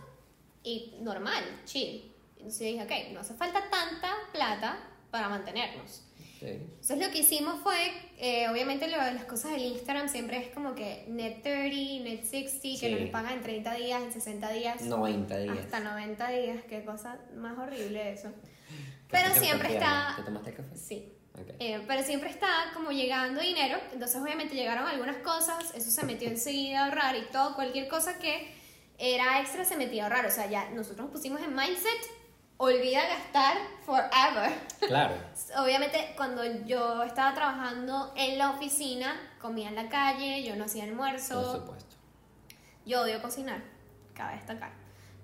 y 0.63 0.95
normal, 1.01 1.43
chill. 1.65 2.12
Entonces 2.43 2.59
yo 2.59 2.65
dije, 2.67 2.83
ok, 2.83 3.13
no 3.13 3.21
hace 3.21 3.33
falta 3.35 3.61
tanta 3.71 4.13
plata 4.33 4.77
para 5.11 5.29
mantenernos. 5.29 6.03
Entonces 6.41 6.99
lo 6.99 7.09
que 7.09 7.19
hicimos 7.19 7.61
fue, 7.63 7.77
eh, 8.17 8.49
obviamente 8.49 8.89
lo 8.89 8.97
las 8.97 9.23
cosas 9.23 9.51
del 9.51 9.61
Instagram 9.61 10.09
siempre 10.09 10.37
es 10.39 10.53
como 10.53 10.75
que 10.75 11.05
net 11.07 11.41
30, 11.41 12.03
net 12.03 12.21
60, 12.25 12.61
que 12.61 12.77
Sí. 12.77 12.91
nos 12.91 12.99
los 12.99 13.09
pagan 13.11 13.33
en 13.37 13.41
30 13.43 13.73
días, 13.75 14.01
en 14.03 14.11
60 14.11 14.51
días. 14.51 14.81
90 14.81 15.37
días. 15.37 15.57
Hasta 15.57 15.79
90 15.79 16.29
días, 16.31 16.63
qué 16.67 16.83
cosa 16.83 17.17
más 17.37 17.57
horrible 17.57 18.11
eso. 18.11 18.27
¿Qué 18.27 19.07
Pero 19.09 19.33
siempre 19.35 19.73
está... 19.75 20.15
¿Te 20.17 20.23
tomaste 20.23 20.53
café? 20.53 20.75
Sí. 20.75 21.13
Ok. 21.39 21.49
Eh, 21.59 21.81
pero 21.87 22.03
siempre 22.03 22.29
está 22.29 22.49
como 22.73 22.91
llegando 22.91 23.39
dinero, 23.39 23.79
entonces 23.93 24.21
obviamente 24.21 24.53
llegaron 24.53 24.85
algunas 24.85 25.15
cosas, 25.17 25.73
eso 25.73 25.91
se 25.91 26.05
metió 26.05 26.27
enseguida 26.27 26.81
a 26.81 26.85
ahorrar 26.87 27.15
y 27.15 27.23
todo, 27.31 27.55
cualquier 27.55 27.87
cosa 27.87 28.19
que 28.19 28.53
era 28.97 29.39
extra 29.39 29.63
se 29.63 29.77
metía 29.77 30.03
a 30.03 30.07
ahorrar, 30.07 30.25
o 30.25 30.31
sea, 30.31 30.47
ya 30.49 30.69
nosotros 30.71 31.05
nos 31.05 31.11
pusimos 31.11 31.41
en 31.41 31.55
mindset, 31.55 31.89
olvida 32.57 33.01
gastar 33.07 33.57
forever. 33.85 34.51
Claro. 34.87 35.15
Obviamente 35.57 36.13
cuando 36.15 36.43
yo 36.65 37.03
estaba 37.03 37.33
trabajando 37.33 38.13
en 38.15 38.37
la 38.37 38.51
oficina, 38.51 39.19
comía 39.41 39.69
en 39.69 39.75
la 39.75 39.89
calle, 39.89 40.43
yo 40.43 40.55
no 40.55 40.65
hacía 40.65 40.83
almuerzo, 40.83 41.41
Por 41.41 41.61
supuesto. 41.61 41.95
yo 42.85 43.01
odio 43.01 43.21
cocinar, 43.21 43.61
cabe 44.13 44.35
destacar. 44.35 44.71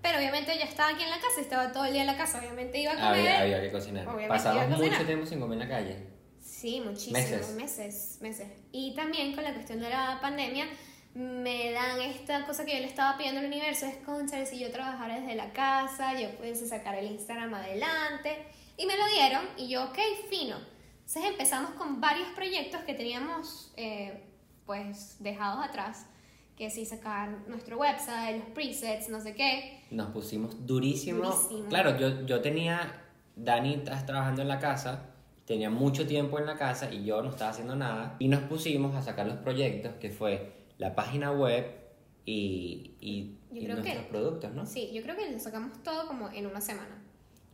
Pero 0.02 0.18
obviamente 0.18 0.58
ya 0.58 0.64
estaba 0.66 0.92
aquí 0.92 1.04
en 1.04 1.10
la 1.10 1.18
casa, 1.20 1.42
estaba 1.42 1.72
todo 1.74 1.86
el 1.86 1.92
día 1.94 2.02
en 2.02 2.08
la 2.08 2.16
casa, 2.18 2.40
obviamente 2.40 2.80
iba 2.80 2.94
a 2.94 2.96
comer. 2.96 3.10
Había, 3.20 3.42
había 3.42 3.62
que 3.62 3.72
cocinar. 3.72 4.06
Cocinar. 4.06 4.70
mucho 4.70 5.06
tiempo 5.06 5.26
sin 5.26 5.40
comer 5.42 5.62
en 5.62 5.70
la 5.70 5.76
calle. 5.76 6.08
Sí, 6.42 6.82
muchísimo, 6.82 7.18
Meses. 7.18 7.50
meses. 7.56 8.18
meses, 8.22 8.48
Y 8.72 8.96
también 8.96 9.36
con 9.36 9.44
la 9.44 9.54
cuestión 9.54 9.80
de 9.82 9.90
la 9.90 10.20
pandemia, 10.22 10.68
me 11.14 11.72
dan 11.72 12.00
esta 12.02 12.46
cosa 12.46 12.66
que 12.66 12.74
yo 12.74 12.80
le 12.80 12.86
estaba 12.86 13.18
pidiendo 13.18 13.40
al 13.40 13.48
universo, 13.48 13.86
es, 13.86 13.98
conchale, 13.98 14.46
si 14.46 14.60
yo 14.60 14.72
trabajara 14.72 15.20
desde 15.20 15.36
la 15.36 15.52
casa, 15.52 16.20
yo 16.20 16.32
pudiese 16.38 16.68
sacar 16.68 16.96
el 16.96 17.12
Instagram 17.12 17.54
adelante. 17.54 18.46
Y 18.78 18.86
me 18.86 18.96
lo 18.96 19.06
dieron, 19.08 19.44
y 19.58 19.68
yo, 19.68 19.86
ok, 19.86 19.98
fino. 20.30 20.56
Entonces 21.00 21.24
empezamos 21.26 21.72
con 21.72 22.00
varios 22.00 22.30
proyectos 22.30 22.82
que 22.82 22.94
teníamos, 22.94 23.74
eh, 23.76 24.24
pues, 24.66 25.18
dejados 25.20 25.66
atrás, 25.66 26.06
que 26.56 26.70
sí, 26.70 26.86
sacar 26.86 27.48
nuestro 27.48 27.78
website, 27.78 28.38
los 28.38 28.50
presets, 28.50 29.10
no 29.10 29.20
sé 29.20 29.34
qué. 29.34 29.86
Nos 29.92 30.12
pusimos 30.12 30.66
durísimo. 30.68 31.24
Durísimo. 31.24 31.70
Claro, 31.70 31.98
yo, 31.98 32.26
yo 32.26 32.42
tenía. 32.42 33.06
Dani 33.36 33.76
estás 33.76 34.06
trabajando 34.06 34.42
en 34.42 34.50
la 34.50 34.60
casa, 34.60 35.14
tenía 35.46 35.70
mucho 35.70 36.06
tiempo 36.06 36.40
en 36.40 36.46
la 36.46 36.58
casa 36.58 36.94
y 36.94 37.06
yo 37.06 37.22
no 37.22 37.30
estaba 37.30 37.52
haciendo 37.52 37.76
nada. 37.76 38.18
Y 38.20 38.28
nos 38.28 38.42
pusimos 38.44 38.94
a 38.96 39.02
sacar 39.02 39.26
los 39.26 39.38
proyectos, 39.38 39.94
que 39.94 40.10
fue 40.10 40.59
la 40.80 40.96
página 40.96 41.32
web 41.32 41.66
y, 42.26 42.96
y, 43.00 43.38
y 43.54 43.66
nuestros 43.68 43.96
que- 43.98 44.10
productos, 44.10 44.52
¿no? 44.56 44.66
Sí, 44.66 44.90
yo 44.94 45.04
creo 45.04 45.16
que 45.16 45.30
lo 45.32 45.40
sacamos 45.40 45.84
todo 45.84 46.08
como 46.08 46.30
en 46.32 46.48
una 46.48 46.62
semana. 46.62 47.04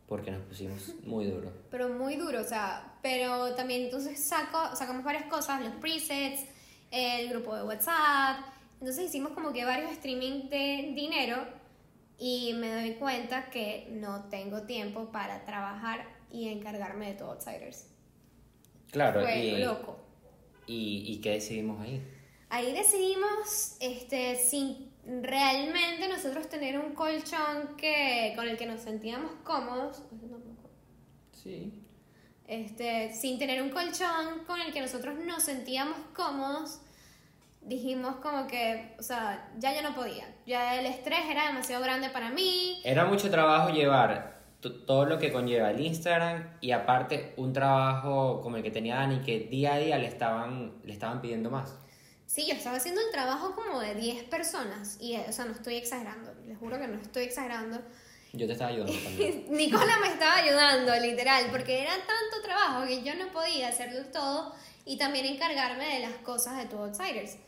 Porque 0.06 0.30
nos 0.30 0.42
pusimos 0.42 0.94
muy 1.04 1.26
duro. 1.26 1.52
pero 1.70 1.88
muy 1.88 2.14
duro, 2.16 2.40
o 2.40 2.44
sea, 2.44 2.96
pero 3.02 3.54
también 3.56 3.82
entonces 3.82 4.24
saco, 4.28 4.74
sacamos 4.76 5.02
varias 5.04 5.24
cosas, 5.26 5.60
los 5.64 5.74
presets, 5.74 6.44
el 6.92 7.28
grupo 7.28 7.54
de 7.56 7.64
WhatsApp, 7.64 8.38
entonces 8.80 9.06
hicimos 9.06 9.32
como 9.32 9.52
que 9.52 9.64
varios 9.64 9.90
streaming 9.92 10.48
de 10.48 10.92
dinero 10.94 11.38
y 12.18 12.52
me 12.54 12.70
doy 12.72 12.94
cuenta 12.94 13.50
que 13.50 13.88
no 13.90 14.28
tengo 14.28 14.62
tiempo 14.62 15.10
para 15.10 15.44
trabajar 15.44 16.06
y 16.30 16.48
encargarme 16.48 17.08
de 17.08 17.14
todo 17.14 17.32
Outsiders. 17.32 17.88
Claro, 18.92 19.22
Fue 19.22 19.38
y, 19.44 19.58
loco. 19.64 19.98
y, 20.68 21.02
¿y 21.08 21.20
qué 21.20 21.32
decidimos 21.32 21.80
ahí? 21.80 22.00
Ahí 22.48 22.72
decidimos, 22.72 23.76
este, 23.80 24.36
sin 24.36 24.90
realmente 25.04 26.08
nosotros 26.08 26.48
tener 26.48 26.78
un 26.78 26.94
colchón 26.94 27.76
que, 27.76 28.32
con 28.36 28.48
el 28.48 28.56
que 28.56 28.66
nos 28.66 28.80
sentíamos 28.80 29.32
cómodos. 29.44 30.02
Sí. 31.32 31.82
Este, 32.46 33.12
sin 33.12 33.38
tener 33.38 33.62
un 33.62 33.70
colchón 33.70 34.44
con 34.46 34.60
el 34.60 34.72
que 34.72 34.80
nosotros 34.80 35.16
nos 35.18 35.42
sentíamos 35.42 35.96
cómodos, 36.14 36.80
dijimos 37.62 38.16
como 38.16 38.46
que, 38.46 38.94
o 38.98 39.02
sea, 39.02 39.50
ya 39.58 39.74
yo 39.74 39.82
no 39.82 39.94
podía. 39.94 40.24
Ya 40.46 40.78
el 40.78 40.86
estrés 40.86 41.20
era 41.28 41.48
demasiado 41.48 41.82
grande 41.82 42.10
para 42.10 42.30
mí. 42.30 42.80
Era 42.84 43.04
mucho 43.04 43.30
trabajo 43.30 43.70
llevar 43.70 44.36
todo 44.60 45.06
lo 45.06 45.18
que 45.18 45.32
conlleva 45.32 45.70
el 45.70 45.80
Instagram 45.80 46.56
y 46.60 46.70
aparte 46.70 47.34
un 47.36 47.52
trabajo 47.52 48.40
como 48.40 48.56
el 48.56 48.62
que 48.62 48.70
tenía 48.70 48.96
Dani 48.96 49.20
que 49.20 49.40
día 49.40 49.74
a 49.74 49.78
día 49.78 49.98
le 49.98 50.06
estaban, 50.06 50.74
le 50.84 50.92
estaban 50.92 51.20
pidiendo 51.20 51.50
más. 51.50 51.78
Sí, 52.36 52.44
yo 52.46 52.52
estaba 52.52 52.76
haciendo 52.76 53.00
el 53.00 53.10
trabajo 53.10 53.54
como 53.54 53.80
de 53.80 53.94
10 53.94 54.24
personas 54.24 54.98
y, 55.00 55.14
eh, 55.14 55.24
o 55.26 55.32
sea, 55.32 55.46
no 55.46 55.52
estoy 55.52 55.76
exagerando, 55.76 56.34
les 56.46 56.58
juro 56.58 56.78
que 56.78 56.86
no 56.86 57.00
estoy 57.00 57.22
exagerando. 57.22 57.80
Yo 58.34 58.46
te 58.46 58.52
estaba 58.52 58.70
ayudando 58.72 58.92
también. 59.04 59.46
Nicola 59.48 59.96
me 60.02 60.08
estaba 60.08 60.34
ayudando, 60.44 60.94
literal, 60.96 61.46
porque 61.50 61.80
era 61.80 61.92
tanto 61.92 62.42
trabajo 62.44 62.86
que 62.86 63.02
yo 63.02 63.14
no 63.14 63.28
podía 63.32 63.68
hacerlo 63.68 64.04
todo 64.12 64.52
y 64.84 64.98
también 64.98 65.24
encargarme 65.24 65.86
de 65.94 66.00
las 66.00 66.12
cosas 66.16 66.58
de 66.58 66.66
tu 66.66 66.76
Outsiders. 66.76 67.38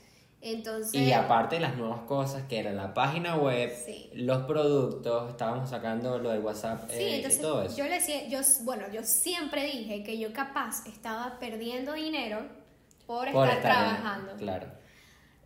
Entonces... 0.41 0.95
Y 0.95 1.13
aparte 1.13 1.61
las 1.61 1.77
nuevas 1.77 2.01
cosas 2.07 2.45
que 2.49 2.59
era 2.59 2.73
la 2.73 2.95
página 2.95 3.37
web, 3.37 3.71
Sí. 3.85 4.09
los 4.15 4.45
productos, 4.47 5.29
estábamos 5.33 5.69
sacando 5.69 6.19
lo 6.19 6.31
de 6.31 6.39
WhatsApp 6.39 6.89
Sí, 6.89 6.97
eh, 6.97 7.17
entonces 7.17 7.41
y 7.41 7.43
todo 7.43 7.63
eso. 7.63 7.77
yo 7.77 7.85
le 7.85 7.91
decía, 7.97 8.27
yo, 8.29 8.41
bueno, 8.63 8.85
yo 8.91 9.03
siempre 9.05 9.65
dije 9.65 10.03
que 10.03 10.17
yo 10.19 10.33
capaz 10.33 10.87
estaba 10.87 11.39
perdiendo 11.39 11.93
dinero 11.93 12.41
por, 13.07 13.31
Por 13.33 13.49
estar, 13.49 13.59
estar 13.59 13.85
en- 13.89 13.97
trabajando. 13.97 14.37
Claro. 14.37 14.78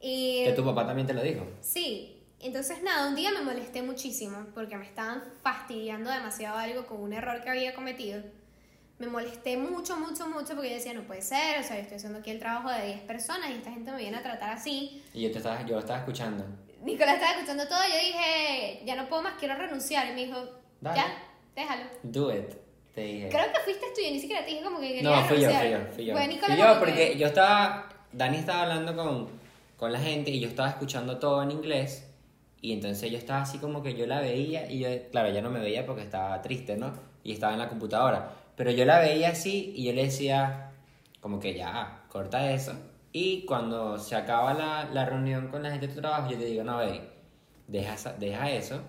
Y 0.02 0.44
Que 0.44 0.52
tu 0.52 0.64
papá 0.64 0.84
también 0.86 1.06
te 1.06 1.14
lo 1.14 1.22
dijo. 1.22 1.46
sí, 1.60 2.18
entonces 2.40 2.82
nada, 2.82 3.06
un 3.08 3.14
día 3.14 3.30
me 3.30 3.40
molesté 3.42 3.82
muchísimo 3.82 4.46
porque 4.52 4.76
me 4.76 4.84
estaban 4.84 5.22
fastidiando 5.44 6.10
demasiado 6.10 6.58
algo 6.58 6.86
con 6.86 7.00
un 7.00 7.12
error 7.12 7.40
que 7.40 7.48
había 7.50 7.72
cometido. 7.74 8.20
Me 8.98 9.06
molesté 9.06 9.56
mucho, 9.56 9.96
mucho, 9.96 10.26
mucho 10.28 10.54
porque 10.54 10.70
yo 10.70 10.74
decía, 10.76 10.92
no 10.94 11.02
puede 11.02 11.22
ser, 11.22 11.60
o 11.60 11.62
sea, 11.62 11.76
yo 11.76 11.82
estoy 11.82 11.96
haciendo 11.98 12.18
aquí 12.18 12.30
el 12.32 12.38
trabajo 12.40 12.68
de 12.70 12.84
10 12.86 13.00
personas 13.02 13.48
y 13.50 13.54
esta 13.54 13.70
gente 13.70 13.90
me 13.92 13.98
viene 13.98 14.16
a 14.16 14.22
tratar 14.22 14.50
así. 14.50 15.02
Y 15.14 15.22
yo 15.22 15.30
te 15.30 15.38
estaba, 15.38 15.60
yo 15.64 15.74
lo 15.74 15.78
estaba 15.80 16.00
escuchando. 16.00 16.44
Nicolás 16.82 17.14
estaba 17.14 17.32
escuchando 17.34 17.66
todo, 17.68 17.78
yo 17.88 17.94
dije, 17.96 18.82
ya 18.84 18.96
no 18.96 19.08
puedo 19.08 19.22
más, 19.22 19.34
quiero 19.38 19.54
renunciar. 19.56 20.08
Y 20.08 20.14
me 20.14 20.26
dijo, 20.26 20.38
Dale. 20.80 20.96
ya, 20.96 21.06
déjalo. 21.54 21.84
Do 22.02 22.32
it, 22.36 22.50
te 22.94 23.00
dije. 23.02 23.28
Creo 23.28 23.52
que 23.52 23.60
fuiste 23.60 23.86
tú, 23.94 24.00
yo 24.04 24.10
ni 24.10 24.18
siquiera 24.20 24.44
te 24.44 24.50
dije 24.50 24.64
como 24.64 24.80
que 24.80 24.88
quería 24.94 25.02
No, 25.02 25.24
fui 25.26 25.40
yo, 25.40 25.48
fui 25.48 25.56
renunciar. 25.56 25.86
yo, 25.86 25.92
fui 25.94 26.04
yo. 26.06 26.14
Fue 26.16 26.26
Fui 26.26 26.56
yo 26.56 26.78
porque 26.80 27.12
que- 27.12 27.18
yo 27.18 27.26
estaba, 27.28 27.88
Dani 28.12 28.38
estaba 28.38 28.62
hablando 28.62 28.96
con, 28.96 29.41
con 29.82 29.90
la 29.90 29.98
gente 29.98 30.30
y 30.30 30.38
yo 30.38 30.46
estaba 30.46 30.68
escuchando 30.68 31.18
todo 31.18 31.42
en 31.42 31.50
inglés 31.50 32.08
y 32.60 32.72
entonces 32.72 33.10
yo 33.10 33.18
estaba 33.18 33.42
así 33.42 33.58
como 33.58 33.82
que 33.82 33.96
yo 33.96 34.06
la 34.06 34.20
veía 34.20 34.70
y 34.70 34.78
yo, 34.78 34.88
claro, 35.10 35.28
ya 35.30 35.42
no 35.42 35.50
me 35.50 35.58
veía 35.58 35.84
porque 35.84 36.02
estaba 36.02 36.40
triste, 36.40 36.76
¿no? 36.76 36.92
Y 37.24 37.32
estaba 37.32 37.52
en 37.54 37.58
la 37.58 37.68
computadora, 37.68 38.30
pero 38.54 38.70
yo 38.70 38.84
la 38.84 39.00
veía 39.00 39.30
así 39.30 39.72
y 39.74 39.86
yo 39.86 39.92
le 39.92 40.04
decía 40.04 40.70
como 41.18 41.40
que 41.40 41.54
ya, 41.54 42.04
corta 42.08 42.52
eso. 42.52 42.74
Y 43.10 43.44
cuando 43.44 43.98
se 43.98 44.14
acaba 44.14 44.54
la, 44.54 44.84
la 44.84 45.04
reunión 45.04 45.48
con 45.48 45.64
la 45.64 45.72
gente 45.72 45.88
de 45.88 45.94
tu 45.94 46.00
trabajo, 46.00 46.30
yo 46.30 46.38
te 46.38 46.44
digo, 46.44 46.62
no, 46.62 46.78
ve, 46.78 47.00
deja, 47.66 47.96
deja 48.20 48.50
eso 48.52 48.80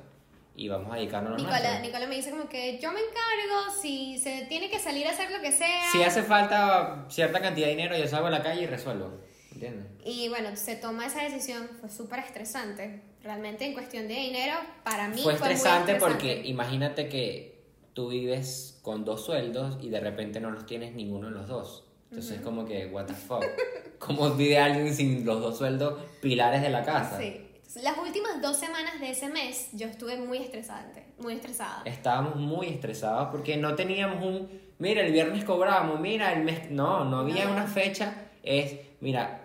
y 0.55 0.69
vamos 0.69 0.93
a 0.93 0.97
dedicarnos 0.97 1.41
a 1.41 1.43
nuestro". 1.43 1.81
Nicolás 1.81 2.07
me 2.07 2.15
dice 2.17 2.29
como 2.29 2.47
que 2.47 2.77
yo 2.77 2.91
me 2.91 2.99
encargo, 2.99 3.81
si 3.81 4.19
se 4.19 4.45
tiene 4.45 4.69
que 4.69 4.77
salir 4.77 5.07
a 5.07 5.09
hacer 5.09 5.31
lo 5.31 5.41
que 5.41 5.53
sea. 5.53 5.91
Si 5.91 6.03
hace 6.03 6.21
falta 6.21 7.05
cierta 7.09 7.41
cantidad 7.41 7.65
de 7.65 7.71
dinero, 7.71 7.97
yo 7.97 8.07
salgo 8.07 8.27
a 8.27 8.29
la 8.29 8.43
calle 8.43 8.61
y 8.61 8.67
resuelvo. 8.67 9.32
¿Entiendes? 9.65 9.91
Y 10.05 10.29
bueno, 10.29 10.55
se 10.55 10.75
toma 10.75 11.05
esa 11.07 11.23
decisión, 11.23 11.67
fue 11.79 11.89
súper 11.89 12.19
estresante. 12.19 13.01
Realmente 13.23 13.65
en 13.65 13.73
cuestión 13.73 14.07
de 14.07 14.15
dinero, 14.15 14.55
para 14.83 15.07
mí 15.07 15.21
Fue 15.21 15.35
fue, 15.35 15.47
muy 15.47 15.53
estresante 15.53 15.93
estresante. 15.93 16.13
porque 16.29 16.47
imagínate 16.47 17.07
que 17.07 17.63
tú 17.93 18.09
vives 18.09 18.79
con 18.81 19.05
dos 19.05 19.25
sueldos 19.25 19.77
y 19.81 19.89
de 19.89 19.99
repente 19.99 20.39
no 20.41 20.51
los 20.51 20.65
tienes 20.65 20.93
ninguno 20.93 21.27
de 21.29 21.33
los 21.33 21.47
dos. 21.47 21.85
Entonces 22.09 22.37
es 22.37 22.41
como 22.41 22.65
que, 22.65 22.87
what 22.87 23.05
the 23.05 23.13
fuck. 23.13 23.43
¿Cómo 23.99 24.29
vive 24.31 24.59
alguien 24.59 24.93
sin 24.93 25.25
los 25.25 25.39
dos 25.41 25.57
sueldos 25.57 25.99
pilares 26.21 26.61
de 26.61 26.69
la 26.69 26.83
casa? 26.83 27.17
Sí. 27.17 27.39
Las 27.81 27.97
últimas 27.97 28.39
dos 28.41 28.57
semanas 28.57 28.99
de 28.99 29.09
ese 29.09 29.29
mes 29.29 29.69
yo 29.73 29.87
estuve 29.87 30.17
muy 30.17 30.37
estresante, 30.37 31.05
muy 31.17 31.33
estresada. 31.33 31.81
Estábamos 31.85 32.35
muy 32.35 32.67
estresados 32.67 33.29
porque 33.31 33.57
no 33.57 33.73
teníamos 33.73 34.23
un, 34.23 34.47
mira, 34.77 35.01
el 35.01 35.11
viernes 35.11 35.43
cobramos, 35.43 35.99
mira, 35.99 36.33
el 36.33 36.43
mes, 36.43 36.69
no, 36.69 37.03
no 37.05 37.19
había 37.19 37.45
No. 37.45 37.53
una 37.53 37.65
fecha, 37.65 38.13
es, 38.43 38.75
mira, 39.01 39.42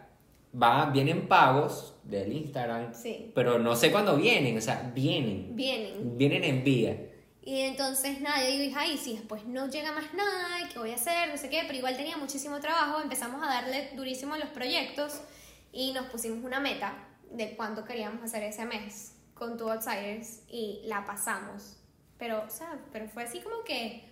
va, 0.54 0.86
vienen 0.86 1.28
pagos 1.28 1.94
del 2.04 2.32
Instagram, 2.32 2.94
Sí. 2.94 3.30
pero 3.34 3.58
no 3.58 3.76
sé 3.76 3.90
cuándo 3.92 4.16
vienen, 4.16 4.56
o 4.56 4.60
sea, 4.60 4.90
vienen, 4.94 5.54
Vienen. 5.54 6.16
vienen 6.16 6.44
en 6.44 6.64
vía. 6.64 7.04
Y 7.42 7.60
entonces 7.60 8.20
nada, 8.20 8.42
yo 8.48 8.58
dije, 8.58 8.74
ay, 8.76 8.98
si 8.98 9.14
después 9.16 9.44
no 9.46 9.68
llega 9.70 9.92
más 9.92 10.12
nada, 10.14 10.60
¿y 10.64 10.68
¿qué 10.72 10.78
voy 10.78 10.90
a 10.90 10.96
hacer? 10.96 11.28
No 11.30 11.36
sé 11.38 11.48
qué, 11.48 11.62
pero 11.66 11.78
igual 11.78 11.96
tenía 11.96 12.16
muchísimo 12.16 12.60
trabajo, 12.60 13.00
empezamos 13.00 13.42
a 13.42 13.46
darle 13.46 13.90
durísimo 13.94 14.34
a 14.34 14.38
los 14.38 14.48
proyectos 14.50 15.20
y 15.72 15.92
nos 15.92 16.06
pusimos 16.06 16.44
una 16.44 16.60
meta 16.60 16.94
de 17.30 17.54
cuánto 17.56 17.84
queríamos 17.84 18.22
hacer 18.22 18.42
ese 18.42 18.64
mes 18.66 19.14
con 19.34 19.56
Two 19.56 19.70
Outsiders 19.70 20.40
y 20.48 20.80
la 20.84 21.04
pasamos. 21.06 21.76
Pero, 22.18 22.42
o 22.46 22.50
sea, 22.50 22.78
pero 22.92 23.08
fue 23.08 23.22
así 23.22 23.40
como 23.40 23.62
que, 23.64 24.04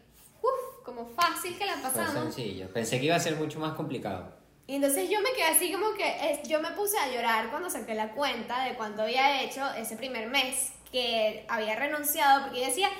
uff, 0.42 0.85
como 0.85 1.07
fácil 1.07 1.59
que 1.59 1.66
la 1.66 1.72
Fue 1.75 1.90
pasamos. 1.90 2.35
sencillo, 2.35 2.68
pensé 2.72 2.99
que 3.01 3.07
iba 3.07 3.16
a 3.16 3.20
ser 3.20 3.37
mucho 3.37 3.59
más 3.59 3.72
complicado. 3.75 4.36
Y 4.68 4.76
entonces 4.76 5.09
yo 5.09 5.20
me 5.20 5.33
quedé 5.33 5.44
así 5.44 5.70
como 5.72 5.94
que, 5.94 6.31
es- 6.31 6.48
yo 6.48 6.61
me 6.61 6.70
puse 6.72 6.98
a 6.98 7.09
llorar 7.09 7.50
cuando 7.50 7.70
saqué 7.70 7.94
la 7.94 8.11
cuenta 8.11 8.64
de 8.64 8.74
cuánto 8.74 9.02
había 9.02 9.42
hecho 9.42 9.64
ese 9.74 9.96
primer 9.96 10.26
mes 10.29 10.72
que 10.90 11.44
había 11.48 11.76
renunciado, 11.76 12.42
porque 12.44 12.61
yo 12.61 12.66
decía, 12.66 12.90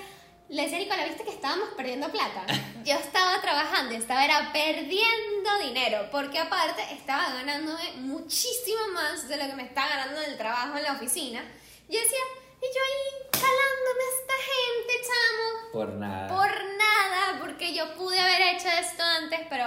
le 0.48 0.62
decía 0.62 0.76
a 0.76 0.81
Nicola, 0.81 1.05
viste 1.07 1.24
que 1.24 1.31
estábamos 1.31 1.70
perdiendo 1.76 2.09
plata. 2.11 2.44
Yo 2.85 2.94
estaba 2.94 3.40
trabajando, 3.40 3.94
estaba 3.96 4.24
era 4.24 4.52
perdiendo 4.52 5.59
dinero, 5.61 6.09
porque 6.12 6.38
aparte 6.38 6.83
estaba 6.92 7.31
ganándome 7.35 7.83
muchísimo 7.96 8.79
más 8.94 9.26
de 9.26 9.37
lo 9.38 9.46
que 9.46 9.55
me 9.55 9.64
estaba 9.64 9.88
ganando 9.88 10.22
en 10.22 10.31
el 10.31 10.37
trabajo 10.38 10.76
en 10.76 10.85
la 10.85 10.92
oficina. 10.92 11.42
Y 11.88 11.94
yo 11.94 11.98
decía, 12.00 12.18
y 12.62 12.64
yo 12.64 12.81
ahí 12.81 13.29
jalándome 13.33 14.05
a 14.05 14.20
esta 14.20 14.35
gente, 14.52 15.09
chamo, 15.09 15.72
Por 15.72 15.88
nada. 15.94 16.29
por 16.29 16.64
nada, 16.76 17.40
porque 17.40 17.74
yo 17.74 17.92
pude 17.96 18.20
haber 18.20 18.55
hecho 18.55 18.68
esto 18.68 19.02
antes, 19.02 19.40
pero 19.50 19.66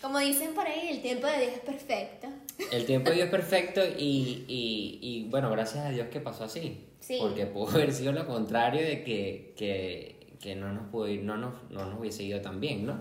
como 0.00 0.18
dicen 0.18 0.54
por 0.54 0.66
ahí, 0.66 0.88
el 0.90 1.02
tiempo 1.02 1.26
de 1.26 1.38
Dios 1.40 1.52
es 1.54 1.60
perfecto. 1.60 2.28
El 2.72 2.84
tiempo 2.86 3.10
de 3.10 3.16
Dios 3.16 3.26
es 3.26 3.30
perfecto 3.38 3.80
y, 3.84 4.44
y, 4.48 4.98
y, 5.02 5.28
bueno, 5.28 5.50
gracias 5.50 5.84
a 5.86 5.90
Dios 5.90 6.08
que 6.08 6.20
pasó 6.20 6.44
así. 6.44 6.84
Sí. 7.00 7.18
Porque 7.20 7.46
pudo 7.46 7.70
haber 7.76 7.92
sido 7.92 8.12
lo 8.12 8.26
contrario 8.26 8.82
de 8.82 9.02
que, 9.04 9.54
que, 9.56 10.36
que 10.40 10.54
no, 10.56 10.72
nos 10.72 10.88
pudo 10.88 11.08
ir- 11.08 11.22
no, 11.22 11.36
nos, 11.36 11.54
no 11.70 11.86
nos 11.86 12.00
hubiese 12.00 12.22
ido 12.24 12.40
tan 12.40 12.60
bien, 12.60 12.86
¿no? 12.86 13.00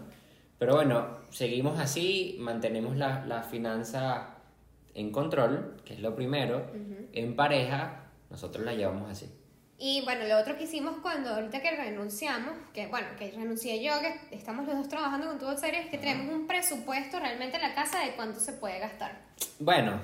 Pero 0.57 0.75
bueno, 0.75 1.17
seguimos 1.31 1.79
así, 1.79 2.37
mantenemos 2.39 2.95
la, 2.95 3.25
la 3.25 3.43
finanza 3.43 4.37
en 4.93 5.11
control, 5.11 5.75
que 5.83 5.95
es 5.95 5.99
lo 5.99 6.15
primero. 6.15 6.65
En 7.11 7.35
pareja, 7.35 8.05
nosotros 8.29 8.65
la 8.65 8.73
llevamos 8.73 9.11
así. 9.11 9.29
Y 9.77 10.01
bueno, 10.05 10.25
lo 10.25 10.37
otro 10.39 10.57
que 10.57 10.63
hicimos 10.63 10.95
cuando 11.01 11.31
ahorita 11.31 11.61
que 11.61 11.71
renunciamos, 11.71 12.53
que 12.73 12.87
bueno, 12.87 13.07
que 13.19 13.29
renuncié 13.31 13.83
yo, 13.83 13.91
que 13.99 14.35
estamos 14.35 14.65
los 14.65 14.77
dos 14.77 14.87
trabajando 14.87 15.27
con 15.27 15.37
tu 15.37 15.57
serie, 15.57 15.81
es 15.81 15.87
que 15.89 15.97
tenemos 15.97 16.33
un 16.33 16.47
presupuesto 16.47 17.19
realmente 17.19 17.57
en 17.57 17.61
la 17.63 17.75
casa 17.75 17.99
de 17.99 18.13
cuánto 18.15 18.39
se 18.39 18.53
puede 18.53 18.79
gastar. 18.79 19.19
Bueno, 19.59 19.99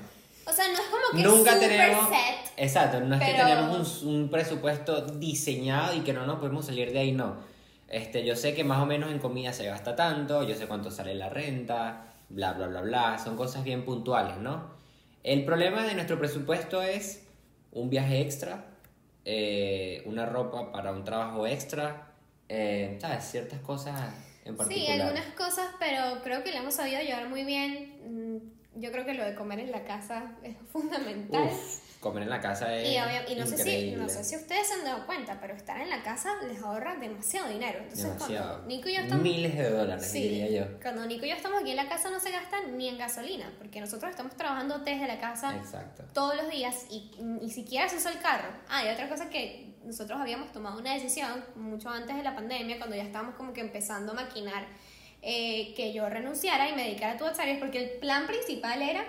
O 0.46 0.52
sea, 0.52 0.66
no 0.68 0.74
es 0.74 0.80
como 0.82 1.18
que 1.18 1.24
nunca 1.24 1.54
super 1.54 1.70
tenemos 1.70 2.10
set. 2.10 2.52
exacto 2.58 3.00
no 3.00 3.16
es 3.16 3.22
que 3.22 3.32
pero- 3.32 3.48
tenemos 3.48 4.02
un, 4.04 4.16
un 4.16 4.30
presupuesto 4.30 5.02
diseñado 5.06 5.96
y 5.96 6.02
que 6.02 6.12
no 6.14 6.26
nos 6.26 6.40
podemos 6.40 6.66
salir 6.66 6.92
de 6.92 7.00
ahí 7.00 7.12
no 7.14 7.38
este 7.88 8.26
yo 8.26 8.36
sé 8.36 8.54
que 8.56 8.64
más 8.64 8.82
o 8.82 8.86
menos 8.86 9.12
en 9.12 9.20
comida 9.20 9.54
se 9.54 9.66
gasta 9.66 9.96
tanto 9.96 10.44
yo 10.44 10.56
sé 10.56 10.66
cuánto 10.68 10.90
sale 10.92 11.14
la 11.14 11.30
renta 11.30 12.08
bla 12.30 12.54
bla 12.54 12.68
bla 12.68 12.82
bla 12.82 13.20
son 13.24 13.38
cosas 13.38 13.64
bien 13.64 13.86
puntuales 13.86 14.38
no 14.38 14.72
el 15.24 15.46
problema 15.46 15.84
de 15.84 15.94
nuestro 15.94 16.18
presupuesto 16.18 16.82
es 16.82 17.22
un 17.72 17.90
viaje 17.92 18.22
extra 18.22 18.66
eh, 19.26 20.04
una 20.06 20.26
ropa 20.26 20.72
para 20.72 20.92
un 20.92 21.04
trabajo 21.04 21.46
extra 21.48 22.08
eh, 22.50 22.98
sabes 23.00 23.26
ciertas 23.26 23.60
cosas 23.62 24.14
en 24.46 24.58
Sí, 24.58 24.58
particular 24.58 25.02
algunas 25.02 25.26
cosas, 25.36 25.68
pero 25.80 26.22
creo 26.24 26.44
que 26.44 26.52
lo 26.52 26.58
hemos 26.58 26.74
sabido 26.76 27.02
llevar 27.02 27.30
muy 27.30 27.44
bien. 27.46 28.00
Mm, 28.06 28.80
Yo 28.82 28.92
creo 28.92 29.06
que 29.06 29.14
lo 29.14 29.24
de 29.26 29.36
comer 29.36 29.60
en 29.60 29.72
la 29.72 29.84
casa 29.84 30.38
es 30.44 30.56
fundamental. 30.72 31.44
Uf, 31.46 31.91
comer 32.02 32.24
en 32.24 32.30
la 32.32 32.42
casa 32.42 32.76
es 32.76 32.90
Y, 32.90 32.98
obvia- 32.98 33.24
y 33.32 33.36
no, 33.36 33.46
sé 33.46 33.58
si, 33.58 33.92
no 33.92 34.10
sé 34.10 34.24
si 34.24 34.36
ustedes 34.36 34.68
se 34.68 34.74
han 34.74 34.84
dado 34.84 35.06
cuenta, 35.06 35.40
pero 35.40 35.54
estar 35.54 35.80
en 35.80 35.90
la 35.90 36.02
casa 36.04 36.32
les 36.48 36.62
ahorra 36.62 36.96
demasiado 36.96 37.48
dinero. 37.48 37.78
Entonces, 37.80 38.04
demasiado 38.06 38.48
cuando 38.56 38.68
Nico 38.68 38.90
y 38.90 38.96
yo 38.96 39.02
estamos. 39.02 39.24
miles 39.24 39.56
de 39.56 39.70
dólares 39.70 40.06
Sí, 40.12 40.22
diría 40.24 40.50
yo 40.50 40.80
cuando 40.82 41.06
Nico 41.06 41.26
y 41.26 41.30
yo 41.30 41.36
estamos 41.36 41.62
aquí 41.62 41.70
en 41.72 41.78
la 41.78 41.88
casa 41.88 42.10
no 42.10 42.20
se 42.20 42.32
gasta 42.32 42.58
ni 42.76 42.90
en 42.90 42.98
gasolina, 42.98 43.54
porque 43.60 43.80
nosotros 43.80 44.10
estamos 44.10 44.36
trabajando 44.36 44.80
desde 44.80 45.08
la 45.08 45.20
casa 45.20 45.56
exacto 45.56 46.04
todos 46.14 46.36
los 46.36 46.50
días 46.50 46.88
y 46.90 47.12
ni 47.20 47.50
siquiera 47.50 47.88
se 47.88 47.96
usa 47.98 48.12
el 48.12 48.20
carro. 48.20 48.50
Ah, 48.68 48.84
y 48.84 48.90
otra 48.90 49.08
cosa 49.08 49.30
que 49.30 49.72
nosotros 49.86 50.20
habíamos 50.20 50.52
tomado 50.52 50.80
una 50.80 50.94
decisión 50.96 51.46
mucho 51.56 51.90
antes 51.90 52.16
de 52.16 52.24
la 52.24 52.36
pandemia, 52.36 52.78
cuando 52.80 52.96
ya 52.96 53.04
estábamos 53.04 53.36
como 53.36 53.54
que 53.54 53.62
empezando 53.62 54.12
a 54.14 54.16
maquinar 54.16 54.66
eh, 55.22 55.74
que 55.76 55.94
yo 55.94 56.10
renunciara 56.10 56.68
y 56.68 56.74
me 56.76 56.84
dedicara 56.84 57.14
a 57.14 57.18
tu 57.18 57.26
áreas, 57.26 57.60
porque 57.60 57.78
el 57.84 57.90
plan 58.00 58.26
principal 58.26 58.82
era 58.82 59.06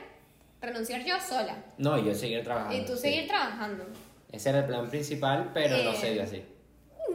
renunciar 0.62 1.04
yo 1.04 1.16
sola 1.20 1.56
No, 1.78 1.98
y 1.98 2.04
yo 2.06 2.14
seguir 2.14 2.42
trabajando. 2.44 2.76
y 2.76 2.84
tú 2.86 2.94
sí. 2.94 3.02
seguir 3.02 3.26
trabajando. 3.28 3.84
Ese 4.30 4.48
era 4.50 4.60
el 4.60 4.64
plan 4.66 4.88
principal, 4.88 5.50
pero 5.52 5.76
no 5.78 5.90
Eh, 5.92 5.96
se 6.00 6.12
dio 6.12 6.22
así. 6.22 6.44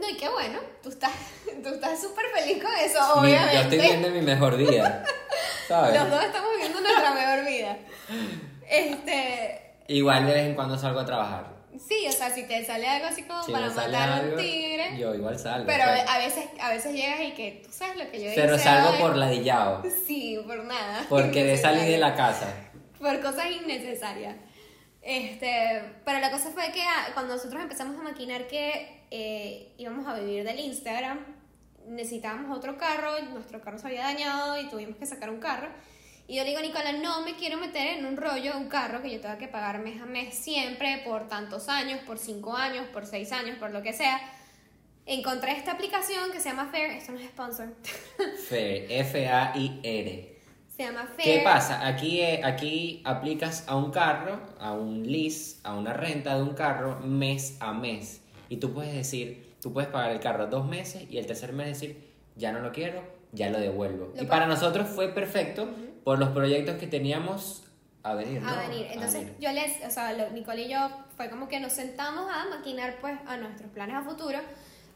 No, 0.00 0.08
y 0.08 0.16
qué 0.16 0.28
bueno, 0.28 0.60
tú 0.82 0.90
estás 0.90 1.10
tú 1.62 1.68
estás 1.70 2.00
súper 2.00 2.26
feliz 2.34 2.62
con 2.62 2.72
eso, 2.76 2.98
Mi- 3.16 3.28
obviamente. 3.28 3.54
yo 3.54 3.60
estoy 3.62 3.78
viendo 3.80 4.10
mi 4.10 4.20
mejor 4.22 4.56
día. 4.56 5.02
¿Sabes? 5.66 5.98
Los 6.00 6.10
dos 6.10 6.22
estamos 6.24 6.48
viviendo 6.54 6.80
nuestra 6.80 7.12
mejor 7.14 7.44
vida. 7.46 7.76
Este, 8.68 9.74
Igual 9.88 10.26
de 10.26 10.34
vez 10.34 10.46
en 10.46 10.54
cuando 10.54 10.76
salgo 10.78 11.00
a 11.00 11.04
trabajar. 11.06 11.46
sí, 11.78 12.06
o 12.08 12.12
sea, 12.12 12.30
si 12.30 12.44
te 12.46 12.64
sale 12.64 12.86
algo 12.88 13.06
así 13.08 13.22
como 13.22 13.42
Si 13.42 13.52
para 13.52 13.68
matar 13.70 14.10
a 14.10 14.22
un 14.22 14.36
tigre. 14.36 14.98
Yo 14.98 15.14
igual 15.14 15.38
salgo. 15.38 15.66
Pero 15.66 15.84
pero, 15.86 16.10
a 16.10 16.18
veces, 16.18 16.44
a 16.60 16.70
veces 16.70 16.92
llegas 16.92 17.20
y 17.20 17.32
que 17.32 17.62
tú 17.64 17.72
sabes 17.72 17.96
lo 17.96 18.10
que 18.10 18.22
yo 18.22 18.30
pero 18.34 18.54
hice 18.54 18.64
salgo 18.64 18.90
hoy? 18.90 18.98
por 18.98 19.16
ladillado. 19.16 19.82
Sí, 20.06 20.38
por 20.46 20.64
nada. 20.64 21.04
Porque 21.08 21.44
de 21.50 21.56
salir 21.56 21.84
de 21.84 21.98
la 21.98 22.14
casa. 22.14 22.46
Por 22.98 23.20
cosas 23.20 23.50
innecesarias. 23.50 24.36
Este, 25.02 25.82
pero 26.04 26.18
la 26.18 26.30
cosa 26.30 26.50
fue 26.50 26.70
que 26.72 26.82
ah, 26.82 27.08
cuando 27.14 27.34
nosotros 27.34 27.62
empezamos 27.62 27.98
a 27.98 28.02
maquinar 28.02 28.46
que 28.46 29.06
eh, 29.10 29.72
íbamos 29.78 30.06
a 30.06 30.18
vivir 30.18 30.44
del 30.44 30.58
Instagram, 30.58 31.18
necesitábamos 31.86 32.56
otro 32.56 32.76
carro, 32.76 33.20
nuestro 33.30 33.60
carro 33.60 33.78
se 33.78 33.86
había 33.86 34.02
dañado 34.02 34.60
y 34.60 34.68
tuvimos 34.68 34.96
que 34.96 35.06
sacar 35.06 35.30
un 35.30 35.40
carro. 35.40 35.68
Y 36.26 36.36
yo 36.36 36.42
le 36.42 36.50
digo 36.50 36.58
a 36.60 36.62
Nicola, 36.62 36.92
no 36.92 37.22
me 37.22 37.36
quiero 37.36 37.56
meter 37.56 37.98
en 37.98 38.04
un 38.04 38.18
rollo, 38.18 38.58
un 38.58 38.68
carro 38.68 39.00
que 39.00 39.10
yo 39.10 39.18
tenga 39.18 39.38
que 39.38 39.48
pagar 39.48 39.78
mes 39.78 40.00
a 40.02 40.04
mes 40.04 40.34
siempre, 40.34 41.00
por 41.06 41.26
tantos 41.26 41.70
años, 41.70 42.00
por 42.00 42.18
cinco 42.18 42.54
años, 42.54 42.86
por 42.88 43.06
seis 43.06 43.32
años, 43.32 43.56
por 43.58 43.70
lo 43.70 43.82
que 43.82 43.94
sea. 43.94 44.20
Encontré 45.06 45.52
esta 45.52 45.72
aplicación 45.72 46.30
que 46.30 46.38
se 46.38 46.50
llama 46.50 46.68
Fair, 46.70 46.90
esto 46.90 47.12
no 47.12 47.18
es 47.18 47.28
sponsor, 47.28 47.74
Fair, 48.46 48.86
F-A-I-R. 48.90 50.37
Se 50.78 50.84
llama 50.84 51.08
Fair. 51.16 51.38
¿Qué 51.38 51.40
pasa? 51.44 51.86
Aquí, 51.86 52.20
eh, 52.20 52.40
aquí 52.44 53.02
aplicas 53.04 53.64
a 53.66 53.74
un 53.76 53.90
carro, 53.90 54.38
a 54.60 54.72
un 54.72 55.10
lease, 55.10 55.56
a 55.64 55.74
una 55.74 55.92
renta 55.92 56.36
de 56.36 56.42
un 56.42 56.54
carro 56.54 57.00
mes 57.00 57.56
a 57.60 57.72
mes. 57.72 58.20
Y 58.48 58.58
tú 58.58 58.72
puedes 58.72 58.94
decir, 58.94 59.54
tú 59.60 59.72
puedes 59.72 59.90
pagar 59.90 60.12
el 60.12 60.20
carro 60.20 60.46
dos 60.46 60.66
meses 60.68 61.04
y 61.10 61.18
el 61.18 61.26
tercer 61.26 61.52
mes 61.52 61.66
decir, 61.66 62.08
ya 62.36 62.52
no 62.52 62.60
lo 62.60 62.70
quiero, 62.70 63.02
ya 63.32 63.50
lo 63.50 63.58
devuelvo. 63.58 64.12
Lo 64.14 64.22
y 64.22 64.24
pa- 64.26 64.34
para 64.34 64.46
nosotros 64.46 64.86
fue 64.88 65.08
perfecto 65.08 65.68
por 66.04 66.20
los 66.20 66.28
proyectos 66.28 66.76
que 66.76 66.86
teníamos 66.86 67.64
a 68.04 68.14
venir, 68.14 68.40
¿no? 68.40 68.48
a 68.48 68.60
venir. 68.68 68.86
Entonces 68.92 69.24
venir. 69.24 69.36
yo 69.40 69.50
les, 69.50 69.84
o 69.84 69.90
sea, 69.90 70.30
Nicole 70.32 70.62
y 70.62 70.68
yo 70.70 70.78
fue 71.16 71.28
como 71.28 71.48
que 71.48 71.58
nos 71.58 71.72
sentamos 71.72 72.30
a 72.32 72.44
maquinar 72.56 72.98
pues 73.00 73.18
a 73.26 73.36
nuestros 73.36 73.68
planes 73.72 73.96
a 73.96 74.02
futuro. 74.02 74.38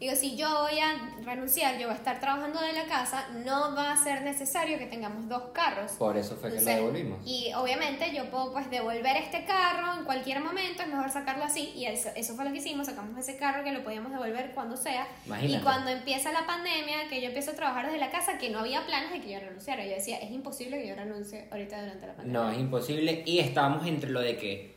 Digo, 0.02 0.16
si 0.16 0.34
yo 0.34 0.48
voy 0.62 0.80
a 0.80 1.14
renunciar, 1.24 1.78
yo 1.78 1.86
voy 1.86 1.94
a 1.94 1.98
estar 1.98 2.18
trabajando 2.18 2.60
de 2.60 2.72
la 2.72 2.86
casa, 2.86 3.28
no 3.44 3.72
va 3.76 3.92
a 3.92 3.96
ser 3.96 4.22
necesario 4.22 4.76
que 4.76 4.86
tengamos 4.86 5.28
dos 5.28 5.50
carros. 5.54 5.92
Por 5.92 6.16
eso 6.16 6.34
fue 6.34 6.50
que 6.50 6.60
lo 6.60 6.64
devolvimos. 6.64 7.20
Y 7.24 7.52
obviamente 7.54 8.12
yo 8.12 8.28
puedo 8.28 8.52
pues 8.52 8.68
devolver 8.68 9.16
este 9.16 9.44
carro 9.44 9.96
en 9.96 10.04
cualquier 10.04 10.40
momento, 10.40 10.82
es 10.82 10.88
mejor 10.88 11.08
sacarlo 11.08 11.44
así 11.44 11.72
y 11.76 11.86
eso, 11.86 12.08
eso 12.16 12.34
fue 12.34 12.44
lo 12.44 12.50
que 12.50 12.58
hicimos, 12.58 12.86
sacamos 12.86 13.16
ese 13.16 13.36
carro 13.36 13.62
que 13.62 13.70
lo 13.70 13.84
podíamos 13.84 14.10
devolver 14.10 14.50
cuando 14.54 14.76
sea. 14.76 15.06
Imagínate. 15.24 15.60
Y 15.60 15.62
cuando 15.62 15.90
empieza 15.90 16.32
la 16.32 16.48
pandemia, 16.48 17.08
que 17.08 17.20
yo 17.20 17.28
empiezo 17.28 17.52
a 17.52 17.54
trabajar 17.54 17.86
desde 17.86 18.00
la 18.00 18.10
casa, 18.10 18.38
que 18.38 18.50
no 18.50 18.58
había 18.58 18.84
planes 18.84 19.12
de 19.12 19.20
que 19.20 19.30
yo 19.30 19.38
renunciara, 19.38 19.84
yo 19.84 19.92
decía, 19.92 20.18
es 20.18 20.32
imposible 20.32 20.82
que 20.82 20.88
yo 20.88 20.96
renuncie 20.96 21.46
ahorita 21.48 21.80
durante 21.80 22.06
la 22.08 22.14
pandemia. 22.14 22.40
No, 22.40 22.50
es 22.50 22.58
imposible. 22.58 23.22
Y 23.24 23.38
estábamos 23.38 23.86
entre 23.86 24.10
lo 24.10 24.20
de 24.20 24.36
que 24.36 24.71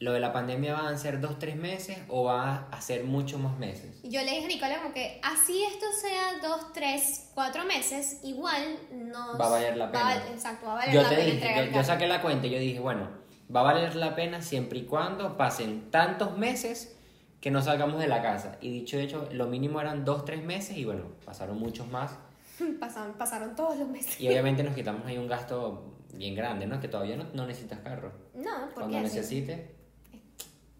lo 0.00 0.12
de 0.12 0.20
la 0.20 0.32
pandemia 0.32 0.72
van 0.74 0.94
a 0.94 0.96
ser 0.96 1.20
dos, 1.20 1.38
tres 1.38 1.56
meses 1.56 1.98
o 2.08 2.24
va 2.24 2.68
a 2.70 2.80
ser 2.80 3.04
muchos 3.04 3.38
más 3.38 3.58
meses. 3.58 4.00
Yo 4.02 4.22
le 4.22 4.30
dije 4.30 4.46
a 4.46 4.48
Nicola 4.48 4.78
como 4.82 4.94
que 4.94 5.20
así 5.22 5.62
esto 5.62 5.86
sea 6.00 6.38
dos, 6.42 6.72
tres, 6.72 7.30
cuatro 7.34 7.64
meses, 7.64 8.18
igual 8.24 8.78
no 8.90 9.36
Va 9.38 9.46
a 9.46 9.50
valer 9.50 9.76
la 9.76 9.92
pena. 9.92 10.16
exacto, 10.32 10.66
va 10.66 10.72
a 10.72 10.76
valer 10.76 10.94
Yo 10.94 11.02
la 11.02 11.08
te 11.10 11.14
pena 11.16 11.26
dije, 11.26 11.36
entregar 11.36 11.64
yo, 11.66 11.72
yo 11.72 11.84
saqué 11.84 12.06
la 12.08 12.22
cuenta 12.22 12.46
y 12.46 12.50
yo 12.50 12.58
dije, 12.58 12.80
bueno, 12.80 13.08
va 13.54 13.60
a 13.60 13.64
valer 13.64 13.94
la 13.94 14.14
pena 14.14 14.40
siempre 14.40 14.78
y 14.78 14.84
cuando 14.86 15.36
pasen 15.36 15.90
tantos 15.90 16.36
meses 16.38 16.96
que 17.42 17.50
no 17.50 17.60
salgamos 17.60 18.00
de 18.00 18.08
la 18.08 18.22
casa. 18.22 18.56
Y 18.62 18.70
dicho 18.70 18.98
hecho, 18.98 19.28
lo 19.32 19.48
mínimo 19.48 19.82
eran 19.82 20.06
dos, 20.06 20.24
tres 20.24 20.42
meses 20.42 20.78
y 20.78 20.84
bueno, 20.86 21.04
pasaron 21.26 21.58
muchos 21.58 21.86
más. 21.88 22.18
Pasaron, 22.80 23.14
pasaron 23.14 23.54
todos 23.54 23.78
los 23.78 23.88
meses. 23.88 24.20
Y 24.20 24.28
obviamente 24.28 24.62
nos 24.62 24.74
quitamos 24.74 25.06
ahí 25.06 25.16
un 25.16 25.28
gasto 25.28 25.94
bien 26.12 26.34
grande, 26.34 26.66
¿no? 26.66 26.78
Que 26.80 26.88
todavía 26.88 27.16
no, 27.16 27.24
no 27.32 27.46
necesitas 27.46 27.78
carro. 27.80 28.12
No, 28.34 28.50
porque 28.74 28.90
Cuando 28.90 29.00
necesites, 29.00 29.60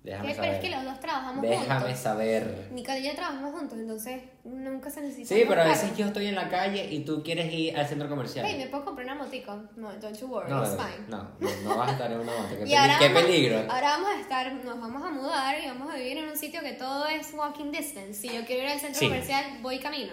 déjame 0.03 0.31
Pero 0.31 0.35
saber. 0.37 0.55
es 0.55 0.61
que 0.61 0.71
los 0.71 0.85
dos 0.85 1.01
trabajamos 1.01 1.43
Déjame 1.43 1.81
juntos. 1.81 1.99
saber. 1.99 2.69
Nicole 2.73 3.01
y 3.01 3.07
yo 3.07 3.15
trabajamos 3.15 3.53
juntos, 3.53 3.79
entonces 3.79 4.23
nunca 4.45 4.89
se 4.91 5.01
necesita. 5.03 5.35
Sí, 5.35 5.45
pero 5.49 5.61
a 5.63 5.65
veces 5.65 5.97
yo 5.97 6.07
estoy 6.07 6.27
en 6.27 6.35
la 6.35 6.49
calle 6.49 6.87
y 6.91 7.05
tú 7.05 7.23
quieres 7.23 7.53
ir 7.53 7.77
al 7.77 7.87
centro 7.87 8.09
comercial. 8.09 8.47
Hey, 8.49 8.57
me 8.59 8.67
puedo 8.69 8.85
comprar 8.85 9.07
una 9.07 9.17
motico. 9.17 9.55
No, 9.77 9.93
don't 9.95 10.17
you 10.19 10.27
worry, 10.27 10.51
No, 10.51 10.63
it's 10.63 10.73
fine. 10.75 11.07
no, 11.09 11.29
no, 11.39 11.49
no 11.65 11.77
vas 11.77 11.89
a 11.91 11.93
estar 11.93 12.11
en 12.13 12.21
una 12.21 12.33
moto. 12.33 12.55
Qué, 12.65 12.77
ahora 12.77 12.97
qué 12.99 13.09
vamos- 13.09 13.23
peligro. 13.23 13.59
Ahora 13.69 13.89
vamos 13.91 14.09
a 14.17 14.21
estar, 14.21 14.53
nos 14.53 14.81
vamos 14.81 15.03
a 15.05 15.11
mudar 15.11 15.57
y 15.63 15.67
vamos 15.67 15.93
a 15.93 15.97
vivir 15.97 16.17
en 16.19 16.29
un 16.29 16.37
sitio 16.37 16.61
que 16.63 16.73
todo 16.73 17.07
es 17.07 17.33
walking 17.35 17.71
distance. 17.71 18.15
Si 18.15 18.29
yo 18.35 18.45
quiero 18.47 18.63
ir 18.65 18.69
al 18.71 18.81
centro 18.81 18.99
Sí. 19.01 19.07
comercial, 19.07 19.45
voy 19.63 19.79
camino. 19.81 20.13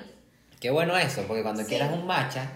Qué 0.60 0.70
bueno 0.72 0.98
eso, 0.98 1.24
porque 1.28 1.44
cuando 1.44 1.62
Sí. 1.64 1.70
quieras 1.70 1.92
un 1.94 2.06
matcha, 2.06 2.50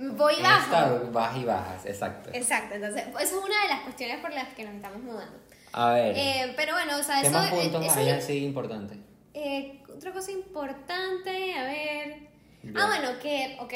Voy 0.00 0.34
bajo. 0.40 0.66
Starbucks 0.68 1.12
vas 1.12 1.36
y 1.36 1.44
bajas, 1.44 1.84
exacto. 1.86 2.30
Exacto, 2.32 2.76
entonces, 2.76 3.02
eso 3.08 3.16
es 3.18 3.32
una 3.32 3.62
de 3.62 3.68
las 3.68 3.80
cuestiones 3.80 4.20
por 4.20 4.32
las 4.32 4.46
que 4.54 4.64
nos 4.64 4.74
estamos 4.76 5.02
mudando. 5.02 5.36
A 5.72 5.92
ver, 5.92 6.16
Eh, 6.16 6.52
pero 6.56 6.72
bueno, 6.74 6.98
o 6.98 7.02
sea, 7.02 7.20
¿qué 7.20 7.28
eso, 7.28 7.36
más 7.36 7.50
puntos 7.50 7.84
eso 7.84 7.98
hay 8.00 8.08
así 8.10 8.44
importantes? 8.44 8.98
eh, 9.34 9.82
otra 9.94 10.12
cosa 10.12 10.30
importante, 10.32 11.54
a 11.54 11.64
ver. 11.64 12.28
Bien. 12.62 12.76
Ah, 12.76 12.86
bueno, 12.86 13.18
que, 13.20 13.56
ok. 13.60 13.72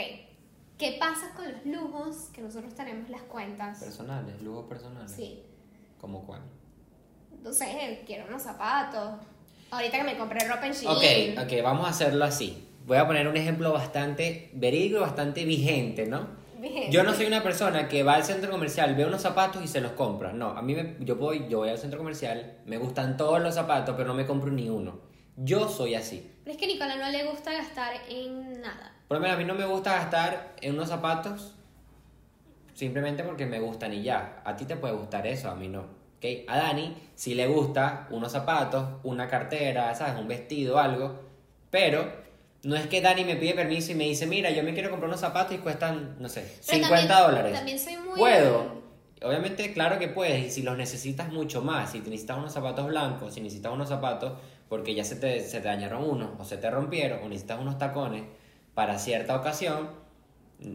¿Qué 0.78 0.96
pasa 0.98 1.32
con 1.36 1.44
los 1.52 1.64
lujos 1.66 2.16
que 2.32 2.40
nosotros 2.42 2.74
tenemos 2.74 3.08
las 3.08 3.22
cuentas? 3.22 3.78
Personales, 3.78 4.40
lujos 4.42 4.66
personales. 4.68 5.12
Sí. 5.12 5.42
¿Cómo 6.00 6.24
cuál? 6.26 6.40
No 7.42 7.52
sé, 7.52 8.02
quiero 8.06 8.26
unos 8.26 8.42
zapatos. 8.42 9.20
Ahorita 9.70 9.98
que 9.98 10.04
me 10.04 10.16
compré 10.18 10.46
ropa 10.48 10.66
en 10.66 10.72
Shein. 10.72 10.88
Ok, 11.36 11.44
ok, 11.44 11.62
vamos 11.62 11.86
a 11.86 11.90
hacerlo 11.90 12.24
así. 12.24 12.68
Voy 12.86 12.98
a 12.98 13.06
poner 13.06 13.28
un 13.28 13.36
ejemplo 13.36 13.72
bastante 13.72 14.50
verídico 14.54 14.96
y 14.98 15.00
bastante 15.00 15.44
vigente, 15.44 16.06
¿no? 16.06 16.26
Bien. 16.62 16.92
Yo 16.92 17.02
no 17.02 17.12
soy 17.12 17.26
una 17.26 17.42
persona 17.42 17.88
que 17.88 18.04
va 18.04 18.14
al 18.14 18.24
centro 18.24 18.50
comercial, 18.50 18.94
ve 18.94 19.04
unos 19.04 19.20
zapatos 19.20 19.64
y 19.64 19.66
se 19.66 19.80
los 19.80 19.92
compra. 19.92 20.32
No, 20.32 20.50
a 20.50 20.62
mí 20.62 20.76
me, 20.76 20.94
yo 21.00 21.16
voy, 21.16 21.48
yo 21.48 21.58
voy 21.58 21.70
al 21.70 21.78
centro 21.78 21.98
comercial, 21.98 22.58
me 22.66 22.78
gustan 22.78 23.16
todos 23.16 23.42
los 23.42 23.54
zapatos, 23.56 23.96
pero 23.96 24.06
no 24.06 24.14
me 24.14 24.26
compro 24.26 24.52
ni 24.52 24.68
uno. 24.68 25.00
Yo 25.36 25.68
soy 25.68 25.96
así. 25.96 26.30
Pero 26.44 26.52
es 26.52 26.58
que 26.58 26.66
a 26.66 26.68
Nicola 26.68 26.96
no 26.96 27.10
le 27.10 27.24
gusta 27.24 27.52
gastar 27.52 27.94
en 28.08 28.60
nada. 28.60 28.94
Por 29.08 29.16
lo 29.16 29.22
menos 29.22 29.36
a 29.36 29.38
mí 29.40 29.44
no 29.44 29.54
me 29.54 29.64
gusta 29.64 29.94
gastar 29.96 30.54
en 30.60 30.74
unos 30.74 30.88
zapatos 30.88 31.56
simplemente 32.74 33.24
porque 33.24 33.44
me 33.44 33.58
gustan 33.58 33.92
y 33.92 34.04
ya. 34.04 34.40
A 34.44 34.54
ti 34.54 34.64
te 34.64 34.76
puede 34.76 34.94
gustar 34.94 35.26
eso, 35.26 35.50
a 35.50 35.56
mí 35.56 35.66
no. 35.66 35.80
¿ok? 35.80 36.48
A 36.48 36.58
Dani 36.58 36.96
sí 37.16 37.34
le 37.34 37.48
gusta 37.48 38.06
unos 38.10 38.30
zapatos, 38.30 39.00
una 39.02 39.26
cartera, 39.26 39.92
¿sabes? 39.96 40.20
Un 40.20 40.28
vestido, 40.28 40.78
algo. 40.78 41.18
Pero 41.70 42.22
no 42.64 42.76
es 42.76 42.86
que 42.86 43.00
Dani 43.00 43.24
me 43.24 43.36
pide 43.36 43.54
permiso 43.54 43.92
y 43.92 43.94
me 43.94 44.04
dice, 44.04 44.26
mira, 44.26 44.50
yo 44.50 44.62
me 44.62 44.72
quiero 44.74 44.90
comprar 44.90 45.08
unos 45.08 45.20
zapatos 45.20 45.54
y 45.54 45.58
cuestan, 45.58 46.16
no 46.20 46.28
sé, 46.28 46.42
Pero 46.66 46.84
50 46.84 46.88
también- 47.08 47.26
dólares. 47.28 47.52
también 47.52 47.78
soy 47.78 47.96
muy- 47.96 48.18
¿Puedo? 48.18 48.82
Obviamente, 49.24 49.72
claro 49.72 49.98
que 50.00 50.08
puedes, 50.08 50.44
y 50.46 50.50
si 50.50 50.62
los 50.62 50.76
necesitas 50.76 51.28
mucho 51.32 51.62
más, 51.62 51.92
si 51.92 51.98
necesitas 52.00 52.38
unos 52.38 52.52
zapatos 52.52 52.86
blancos, 52.86 53.34
si 53.34 53.40
necesitas 53.40 53.72
unos 53.72 53.88
zapatos 53.88 54.32
porque 54.68 54.94
ya 54.94 55.04
se 55.04 55.16
te, 55.16 55.40
se 55.40 55.60
te 55.60 55.68
dañaron 55.68 56.02
unos, 56.08 56.30
o 56.40 56.44
se 56.44 56.56
te 56.56 56.70
rompieron, 56.70 57.20
o 57.22 57.28
necesitas 57.28 57.60
unos 57.60 57.78
tacones 57.78 58.24
para 58.74 58.98
cierta 58.98 59.36
ocasión, 59.36 59.90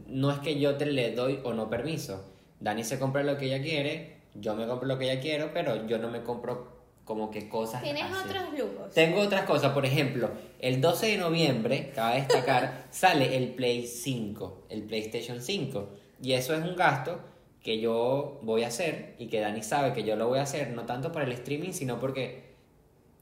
no 0.08 0.32
es 0.32 0.40
que 0.40 0.60
yo 0.60 0.76
te 0.76 0.86
le 0.86 1.12
doy 1.14 1.40
o 1.44 1.54
no 1.54 1.70
permiso. 1.70 2.24
Dani 2.60 2.84
se 2.84 3.00
compra 3.00 3.24
lo 3.24 3.38
que 3.38 3.46
ella 3.48 3.62
quiere, 3.62 4.18
yo 4.36 4.56
me 4.56 4.68
compro 4.68 4.88
lo 4.88 4.98
que 4.98 5.12
ella 5.12 5.20
quiero, 5.22 5.52
pero 5.54 5.86
yo 5.88 5.98
no 5.98 6.10
me 6.10 6.22
compro 6.24 6.78
como 7.08 7.32
que 7.32 7.48
cosas 7.50 7.82
Tienes 7.82 8.04
así. 8.04 8.28
otros 8.30 8.44
lujos. 8.60 8.94
Tengo 8.94 9.22
otras 9.22 9.46
cosas, 9.46 9.72
por 9.74 9.86
ejemplo, 9.86 10.30
el 10.60 10.82
12 10.82 11.08
de 11.08 11.18
noviembre, 11.18 11.92
cabe 11.96 12.18
destacar, 12.18 12.86
sale 12.92 13.36
el 13.38 13.54
Play 13.56 13.88
5, 13.88 14.66
el 14.70 14.84
PlayStation 14.84 15.42
5. 15.42 15.90
Y 16.22 16.34
eso 16.34 16.54
es 16.54 16.62
un 16.64 16.76
gasto 16.76 17.20
que 17.64 17.80
yo 17.80 18.40
voy 18.44 18.64
a 18.64 18.68
hacer 18.68 19.16
y 19.20 19.28
que 19.28 19.40
Dani 19.40 19.64
sabe 19.64 19.94
que 19.94 20.04
yo 20.04 20.16
lo 20.16 20.28
voy 20.28 20.40
a 20.40 20.44
hacer, 20.44 20.72
no 20.72 20.86
tanto 20.86 21.12
por 21.12 21.22
el 21.24 21.32
streaming, 21.32 21.72
sino 21.72 22.00
porque 22.00 22.46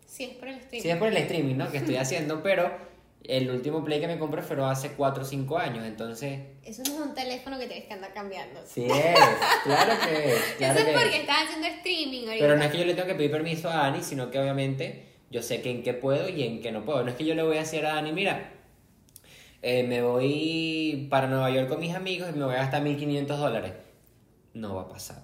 Sí, 0.06 0.24
es 0.26 0.30
por 0.38 0.48
el 0.48 0.62
stream. 0.62 0.82
sí 0.84 0.90
es 0.90 0.98
por 0.98 1.08
el 1.08 1.18
streaming, 1.18 1.56
¿no? 1.56 1.72
Que 1.72 1.78
estoy 1.78 1.96
haciendo, 1.98 2.42
pero 2.44 2.72
el 3.28 3.50
último 3.50 3.84
Play 3.84 4.00
que 4.00 4.08
me 4.08 4.20
compré 4.20 4.42
fue 4.42 4.64
hace 4.64 4.94
4 4.94 5.24
o 5.24 5.26
5 5.26 5.58
años, 5.58 5.86
entonces... 5.86 6.40
Eso 6.64 6.84
no 6.88 6.94
es 6.94 7.00
un 7.08 7.14
teléfono 7.14 7.58
que 7.58 7.68
tienes 7.68 7.86
que 7.86 7.94
andar 7.94 8.14
cambiando. 8.14 8.62
Sí 8.66 8.86
es, 8.86 9.16
claro 9.64 9.94
que 10.06 10.36
es, 10.36 10.42
claro 10.58 10.80
Eso 10.80 10.88
es 10.88 10.94
que 10.94 11.00
porque 11.00 11.22
estás 11.22 11.44
haciendo 11.44 11.68
streaming 11.68 12.28
ahorita. 12.28 12.46
Pero 12.46 12.58
no 12.58 12.64
es 12.64 12.72
que 12.72 12.78
yo 12.78 12.86
le 12.86 12.94
tengo 12.94 13.08
que 13.08 13.16
pedir 13.16 13.32
permiso 13.32 13.70
a 13.70 13.76
Dani, 13.76 14.04
sino 14.04 14.30
que 14.30 14.40
obviamente 14.40 15.06
yo 15.30 15.42
sé 15.42 15.62
que 15.62 15.72
en 15.72 15.84
qué 15.84 15.94
puedo 15.94 16.30
y 16.30 16.44
en 16.44 16.62
qué 16.62 16.72
no 16.72 16.86
puedo. 16.86 17.04
No 17.04 17.10
es 17.10 17.16
que 17.16 17.26
yo 17.26 17.36
le 17.36 17.44
voy 17.44 17.58
a 17.58 17.62
decir 17.62 17.86
a 17.86 17.96
Dani, 17.96 18.12
mira, 18.12 18.52
eh, 19.62 19.84
me 19.84 20.02
voy 20.02 21.08
para 21.10 21.28
Nueva 21.28 21.50
York 21.50 21.68
con 21.68 21.80
mis 21.80 21.96
amigos 21.96 22.30
y 22.34 22.38
me 22.38 22.46
voy 22.46 22.54
a 22.56 22.60
gastar 22.60 22.84
1.500 22.84 23.26
dólares. 23.38 23.74
No 24.54 24.76
va 24.76 24.84
a 24.84 24.90
pasar. 24.90 25.22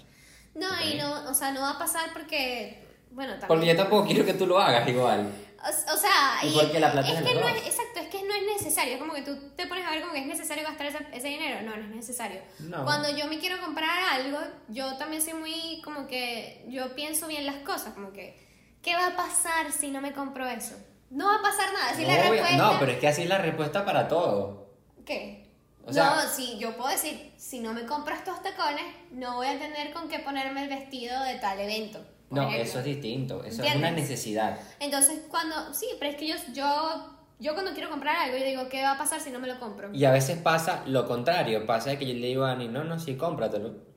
No, 0.55 0.67
y 0.83 0.95
no, 0.95 1.29
o 1.29 1.33
sea, 1.33 1.51
no 1.51 1.61
va 1.61 1.71
a 1.71 1.79
pasar 1.79 2.11
porque, 2.13 2.83
bueno, 3.11 3.33
también. 3.33 3.47
Porque 3.47 3.67
yo 3.67 3.75
tampoco 3.75 4.07
quiero 4.07 4.25
que 4.25 4.33
tú 4.33 4.47
lo 4.47 4.59
hagas 4.59 4.87
igual. 4.89 5.31
O, 5.63 5.93
o 5.93 5.97
sea, 5.97 6.39
Y 6.43 6.51
porque 6.53 6.79
la 6.79 6.91
plata 6.91 7.07
es 7.07 7.19
es 7.19 7.23
que 7.23 7.35
no 7.35 7.47
es, 7.47 7.67
exacto, 7.67 7.99
es 7.99 8.07
que 8.07 8.23
no 8.23 8.33
es 8.33 8.43
necesario, 8.57 8.93
es 8.95 8.99
como 8.99 9.13
que 9.13 9.21
tú 9.21 9.37
te 9.55 9.67
pones 9.67 9.85
a 9.85 9.91
ver 9.91 10.01
como 10.01 10.13
que 10.13 10.19
es 10.21 10.25
necesario 10.25 10.63
gastar 10.63 10.87
ese, 10.87 10.97
ese 11.13 11.27
dinero, 11.27 11.61
no, 11.61 11.75
no 11.77 11.83
es 11.83 11.95
necesario. 11.95 12.41
No. 12.59 12.83
Cuando 12.83 13.15
yo 13.15 13.27
me 13.27 13.37
quiero 13.39 13.61
comprar 13.61 13.89
algo, 14.19 14.39
yo 14.69 14.97
también 14.97 15.21
soy 15.21 15.33
muy 15.33 15.81
como 15.83 16.07
que 16.07 16.65
yo 16.67 16.95
pienso 16.95 17.27
bien 17.27 17.45
las 17.45 17.57
cosas, 17.57 17.93
como 17.93 18.11
que 18.11 18.39
¿qué 18.81 18.95
va 18.95 19.07
a 19.07 19.15
pasar 19.15 19.71
si 19.71 19.91
no 19.91 20.01
me 20.01 20.13
compro 20.13 20.47
eso? 20.47 20.75
No 21.11 21.27
va 21.27 21.35
a 21.35 21.41
pasar 21.41 21.71
nada, 21.73 21.93
si 21.93 22.05
la 22.05 22.13
Obvio- 22.13 22.31
respuesta 22.31 22.57
No, 22.57 22.79
pero 22.79 22.91
es 22.93 22.99
que 22.99 23.07
así 23.07 23.21
es 23.23 23.29
la 23.29 23.37
respuesta 23.37 23.85
para 23.85 24.07
todo. 24.07 24.73
¿Qué? 25.05 25.47
O 25.85 25.91
sea- 25.93 26.15
no, 26.15 26.21
si 26.29 26.57
yo 26.57 26.75
puedo 26.77 26.89
decir, 26.89 27.33
si 27.37 27.59
no 27.59 27.73
me 27.73 27.85
compro 27.85 28.15
estos 28.15 28.41
tacones, 28.41 28.85
no 29.11 29.35
voy 29.35 29.47
a 29.47 29.59
tener 29.59 29.91
con 29.93 30.07
qué 30.07 30.19
ponerme 30.19 30.63
el 30.63 30.69
vestido 30.69 31.21
de 31.23 31.35
tal 31.35 31.59
evento. 31.59 31.99
No, 32.31 32.43
ejemplo. 32.43 32.63
eso 32.63 32.79
es 32.79 32.85
distinto. 32.85 33.43
Eso 33.43 33.63
es 33.63 33.75
una 33.75 33.91
necesidad. 33.91 34.57
Entonces, 34.79 35.19
cuando, 35.29 35.73
sí, 35.73 35.87
pero 35.99 36.11
es 36.11 36.17
que 36.17 36.27
yo, 36.27 36.35
yo, 36.53 37.17
yo 37.39 37.53
cuando 37.53 37.73
quiero 37.73 37.89
comprar 37.89 38.15
algo, 38.15 38.37
yo 38.37 38.45
digo, 38.45 38.69
¿qué 38.69 38.81
va 38.81 38.93
a 38.93 38.97
pasar 38.97 39.19
si 39.19 39.31
no 39.31 39.39
me 39.39 39.47
lo 39.47 39.59
compro? 39.59 39.89
Y 39.93 40.05
a 40.05 40.11
veces 40.11 40.37
pasa 40.37 40.83
lo 40.87 41.07
contrario, 41.07 41.65
pasa 41.65 41.97
que 41.97 42.07
yo 42.07 42.13
le 42.13 42.27
digo 42.27 42.45
a 42.45 42.49
Dani, 42.49 42.69
no, 42.69 42.83
no, 42.83 42.99
sí, 42.99 43.15
cómpratelo. 43.15 43.91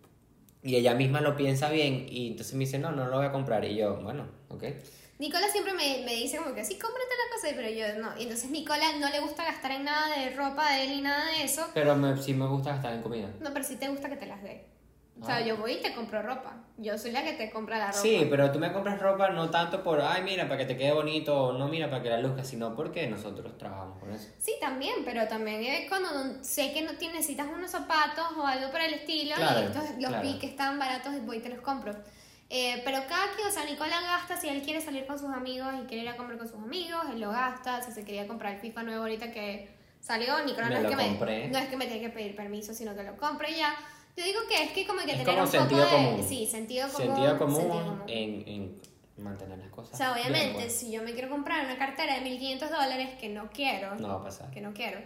Y 0.62 0.76
ella 0.76 0.94
misma 0.94 1.20
lo 1.20 1.36
piensa 1.36 1.70
bien 1.70 2.06
y 2.08 2.28
entonces 2.28 2.54
me 2.54 2.64
dice, 2.64 2.78
no, 2.78 2.90
no 2.90 3.06
lo 3.06 3.18
voy 3.18 3.26
a 3.26 3.32
comprar. 3.32 3.64
Y 3.64 3.76
yo, 3.76 3.96
bueno, 4.02 4.26
ok. 4.48 4.64
Nicola 5.18 5.46
siempre 5.48 5.74
me, 5.74 6.02
me 6.04 6.14
dice 6.14 6.38
como 6.38 6.54
que 6.54 6.64
sí, 6.64 6.76
cómprate 6.76 7.08
la 7.08 7.36
cosa, 7.36 7.54
pero 7.54 7.68
yo 7.70 8.02
no. 8.02 8.18
Y 8.18 8.24
entonces 8.24 8.50
Nicola 8.50 8.84
no 8.98 9.08
le 9.10 9.20
gusta 9.20 9.44
gastar 9.44 9.70
en 9.72 9.84
nada 9.84 10.18
de 10.18 10.30
ropa 10.34 10.72
de 10.72 10.84
él 10.84 10.90
ni 10.90 11.00
nada 11.02 11.26
de 11.26 11.44
eso. 11.44 11.68
Pero 11.72 11.94
me, 11.94 12.16
sí 12.16 12.34
me 12.34 12.46
gusta 12.46 12.70
gastar 12.70 12.94
en 12.94 13.02
comida. 13.02 13.30
No, 13.40 13.52
pero 13.52 13.64
sí 13.64 13.76
te 13.76 13.88
gusta 13.88 14.08
que 14.08 14.16
te 14.16 14.26
las 14.26 14.42
dé. 14.42 14.73
O 15.20 15.24
sea, 15.24 15.36
Ah. 15.36 15.40
yo 15.42 15.56
voy 15.56 15.74
y 15.74 15.80
te 15.80 15.94
compro 15.94 16.20
ropa. 16.22 16.56
Yo 16.76 16.98
soy 16.98 17.12
la 17.12 17.22
que 17.22 17.34
te 17.34 17.48
compra 17.50 17.78
la 17.78 17.86
ropa. 17.86 17.98
Sí, 17.98 18.26
pero 18.28 18.50
tú 18.50 18.58
me 18.58 18.72
compras 18.72 19.00
ropa 19.00 19.30
no 19.30 19.48
tanto 19.48 19.82
por, 19.84 20.00
ay, 20.00 20.22
mira, 20.24 20.44
para 20.48 20.58
que 20.58 20.64
te 20.66 20.76
quede 20.76 20.92
bonito, 20.92 21.34
o 21.40 21.52
no, 21.52 21.68
mira, 21.68 21.88
para 21.88 22.02
que 22.02 22.10
la 22.10 22.18
luzca, 22.18 22.42
sino 22.42 22.74
porque 22.74 23.06
nosotros 23.06 23.56
trabajamos 23.56 23.98
con 24.00 24.12
eso. 24.12 24.28
Sí, 24.38 24.54
también, 24.60 24.96
pero 25.04 25.28
también 25.28 25.62
es 25.62 25.88
cuando 25.88 26.08
sé 26.42 26.72
que 26.72 26.82
no 26.82 26.92
tienes, 26.96 27.18
necesitas 27.18 27.46
unos 27.46 27.70
zapatos 27.70 28.24
o 28.36 28.44
algo 28.44 28.70
por 28.72 28.80
el 28.80 28.92
estilo 28.94 29.36
Claro, 29.36 29.60
y 29.60 29.64
estos, 29.66 29.84
los 30.00 30.08
claro. 30.10 30.22
vi 30.22 30.38
que 30.40 30.46
están 30.48 30.78
baratos 30.80 31.12
voy 31.24 31.36
y 31.36 31.40
te 31.40 31.48
los 31.48 31.60
compro. 31.60 31.92
Eh, 32.50 32.82
pero 32.84 32.98
cada 33.08 33.32
quien, 33.36 33.46
o 33.48 33.50
sea, 33.52 33.64
Nicola 33.64 34.00
gasta 34.02 34.36
si 34.36 34.48
él 34.48 34.62
quiere 34.62 34.80
salir 34.80 35.06
con 35.06 35.18
sus 35.18 35.30
amigos 35.30 35.68
y 35.80 35.86
quiere 35.86 36.02
ir 36.02 36.08
a 36.08 36.16
comer 36.16 36.36
con 36.38 36.48
sus 36.48 36.58
amigos, 36.60 37.02
él 37.12 37.20
lo 37.20 37.30
gasta. 37.30 37.80
Si 37.82 37.92
se 37.92 38.04
quería 38.04 38.26
comprar 38.26 38.54
el 38.54 38.60
FIFA 38.60 38.82
nuevo 38.82 39.02
ahorita 39.02 39.30
que 39.32 39.74
salió, 40.00 40.44
Nicola 40.44 40.68
Me 40.68 40.74
no, 40.74 40.80
es 40.80 40.86
que 40.88 40.96
me, 40.96 41.48
no 41.48 41.58
es 41.58 41.68
que 41.68 41.76
me 41.76 41.86
tiene 41.86 42.02
que 42.02 42.10
pedir 42.10 42.34
permiso, 42.36 42.74
sino 42.74 42.94
que 42.96 43.02
lo 43.04 43.16
compre 43.16 43.56
ya. 43.56 43.74
Yo 44.16 44.24
digo 44.24 44.40
que 44.48 44.62
es 44.64 44.70
que 44.72 44.86
como 44.86 45.00
que 45.00 45.12
Es 45.12 45.18
tener 45.18 45.26
como 45.26 45.42
un 45.42 45.48
sentido 45.48 45.84
poco 45.84 45.96
de... 45.96 46.04
común. 46.06 46.26
Sí, 46.28 46.46
sentido 46.46 46.88
común. 46.88 47.06
Sentido 47.14 47.38
común, 47.38 47.56
sentido 47.60 47.78
común. 47.84 48.02
En, 48.06 48.48
en 48.48 48.80
mantener 49.24 49.58
las 49.58 49.68
cosas. 49.70 49.94
O 49.94 49.96
sea, 49.96 50.12
obviamente, 50.12 50.54
pues. 50.60 50.72
si 50.76 50.90
yo 50.92 51.02
me 51.02 51.12
quiero 51.12 51.28
comprar 51.30 51.64
una 51.64 51.76
cartera 51.78 52.14
de 52.14 52.20
1500 52.22 52.70
dólares 52.70 53.10
que 53.20 53.28
no 53.28 53.50
quiero, 53.52 53.94
No 53.96 54.08
va 54.08 54.14
a 54.14 54.22
pasar. 54.24 54.50
que 54.50 54.60
no 54.60 54.72
quiero, 54.72 55.00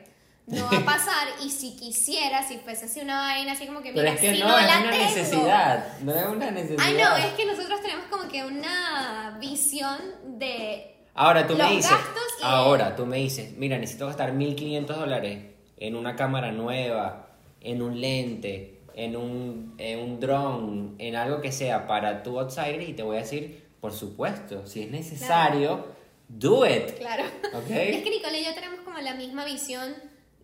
no 0.46 0.64
va 0.72 0.78
a 0.78 0.84
pasar. 0.84 1.28
y 1.42 1.50
si 1.50 1.74
quisiera, 1.76 2.42
si 2.46 2.58
fuese 2.58 2.84
así 2.86 3.00
una 3.00 3.18
vaina 3.20 3.52
así 3.52 3.66
como 3.66 3.80
que 3.80 3.90
Pero 3.92 4.02
mira, 4.02 4.14
es 4.14 4.20
que 4.20 4.34
si 4.34 4.40
no, 4.40 4.48
no, 4.48 4.58
es 4.58 4.66
la 4.66 4.78
una 4.80 4.90
tengo. 4.90 5.04
necesidad. 5.04 5.98
No 6.00 6.14
es 6.14 6.26
una 6.26 6.50
necesidad. 6.50 6.84
Ay, 6.86 6.94
no, 6.94 7.16
es 7.16 7.32
que 7.34 7.46
nosotros 7.46 7.80
tenemos 7.80 8.04
como 8.10 8.28
que 8.28 8.44
una 8.44 9.36
visión 9.40 9.98
de. 10.38 10.94
Ahora 11.14 11.46
tú 11.46 11.56
me 11.56 11.68
dices, 11.70 11.90
gastos 11.90 12.22
y- 12.40 12.44
ahora 12.44 12.94
tú 12.94 13.04
me 13.06 13.16
dices, 13.16 13.52
mira, 13.56 13.76
necesito 13.78 14.06
gastar 14.06 14.32
1500 14.32 14.96
dólares 14.96 15.44
en 15.76 15.96
una 15.96 16.14
cámara 16.14 16.52
nueva, 16.52 17.26
en 17.60 17.82
un 17.82 18.00
lente, 18.00 18.77
en 18.98 19.14
un, 19.14 19.74
en 19.78 20.00
un 20.00 20.18
dron, 20.18 20.96
en 20.98 21.14
algo 21.14 21.40
que 21.40 21.52
sea 21.52 21.86
para 21.86 22.24
tu 22.24 22.40
outsider 22.40 22.82
y 22.82 22.94
te 22.94 23.04
voy 23.04 23.18
a 23.18 23.20
decir, 23.20 23.64
por 23.80 23.92
supuesto, 23.92 24.66
si 24.66 24.82
es 24.82 24.90
necesario, 24.90 25.86
do 26.26 26.66
it. 26.66 26.98
Claro. 26.98 27.22
¿Ok? 27.54 27.70
Es 27.70 28.02
que 28.02 28.10
Nicole 28.10 28.40
y 28.40 28.44
yo 28.44 28.54
tenemos 28.54 28.80
como 28.80 28.98
la 28.98 29.14
misma 29.14 29.44
visión 29.44 29.94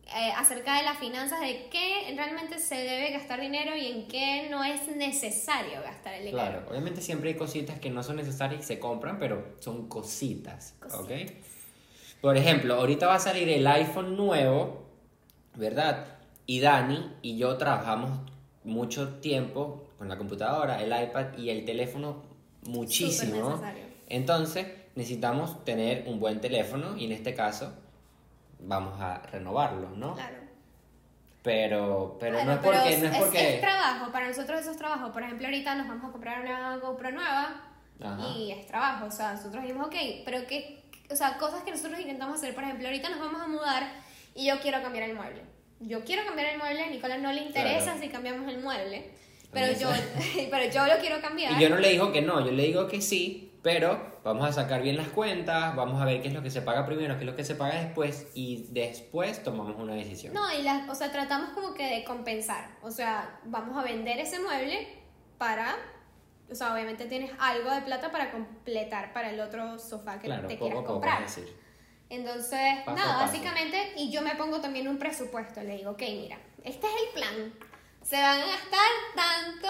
eh, 0.06 0.30
acerca 0.36 0.76
de 0.76 0.84
las 0.84 0.98
finanzas, 0.98 1.40
de 1.40 1.66
qué 1.68 2.14
realmente 2.14 2.60
se 2.60 2.76
debe 2.76 3.10
gastar 3.10 3.40
dinero 3.40 3.76
y 3.76 3.88
en 3.88 4.06
qué 4.06 4.46
no 4.48 4.62
es 4.62 4.86
necesario 4.86 5.82
gastar 5.82 6.14
el 6.14 6.26
dinero. 6.26 6.44
Claro, 6.44 6.66
obviamente 6.70 7.02
siempre 7.02 7.30
hay 7.30 7.36
cositas 7.36 7.80
que 7.80 7.90
no 7.90 8.04
son 8.04 8.14
necesarias 8.14 8.62
y 8.62 8.64
se 8.64 8.78
compran, 8.78 9.18
pero 9.18 9.56
son 9.58 9.88
cositas, 9.88 10.76
¿ok? 10.80 10.92
Cositas. 10.92 11.32
Por 12.20 12.36
ejemplo, 12.36 12.74
ahorita 12.74 13.08
va 13.08 13.16
a 13.16 13.20
salir 13.20 13.48
el 13.48 13.66
iPhone 13.66 14.16
nuevo, 14.16 14.86
¿verdad? 15.56 16.06
Y 16.46 16.60
Dani 16.60 17.10
y 17.20 17.36
yo 17.36 17.56
trabajamos 17.56 18.30
mucho 18.64 19.20
tiempo 19.20 19.84
con 19.98 20.08
la 20.08 20.16
computadora, 20.16 20.82
el 20.82 20.88
iPad 20.88 21.38
y 21.38 21.50
el 21.50 21.64
teléfono 21.64 22.22
muchísimo. 22.62 23.60
Entonces, 24.08 24.66
necesitamos 24.94 25.64
tener 25.64 26.04
un 26.06 26.20
buen 26.20 26.40
teléfono 26.40 26.96
y 26.96 27.04
en 27.06 27.12
este 27.12 27.34
caso 27.34 27.72
vamos 28.60 29.00
a 29.00 29.18
renovarlo, 29.30 29.90
¿no? 29.90 30.14
Claro. 30.14 30.44
Pero, 31.42 32.16
pero 32.18 32.36
Bueno, 32.36 32.52
no 32.52 32.56
es 32.58 32.64
porque... 32.64 32.98
no 32.98 33.06
es 33.06 33.14
es, 33.14 33.22
porque... 33.22 33.54
es 33.56 33.60
trabajo, 33.60 34.10
para 34.10 34.28
nosotros 34.28 34.60
eso 34.60 34.70
es 34.70 34.78
trabajo. 34.78 35.12
Por 35.12 35.22
ejemplo, 35.22 35.46
ahorita 35.46 35.74
nos 35.74 35.88
vamos 35.88 36.08
a 36.08 36.12
comprar 36.12 36.40
una 36.40 36.76
GoPro 36.78 37.10
nueva 37.10 37.60
Ajá. 38.02 38.28
y 38.34 38.50
es 38.50 38.66
trabajo. 38.66 39.06
O 39.06 39.10
sea, 39.10 39.34
nosotros 39.34 39.62
dijimos, 39.62 39.88
ok, 39.88 39.94
pero 40.24 40.46
qué, 40.46 40.84
o 41.10 41.16
sea, 41.16 41.36
cosas 41.36 41.62
que 41.62 41.70
nosotros 41.70 42.00
intentamos 42.00 42.36
hacer. 42.36 42.54
Por 42.54 42.64
ejemplo, 42.64 42.86
ahorita 42.86 43.10
nos 43.10 43.20
vamos 43.20 43.42
a 43.42 43.46
mudar 43.46 43.82
y 44.34 44.46
yo 44.46 44.58
quiero 44.60 44.80
cambiar 44.80 45.10
el 45.10 45.16
mueble. 45.16 45.42
Yo 45.86 46.04
quiero 46.04 46.24
cambiar 46.24 46.48
el 46.48 46.58
mueble, 46.58 46.82
a 46.82 46.88
Nicolás 46.90 47.20
no 47.20 47.32
le 47.32 47.42
interesa 47.42 47.84
Claro. 47.84 48.00
si 48.00 48.08
cambiamos 48.08 48.48
el 48.48 48.60
mueble, 48.62 49.10
pero 49.52 49.72
yo, 49.78 49.88
pero 50.50 50.72
yo 50.72 50.86
lo 50.86 51.00
quiero 51.00 51.20
cambiar. 51.20 51.52
Y 51.52 51.62
yo 51.62 51.68
no 51.70 51.76
le 51.78 51.90
digo 51.90 52.12
que 52.12 52.22
no, 52.22 52.44
yo 52.44 52.50
le 52.52 52.62
digo 52.64 52.86
que 52.86 53.00
sí, 53.00 53.52
pero 53.62 54.14
vamos 54.24 54.46
a 54.48 54.52
sacar 54.52 54.82
bien 54.82 54.96
las 54.96 55.08
cuentas, 55.08 55.74
vamos 55.76 56.00
a 56.00 56.04
ver 56.04 56.20
qué 56.22 56.28
es 56.28 56.34
lo 56.34 56.42
que 56.42 56.50
se 56.50 56.62
paga 56.62 56.84
primero, 56.86 57.14
qué 57.14 57.20
es 57.20 57.26
lo 57.26 57.36
que 57.36 57.44
se 57.44 57.54
paga 57.54 57.76
después 57.80 58.26
y 58.34 58.66
después 58.70 59.42
tomamos 59.42 59.76
una 59.78 59.94
decisión. 59.94 60.34
No, 60.34 60.52
y 60.52 60.62
la, 60.62 60.86
o 60.90 60.94
sea, 60.94 61.10
tratamos 61.12 61.50
como 61.50 61.74
que 61.74 61.84
de 61.86 62.04
compensar. 62.04 62.76
O 62.82 62.90
sea, 62.90 63.40
vamos 63.44 63.76
a 63.78 63.82
vender 63.82 64.18
ese 64.20 64.38
mueble 64.40 64.88
para, 65.38 65.76
o 66.50 66.54
sea, 66.54 66.72
obviamente 66.74 67.06
tienes 67.06 67.30
algo 67.38 67.70
de 67.70 67.82
plata 67.82 68.10
para 68.12 68.30
completar 68.30 69.12
para 69.12 69.30
el 69.30 69.40
otro 69.40 69.78
sofá 69.78 70.18
que 70.18 70.26
claro, 70.26 70.46
te 70.48 70.54
poco 70.56 70.64
quieras 70.66 70.80
poco, 70.82 70.92
comprar. 70.94 71.22
decir. 71.22 71.63
Entonces, 72.14 72.60
Paso 72.84 72.96
nada, 72.96 73.18
paso. 73.20 73.26
básicamente, 73.32 73.92
y 73.96 74.10
yo 74.10 74.22
me 74.22 74.34
pongo 74.36 74.60
también 74.60 74.88
un 74.88 74.98
presupuesto. 74.98 75.62
Le 75.62 75.76
digo, 75.76 75.90
ok, 75.92 76.00
mira, 76.00 76.38
este 76.64 76.86
es 76.86 76.92
el 77.06 77.08
plan. 77.14 77.52
Se 78.02 78.16
van 78.16 78.40
a 78.40 78.46
gastar 78.46 78.88
tanto 79.14 79.68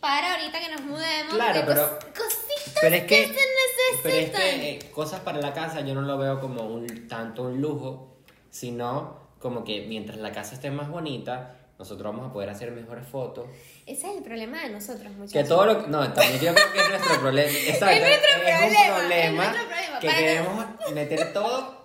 para 0.00 0.34
ahorita 0.34 0.58
que 0.60 0.68
nos 0.70 0.80
mudemos. 0.82 1.34
Claro, 1.34 1.62
pero- 1.66 1.98
cos- 1.98 2.04
cositas 2.16 2.74
Pero 2.80 2.96
es 2.96 3.04
que, 3.04 3.24
se 3.24 3.30
necesitan. 3.30 4.00
pero 4.02 4.16
es 4.16 4.30
que 4.30 4.70
eh, 4.70 4.90
cosas 4.92 5.20
para 5.20 5.38
la 5.40 5.52
casa 5.52 5.80
yo 5.80 5.94
no 5.94 6.02
lo 6.02 6.18
veo 6.18 6.40
como 6.40 6.62
un, 6.62 7.08
tanto 7.08 7.42
un 7.42 7.60
lujo, 7.60 8.16
sino 8.50 9.26
como 9.40 9.64
que 9.64 9.82
mientras 9.88 10.18
la 10.18 10.32
casa 10.32 10.54
esté 10.54 10.70
más 10.70 10.88
bonita, 10.88 11.54
nosotros 11.78 12.10
vamos 12.12 12.30
a 12.30 12.32
poder 12.32 12.48
hacer 12.48 12.70
mejores 12.72 13.06
fotos. 13.06 13.46
Ese 13.84 14.10
es 14.10 14.16
el 14.16 14.22
problema 14.22 14.62
de 14.62 14.70
nosotros, 14.70 15.10
muchachos. 15.12 15.32
Que 15.32 15.44
todo 15.44 15.66
lo 15.66 15.86
no, 15.88 16.10
también 16.12 16.40
yo 16.40 16.54
creo 16.54 16.72
que 16.72 16.80
es 16.80 16.88
nuestro 16.88 17.20
problema. 17.20 17.50
Exacto, 17.66 17.86
Es 17.94 18.00
nuestro 18.00 18.30
un 18.30 18.40
problema, 18.40 19.44
es 19.44 19.50
nuestro 19.50 19.68
problema. 19.68 20.00
que 20.00 20.08
queremos 20.08 20.64
meter 20.94 21.32
todo 21.34 21.75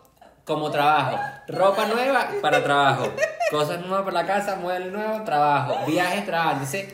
como 0.46 0.72
trabajo. 0.72 1.18
Ropa 1.48 1.88
nueva 1.88 2.30
para 2.42 2.64
trabajo. 2.64 3.12
Cosas 3.52 3.80
nuevas 3.82 4.04
para 4.04 4.22
la 4.22 4.28
casa, 4.28 4.56
muebles 4.56 4.92
nuevos, 4.92 5.24
trabajo. 5.26 5.86
Viajes, 5.86 6.26
trabajo. 6.26 6.52
Entonces, 6.54 6.94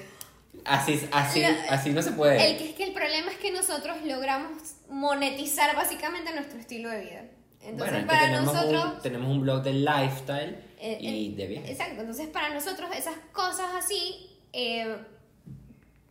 así, 0.66 1.08
así, 1.12 1.42
La- 1.42 1.56
así 1.70 1.90
no 1.92 2.02
se 2.02 2.12
puede. 2.12 2.52
El 2.52 2.58
que 2.58 2.70
es 2.70 2.76
que 2.76 2.84
el 2.86 2.94
problema 2.94 3.32
es 3.32 3.38
que 3.38 3.52
nosotros 3.52 3.98
logramos 4.06 4.52
monetizar 4.90 5.76
básicamente 5.76 6.34
nuestro 6.34 6.60
estilo 6.60 6.90
de 6.90 7.02
vida. 7.02 7.22
Entonces, 7.62 7.96
bueno, 7.96 8.08
para 8.08 8.22
tenemos, 8.22 8.54
nosotros. 8.54 8.86
un, 8.96 9.02
tenemos 9.02 9.30
un 9.30 9.42
blog 9.42 9.62
de 9.64 9.74
lifestyle 9.74 10.58
eh, 10.80 10.98
y 11.02 11.34
eh, 11.34 11.36
de 11.36 11.48
viajes. 11.48 11.70
Exacto, 11.72 12.00
entonces 12.02 12.28
para 12.28 12.50
nosotros 12.50 12.90
esas 12.96 13.16
cosas 13.34 13.68
así 13.78 14.30
eh, 14.54 14.96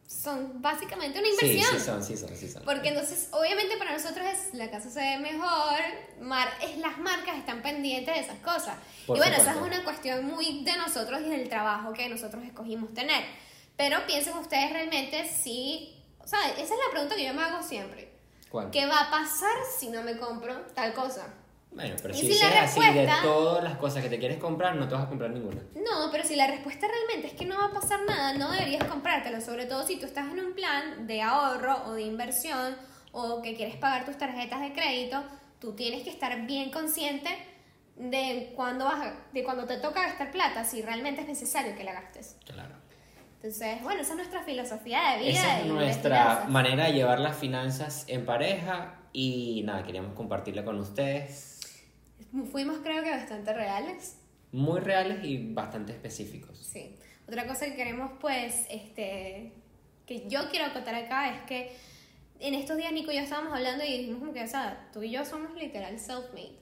son 0.06 0.62
básicamente 0.62 1.18
una 1.18 1.28
Sí, 1.28 1.34
inversión. 1.46 1.80
sí 1.80 1.84
son, 1.86 2.04
sí 2.04 2.16
son, 2.16 2.36
sí 2.36 2.48
son. 2.48 2.62
Porque 2.64 2.88
entonces, 2.88 3.28
obviamente 3.32 3.76
para 3.76 3.92
nosotros 3.92 4.24
es 4.26 4.54
la 4.54 4.70
casa 4.70 4.88
se 4.90 5.00
ve 5.00 5.18
mejor, 5.18 5.78
mar, 6.20 6.48
es, 6.62 6.78
las 6.78 6.98
marcas 6.98 7.36
están 7.36 7.60
pendientes 7.62 8.14
de 8.14 8.20
esas 8.20 8.38
cosas. 8.38 8.76
Por 9.06 9.16
y 9.16 9.20
bueno, 9.20 9.34
esa 9.36 9.50
es 9.50 9.56
supuesto. 9.56 9.76
una 9.76 9.84
cuestión 9.84 10.24
muy 10.26 10.64
de 10.64 10.76
nosotros 10.76 11.20
y 11.22 11.30
del 11.30 11.48
trabajo 11.48 11.92
que 11.92 12.08
nosotros 12.08 12.44
escogimos 12.44 12.94
tener. 12.94 13.24
Pero 13.76 14.06
piensen 14.06 14.34
ustedes 14.38 14.72
realmente 14.72 15.28
si, 15.28 15.94
o 16.20 16.26
sea, 16.26 16.40
esa 16.50 16.62
es 16.62 16.70
la 16.70 16.90
pregunta 16.92 17.16
que 17.16 17.24
yo 17.26 17.34
me 17.34 17.42
hago 17.42 17.62
siempre. 17.62 18.12
¿Cuál? 18.48 18.70
¿Qué 18.70 18.86
va 18.86 19.00
a 19.00 19.10
pasar 19.10 19.56
si 19.78 19.88
no 19.88 20.02
me 20.02 20.16
compro 20.18 20.54
tal 20.74 20.94
cosa? 20.94 21.26
Bueno, 21.76 21.94
pero 22.02 22.14
Y 22.14 22.18
si 22.18 22.42
así 22.42 22.80
de 22.80 23.06
todas 23.22 23.62
las 23.62 23.76
cosas 23.76 24.02
que 24.02 24.08
te 24.08 24.18
quieres 24.18 24.38
comprar, 24.38 24.74
no 24.76 24.88
te 24.88 24.94
vas 24.94 25.04
a 25.04 25.08
comprar 25.08 25.30
ninguna. 25.30 25.60
No, 25.74 26.10
pero 26.10 26.24
si 26.24 26.34
la 26.34 26.46
respuesta 26.46 26.86
realmente 26.88 27.28
es 27.28 27.34
que 27.34 27.44
no 27.44 27.56
va 27.58 27.66
a 27.66 27.70
pasar 27.70 28.00
nada, 28.08 28.32
no 28.32 28.50
deberías 28.50 28.82
comprártelo, 28.84 29.40
sobre 29.42 29.66
todo 29.66 29.86
si 29.86 29.96
tú 30.00 30.06
estás 30.06 30.26
en 30.32 30.40
un 30.40 30.54
plan 30.54 31.06
de 31.06 31.20
ahorro 31.20 31.82
o 31.86 31.92
de 31.92 32.02
inversión 32.02 32.74
o 33.12 33.42
que 33.42 33.54
quieres 33.54 33.76
pagar 33.76 34.06
tus 34.06 34.16
tarjetas 34.16 34.60
de 34.62 34.72
crédito, 34.72 35.22
tú 35.60 35.74
tienes 35.74 36.02
que 36.02 36.08
estar 36.10 36.46
bien 36.46 36.70
consciente 36.70 37.28
de 37.96 38.52
cuándo 38.56 38.86
vas 38.86 39.06
a- 39.06 39.14
de 39.32 39.44
cuando 39.44 39.66
te 39.66 39.76
toca 39.76 40.02
gastar 40.02 40.30
plata, 40.30 40.64
si 40.64 40.80
realmente 40.82 41.20
es 41.22 41.28
necesario 41.28 41.76
que 41.76 41.84
la 41.84 41.92
gastes. 41.92 42.36
Claro. 42.46 42.74
Entonces, 43.36 43.82
bueno, 43.82 44.00
esa 44.00 44.12
es 44.12 44.16
nuestra 44.16 44.42
filosofía 44.42 45.12
de 45.12 45.18
vida. 45.24 45.30
Esa 45.30 45.58
es 45.58 45.64
de 45.64 45.68
nuestra 45.70 46.44
manera 46.48 46.86
de 46.86 46.92
llevar 46.94 47.20
las 47.20 47.36
finanzas 47.36 48.04
en 48.08 48.24
pareja 48.26 48.94
y 49.12 49.62
nada, 49.64 49.82
queríamos 49.84 50.14
compartirla 50.14 50.64
con 50.64 50.78
ustedes. 50.80 51.55
Fuimos 52.50 52.78
creo 52.82 53.02
que 53.02 53.10
bastante 53.10 53.52
reales. 53.52 54.18
Muy 54.52 54.80
reales 54.80 55.24
y 55.24 55.52
bastante 55.52 55.92
específicos. 55.92 56.58
Sí. 56.58 56.96
Otra 57.26 57.46
cosa 57.46 57.66
que 57.66 57.74
queremos, 57.74 58.12
pues, 58.20 58.66
este, 58.70 59.52
que 60.06 60.28
yo 60.28 60.48
quiero 60.50 60.66
acotar 60.66 60.94
acá 60.94 61.34
es 61.34 61.42
que 61.42 61.76
en 62.38 62.54
estos 62.54 62.76
días 62.76 62.92
Nico 62.92 63.10
y 63.10 63.16
yo 63.16 63.22
estábamos 63.22 63.52
hablando 63.52 63.84
y 63.84 63.98
dijimos 63.98 64.20
como 64.20 64.32
que, 64.32 64.44
o 64.44 64.48
sea, 64.48 64.88
tú 64.92 65.02
y 65.02 65.10
yo 65.10 65.24
somos 65.24 65.54
literal 65.54 65.98
self-made. 65.98 66.58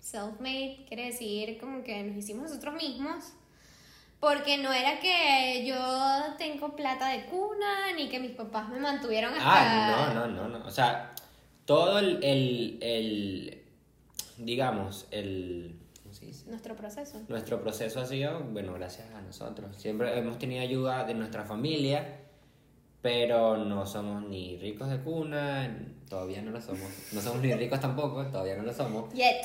Self-made 0.00 0.84
quiere 0.86 1.06
decir 1.06 1.58
como 1.58 1.82
que 1.82 2.02
nos 2.02 2.16
hicimos 2.16 2.50
nosotros 2.50 2.74
mismos. 2.74 3.32
Porque 4.20 4.56
no 4.58 4.72
era 4.72 5.00
que 5.00 5.64
yo 5.66 5.76
tengo 6.38 6.74
plata 6.74 7.08
de 7.08 7.26
cuna, 7.26 7.92
ni 7.94 8.08
que 8.08 8.20
mis 8.20 8.30
papás 8.30 8.68
me 8.70 8.80
mantuvieron 8.80 9.34
hasta... 9.34 10.10
Ah, 10.10 10.14
no, 10.14 10.26
no, 10.26 10.48
no, 10.48 10.58
no. 10.58 10.66
O 10.66 10.70
sea, 10.70 11.14
todo 11.66 11.98
el, 11.98 12.24
el, 12.24 12.78
el 12.80 13.63
digamos, 14.38 15.06
el, 15.10 15.78
¿cómo 16.02 16.14
se 16.14 16.26
dice? 16.26 16.48
Nuestro 16.48 16.76
proceso. 16.76 17.20
Nuestro 17.28 17.60
proceso 17.62 18.00
ha 18.00 18.06
sido, 18.06 18.40
bueno, 18.40 18.72
gracias 18.74 19.10
a 19.14 19.20
nosotros. 19.22 19.76
Siempre 19.76 20.16
hemos 20.18 20.38
tenido 20.38 20.62
ayuda 20.62 21.04
de 21.04 21.14
nuestra 21.14 21.44
familia, 21.44 22.20
pero 23.02 23.56
no 23.58 23.84
somos 23.86 24.22
ni 24.24 24.56
ricos 24.58 24.88
de 24.88 24.98
cuna, 25.00 25.70
todavía 26.08 26.40
no 26.42 26.50
lo 26.50 26.60
somos. 26.60 26.88
No 27.12 27.20
somos 27.20 27.42
ni 27.42 27.52
ricos 27.52 27.80
tampoco, 27.80 28.24
todavía 28.26 28.56
no 28.56 28.62
lo 28.62 28.72
somos. 28.72 29.12
Yet. 29.12 29.44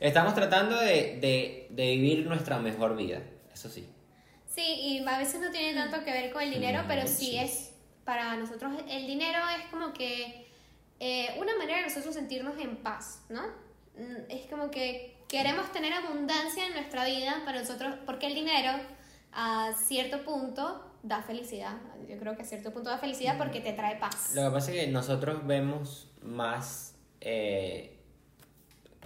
Estamos 0.00 0.34
tratando 0.34 0.78
de, 0.78 1.18
de, 1.20 1.66
de 1.70 1.90
vivir 1.96 2.26
nuestra 2.26 2.58
mejor 2.58 2.96
vida, 2.96 3.22
eso 3.52 3.68
sí. 3.68 3.88
Sí, 4.46 4.62
y 4.62 5.06
a 5.06 5.18
veces 5.18 5.40
no 5.40 5.50
tiene 5.52 5.74
tanto 5.74 6.04
que 6.04 6.10
ver 6.12 6.32
con 6.32 6.42
el 6.42 6.50
dinero, 6.52 6.82
Mm, 6.84 6.88
pero 6.88 7.06
sí, 7.06 7.26
sí. 7.26 7.38
es, 7.38 7.72
para 8.04 8.36
nosotros 8.36 8.72
el 8.88 9.06
dinero 9.06 9.38
es 9.56 9.70
como 9.70 9.92
que 9.92 10.46
eh, 10.98 11.28
una 11.38 11.56
manera 11.56 11.78
de 11.78 11.84
nosotros 11.84 12.14
sentirnos 12.14 12.58
en 12.58 12.76
paz, 12.78 13.24
¿no? 13.28 13.42
Mm, 13.98 14.30
Es 14.30 14.46
como 14.48 14.70
que 14.70 15.16
queremos 15.28 15.70
tener 15.72 15.92
abundancia 15.92 16.66
en 16.66 16.72
nuestra 16.74 17.04
vida 17.04 17.42
para 17.44 17.60
nosotros, 17.60 17.94
porque 18.06 18.26
el 18.28 18.34
dinero 18.34 18.72
a 19.32 19.72
cierto 19.86 20.24
punto 20.24 20.84
da 21.02 21.22
felicidad. 21.22 21.76
Yo 22.08 22.18
creo 22.18 22.34
que 22.36 22.42
a 22.42 22.44
cierto 22.44 22.72
punto 22.72 22.90
da 22.90 22.98
felicidad 22.98 23.36
porque 23.38 23.60
te 23.60 23.72
trae 23.72 23.96
paz. 23.96 24.32
Lo 24.34 24.44
que 24.44 24.50
pasa 24.50 24.72
es 24.72 24.80
que 24.84 24.86
nosotros 24.90 25.46
vemos 25.46 26.08
más, 26.22 26.94
eh, 27.20 27.98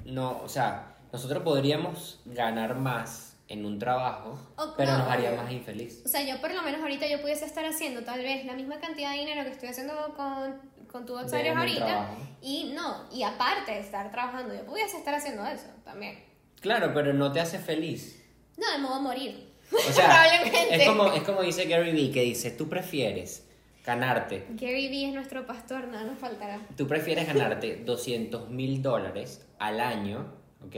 no, 0.04 0.40
o 0.42 0.48
sea, 0.48 0.96
nosotros 1.12 1.42
podríamos 1.42 2.20
ganar 2.24 2.76
más 2.76 3.36
en 3.48 3.66
un 3.66 3.78
trabajo, 3.78 4.38
O- 4.56 4.74
pero 4.76 4.92
no, 4.92 4.98
nos 4.98 5.08
haría 5.08 5.32
más 5.32 5.50
infeliz. 5.52 6.02
O 6.06 6.08
sea, 6.08 6.22
yo 6.22 6.40
por 6.40 6.54
lo 6.54 6.62
menos 6.62 6.80
ahorita 6.80 7.06
yo 7.06 7.20
pudiese 7.20 7.44
estar 7.44 7.64
haciendo 7.66 8.02
tal 8.02 8.20
vez 8.22 8.46
la 8.46 8.54
misma 8.54 8.80
cantidad 8.80 9.10
de 9.12 9.18
dinero 9.18 9.44
que 9.44 9.50
estoy 9.50 9.68
haciendo 9.68 10.14
con, 10.16 10.58
con 10.92 11.06
tu 11.06 11.14
De 11.14 11.20
Outsiders 11.22 11.54
mi 11.54 11.60
ahorita. 11.60 11.86
trabajo. 11.86 12.16
Y 12.42 12.72
no, 12.74 13.08
y 13.12 13.22
aparte 13.22 13.72
de 13.72 13.80
estar 13.80 14.10
trabajando, 14.10 14.54
yo 14.54 14.64
pudiese 14.66 14.98
estar 14.98 15.14
haciendo 15.14 15.44
eso 15.46 15.66
también. 15.84 16.22
Claro, 16.60 16.92
pero 16.94 17.12
no 17.12 17.32
te 17.32 17.40
hace 17.40 17.58
feliz. 17.58 18.22
No, 18.56 18.70
de 18.70 18.78
modo 18.78 19.00
morir. 19.00 19.52
O 19.72 19.92
sea, 19.92 20.04
Probablemente. 20.42 20.74
es 20.76 20.88
como, 20.88 21.06
es 21.12 21.22
como 21.22 21.42
dice 21.42 21.64
Gary 21.64 21.92
Vee, 21.92 22.10
que 22.12 22.22
dice, 22.22 22.50
tú 22.50 22.68
prefieres 22.68 23.48
ganarte, 23.84 24.46
Gary 24.50 24.88
Vee 24.88 25.06
es 25.08 25.14
nuestro 25.14 25.44
pastor, 25.46 25.88
nada 25.88 26.04
nos 26.04 26.18
faltará. 26.18 26.60
tú 26.76 26.86
prefieres 26.86 27.26
ganarte 27.26 27.76
200 27.84 28.48
mil 28.50 28.80
dólares 28.82 29.44
al 29.58 29.80
año, 29.80 30.32
¿ok? 30.64 30.76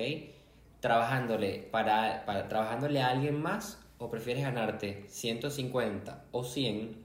Trabajándole, 0.81 1.69
para, 1.71 2.25
para, 2.25 2.49
trabajándole 2.49 3.01
a 3.03 3.09
alguien 3.09 3.41
más, 3.43 3.79
o 3.99 4.11
prefieres 4.11 4.43
ganarte 4.43 5.05
150 5.09 6.25
o 6.31 6.45
100, 6.45 7.05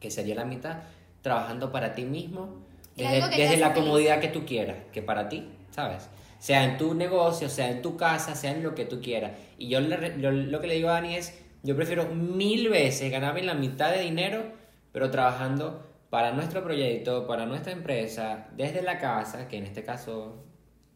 que 0.00 0.10
sería 0.10 0.34
la 0.34 0.44
mitad, 0.44 0.82
trabajando 1.24 1.72
para 1.72 1.94
ti 1.94 2.04
mismo, 2.04 2.60
desde, 2.94 3.30
desde 3.34 3.56
la 3.56 3.70
feliz. 3.70 3.82
comodidad 3.82 4.20
que 4.20 4.28
tú 4.28 4.44
quieras, 4.44 4.76
que 4.92 5.00
para 5.00 5.30
ti, 5.30 5.48
¿sabes? 5.70 6.10
Sea 6.38 6.64
en 6.64 6.76
tu 6.76 6.92
negocio, 6.92 7.48
sea 7.48 7.70
en 7.70 7.80
tu 7.80 7.96
casa, 7.96 8.34
sea 8.34 8.50
en 8.50 8.62
lo 8.62 8.74
que 8.74 8.84
tú 8.84 9.00
quieras. 9.00 9.32
Y 9.56 9.68
yo, 9.68 9.80
le 9.80 10.20
yo 10.20 10.30
lo 10.30 10.60
que 10.60 10.66
le 10.66 10.74
digo 10.74 10.90
a 10.90 10.92
Dani 10.92 11.16
es, 11.16 11.40
yo 11.62 11.74
prefiero 11.76 12.04
mil 12.14 12.68
veces 12.68 13.10
ganarme 13.10 13.42
la 13.42 13.54
mitad 13.54 13.90
de 13.90 14.02
dinero, 14.02 14.44
pero 14.92 15.10
trabajando 15.10 15.86
para 16.10 16.32
nuestro 16.32 16.62
proyecto, 16.62 17.26
para 17.26 17.46
nuestra 17.46 17.72
empresa, 17.72 18.48
desde 18.54 18.82
la 18.82 18.98
casa, 18.98 19.48
que 19.48 19.56
en 19.56 19.64
este 19.64 19.82
caso 19.82 20.44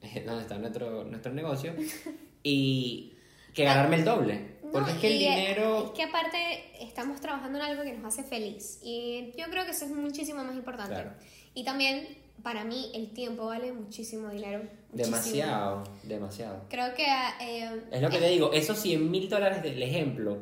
es 0.02 0.26
donde 0.26 0.42
está 0.42 0.58
nuestro, 0.58 1.04
nuestro 1.04 1.32
negocio, 1.32 1.72
y 2.42 3.14
que 3.54 3.64
ganarme 3.64 3.96
el 3.96 4.04
doble. 4.04 4.57
Porque 4.72 4.90
No, 4.90 4.94
es 4.96 5.00
que 5.00 5.12
el 5.12 5.18
dinero... 5.18 5.84
Es 5.86 5.90
que 5.92 6.02
aparte 6.04 6.38
estamos 6.84 7.20
trabajando 7.20 7.58
en 7.58 7.64
algo 7.64 7.82
que 7.82 7.92
nos 7.92 8.04
hace 8.04 8.22
feliz. 8.28 8.78
Y 8.82 9.32
yo 9.36 9.46
creo 9.50 9.64
que 9.64 9.70
eso 9.72 9.84
es 9.84 9.90
muchísimo 9.92 10.44
más 10.44 10.54
importante. 10.56 10.94
Claro. 10.94 11.12
Y 11.54 11.64
también, 11.64 12.06
para 12.42 12.64
mí, 12.64 12.90
el 12.94 13.12
tiempo 13.12 13.46
vale 13.46 13.72
muchísimo 13.72 14.28
dinero. 14.30 14.58
muchísimo. 14.92 15.06
Demasiado, 15.16 15.84
demasiado. 16.04 16.64
Creo 16.68 16.94
que... 16.94 17.04
eh, 17.40 17.82
Es 17.90 18.02
lo 18.02 18.10
que 18.10 18.18
te 18.18 18.28
digo, 18.28 18.52
esos 18.52 18.78
100 18.78 19.10
mil 19.10 19.28
dólares 19.28 19.62
del 19.62 19.82
ejemplo, 19.82 20.38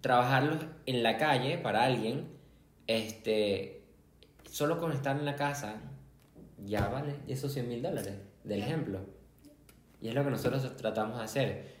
trabajarlos 0.00 0.58
en 0.86 1.02
la 1.02 1.16
calle 1.16 1.58
para 1.58 1.84
alguien, 1.84 2.28
este, 2.86 3.82
solo 4.50 4.78
con 4.78 4.92
estar 4.92 5.16
en 5.16 5.24
la 5.24 5.36
casa, 5.36 5.80
ya 6.64 6.88
vale 6.88 7.16
esos 7.28 7.52
100 7.52 7.68
mil 7.68 7.82
dólares 7.82 8.14
del 8.44 8.60
ejemplo. 8.62 9.00
Y 10.00 10.08
es 10.08 10.14
lo 10.14 10.22
que 10.24 10.30
nosotros 10.30 10.76
tratamos 10.76 11.16
de 11.18 11.24
hacer. 11.24 11.73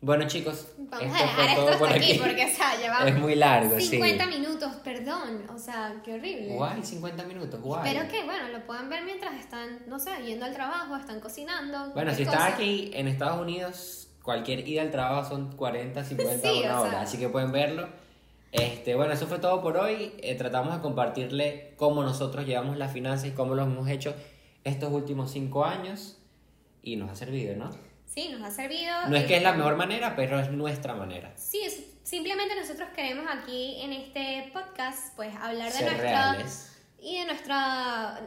Bueno 0.00 0.26
chicos, 0.28 0.68
Vamos 0.78 1.02
esto 1.06 1.16
a 1.16 1.22
dejar 1.22 1.48
esto 1.48 1.62
hasta 1.68 1.78
por 1.78 1.88
aquí, 1.88 2.10
aquí. 2.12 2.18
porque, 2.18 2.44
o 2.44 2.54
sea, 2.54 2.76
llevamos 2.80 3.08
Es 3.08 3.18
muy 3.18 3.34
largo, 3.34 3.80
50 3.80 4.24
sí. 4.24 4.30
minutos, 4.30 4.72
perdón. 4.84 5.42
O 5.52 5.58
sea, 5.58 5.94
qué 6.04 6.14
horrible. 6.14 6.54
Guay, 6.54 6.82
50 6.84 7.24
minutos, 7.24 7.60
guay. 7.60 7.88
Espero 7.88 8.08
que, 8.08 8.24
bueno, 8.24 8.48
lo 8.48 8.64
puedan 8.66 8.88
ver 8.90 9.04
mientras 9.04 9.34
están, 9.34 9.80
no 9.88 9.98
sé, 9.98 10.10
yendo 10.24 10.44
al 10.44 10.52
trabajo, 10.52 10.94
están 10.96 11.20
cocinando. 11.20 11.92
Bueno, 11.94 12.14
si 12.14 12.24
cosa. 12.26 12.46
aquí 12.46 12.90
en 12.92 13.08
Estados 13.08 13.40
Unidos, 13.40 14.08
cualquier 14.22 14.68
ida 14.68 14.82
al 14.82 14.90
trabajo 14.90 15.28
son 15.28 15.56
40, 15.56 16.04
50, 16.04 16.48
Sí, 16.52 16.60
una 16.62 16.80
hora, 16.80 16.90
sea. 16.90 17.00
así 17.00 17.18
que 17.18 17.28
pueden 17.30 17.50
verlo. 17.50 17.88
Este, 18.52 18.94
bueno, 18.94 19.12
eso 19.14 19.26
fue 19.26 19.38
todo 19.38 19.60
por 19.62 19.76
hoy. 19.78 20.12
Eh, 20.18 20.34
tratamos 20.36 20.74
de 20.74 20.80
compartirle 20.82 21.74
cómo 21.76 22.02
nosotros 22.02 22.46
llevamos 22.46 22.76
las 22.76 22.92
finanzas 22.92 23.28
y 23.28 23.30
cómo 23.32 23.54
lo 23.54 23.62
hemos 23.62 23.88
hecho 23.88 24.14
estos 24.62 24.92
últimos 24.92 25.30
cinco 25.30 25.64
años 25.64 26.18
y 26.82 26.96
nos 26.96 27.10
ha 27.10 27.16
servido, 27.16 27.56
¿no? 27.56 27.70
Sí, 28.16 28.30
nos 28.30 28.42
ha 28.42 28.50
servido. 28.50 29.08
No 29.08 29.14
es 29.16 29.24
que 29.26 29.36
es 29.36 29.42
la 29.42 29.50
Este, 29.50 29.58
mejor 29.58 29.76
manera, 29.76 30.16
pero 30.16 30.40
es 30.40 30.50
nuestra 30.50 30.94
manera. 30.94 31.32
Sí, 31.36 31.60
es- 31.62 31.84
simplemente 32.02 32.54
nosotros 32.56 32.88
queremos 32.96 33.26
aquí 33.30 33.76
en 33.82 33.92
este 33.92 34.50
podcast, 34.54 35.14
pues, 35.16 35.34
hablar 35.36 35.66
de 35.70 35.78
Ser 35.78 35.82
nuestra. 35.92 36.32
reales. 36.32 36.78
Y 36.98 37.18
de 37.18 37.26
nuestra. 37.26 38.18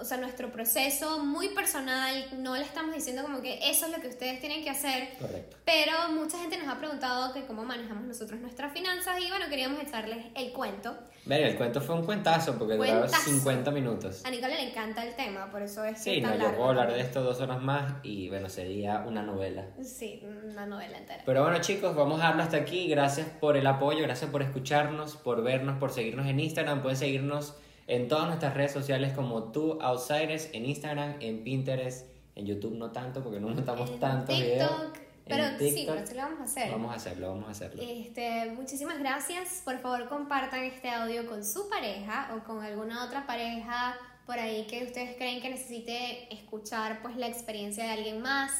O 0.00 0.04
sea, 0.04 0.18
nuestro 0.18 0.50
proceso 0.50 1.18
muy 1.24 1.48
personal. 1.48 2.26
No 2.38 2.56
le 2.56 2.62
estamos 2.62 2.94
diciendo 2.94 3.22
como 3.22 3.40
que 3.40 3.58
eso 3.70 3.86
es 3.86 3.92
lo 3.92 4.00
que 4.00 4.08
ustedes 4.08 4.40
tienen 4.40 4.62
que 4.62 4.70
hacer. 4.70 5.10
Correcto. 5.18 5.56
Pero 5.64 5.92
mucha 6.12 6.38
gente 6.38 6.58
nos 6.58 6.68
ha 6.68 6.78
preguntado 6.78 7.32
que 7.32 7.44
cómo 7.46 7.64
manejamos 7.64 8.04
nosotros 8.04 8.40
nuestras 8.40 8.72
finanzas 8.72 9.20
y 9.20 9.28
bueno, 9.28 9.46
queríamos 9.48 9.80
echarles 9.82 10.26
el 10.34 10.52
cuento. 10.52 10.96
Ver, 11.24 11.40
el 11.42 11.56
cuento 11.56 11.80
fue 11.80 11.96
un 11.96 12.04
cuentazo 12.04 12.56
porque 12.56 12.74
duró 12.74 13.00
Cuentazo. 13.00 13.30
50 13.30 13.70
minutos. 13.72 14.22
A 14.24 14.30
Nicole 14.30 14.54
le 14.54 14.70
encanta 14.70 15.04
el 15.04 15.16
tema, 15.16 15.50
por 15.50 15.60
eso 15.60 15.84
es 15.84 15.96
que 15.96 16.14
Sí, 16.14 16.20
no, 16.20 16.28
tan 16.28 16.38
yo 16.38 16.44
largo 16.44 16.56
puedo 16.58 16.70
hablar 16.70 16.92
de 16.92 17.00
esto 17.00 17.22
dos 17.22 17.40
horas 17.40 17.60
más 17.60 17.94
y 18.04 18.28
bueno, 18.28 18.48
sería 18.48 19.00
una 19.00 19.22
novela. 19.22 19.66
Sí, 19.82 20.22
una 20.44 20.66
novela 20.66 20.98
entera. 20.98 21.22
Pero 21.26 21.42
bueno 21.42 21.58
chicos, 21.60 21.96
vamos 21.96 22.20
a 22.20 22.24
darlo 22.24 22.44
hasta 22.44 22.58
aquí. 22.58 22.86
Gracias 22.88 23.26
por 23.40 23.56
el 23.56 23.66
apoyo, 23.66 24.02
gracias 24.02 24.30
por 24.30 24.42
escucharnos, 24.42 25.16
por 25.16 25.42
vernos, 25.42 25.78
por 25.78 25.90
seguirnos 25.90 26.26
en 26.26 26.38
Instagram. 26.38 26.80
Pueden 26.82 26.96
seguirnos 26.96 27.56
en 27.86 28.08
todas 28.08 28.26
nuestras 28.26 28.54
redes 28.54 28.72
sociales 28.72 29.12
como 29.12 29.44
tú 29.52 29.78
Outsiders, 29.80 30.48
en 30.52 30.66
Instagram, 30.66 31.16
en 31.20 31.44
Pinterest, 31.44 32.06
en 32.34 32.46
YouTube 32.46 32.74
no 32.74 32.90
tanto 32.90 33.22
porque 33.22 33.40
no 33.40 33.48
montamos 33.48 33.90
En 33.90 34.00
tanto 34.00 34.32
TikTok, 34.32 34.46
video. 34.46 34.92
pero 35.26 35.44
En 35.44 35.58
sí, 35.58 35.84
pero 35.86 36.06
sí 36.06 36.14
lo 36.14 36.22
vamos 36.22 36.40
a 36.40 36.44
hacer. 36.44 36.70
Vamos 36.72 36.92
a 36.92 36.94
hacerlo, 36.94 37.28
vamos 37.28 37.48
a 37.48 37.50
hacerlo. 37.52 37.82
Este, 37.82 38.50
muchísimas 38.52 38.98
gracias. 38.98 39.62
Por 39.64 39.78
favor, 39.78 40.08
compartan 40.08 40.64
este 40.64 40.90
audio 40.90 41.26
con 41.26 41.44
su 41.44 41.68
pareja 41.68 42.34
o 42.36 42.44
con 42.44 42.62
alguna 42.62 43.04
otra 43.04 43.26
pareja 43.26 43.96
por 44.26 44.38
ahí 44.40 44.66
que 44.66 44.84
ustedes 44.84 45.16
creen 45.16 45.40
que 45.40 45.48
necesite 45.48 46.32
escuchar 46.34 47.00
pues 47.00 47.16
la 47.16 47.28
experiencia 47.28 47.84
de 47.84 47.90
alguien 47.90 48.20
más. 48.20 48.52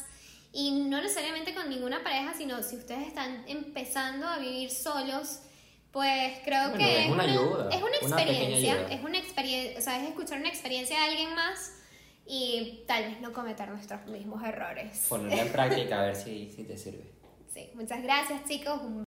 Y 0.53 0.70
no 0.89 1.03
necesariamente 1.03 1.55
con 1.55 1.68
ninguna 1.68 2.03
pareja, 2.03 2.33
sino 2.33 2.62
si 2.62 2.77
ustedes 2.77 3.09
están 3.09 3.45
empezando 3.47 4.27
a 4.27 4.39
vivir 4.39 4.70
solos, 4.70 5.41
pues 5.97 6.40
creo 6.44 6.68
Bueno, 6.68 6.84
que 6.84 7.05
es 7.07 7.11
una 7.11 7.22
ayuda, 7.22 7.70
es 7.72 7.82
una 7.82 7.97
experiencia, 7.97 8.86
es 8.90 9.03
una 9.03 9.16
experiencia, 9.16 9.78
o 9.78 9.80
sea, 9.80 10.03
es 10.03 10.09
escuchar 10.11 10.40
una 10.40 10.51
experiencia 10.51 10.94
de 10.94 11.05
alguien 11.07 11.34
más 11.34 11.72
y 12.26 12.84
tal 12.86 13.05
vez 13.05 13.20
no 13.22 13.32
cometer 13.32 13.66
nuestros 13.70 14.05
mismos 14.05 14.44
errores. 14.44 15.07
Ponerla 15.09 15.44
en 15.44 15.53
práctica 15.53 16.03
a 16.03 16.05
ver 16.05 16.14
si, 16.22 16.51
si 16.51 16.64
te 16.64 16.76
sirve. 16.76 17.03
Sí, 17.55 17.70
muchas 17.72 18.03
gracias 18.03 18.44
chicos. 18.47 18.78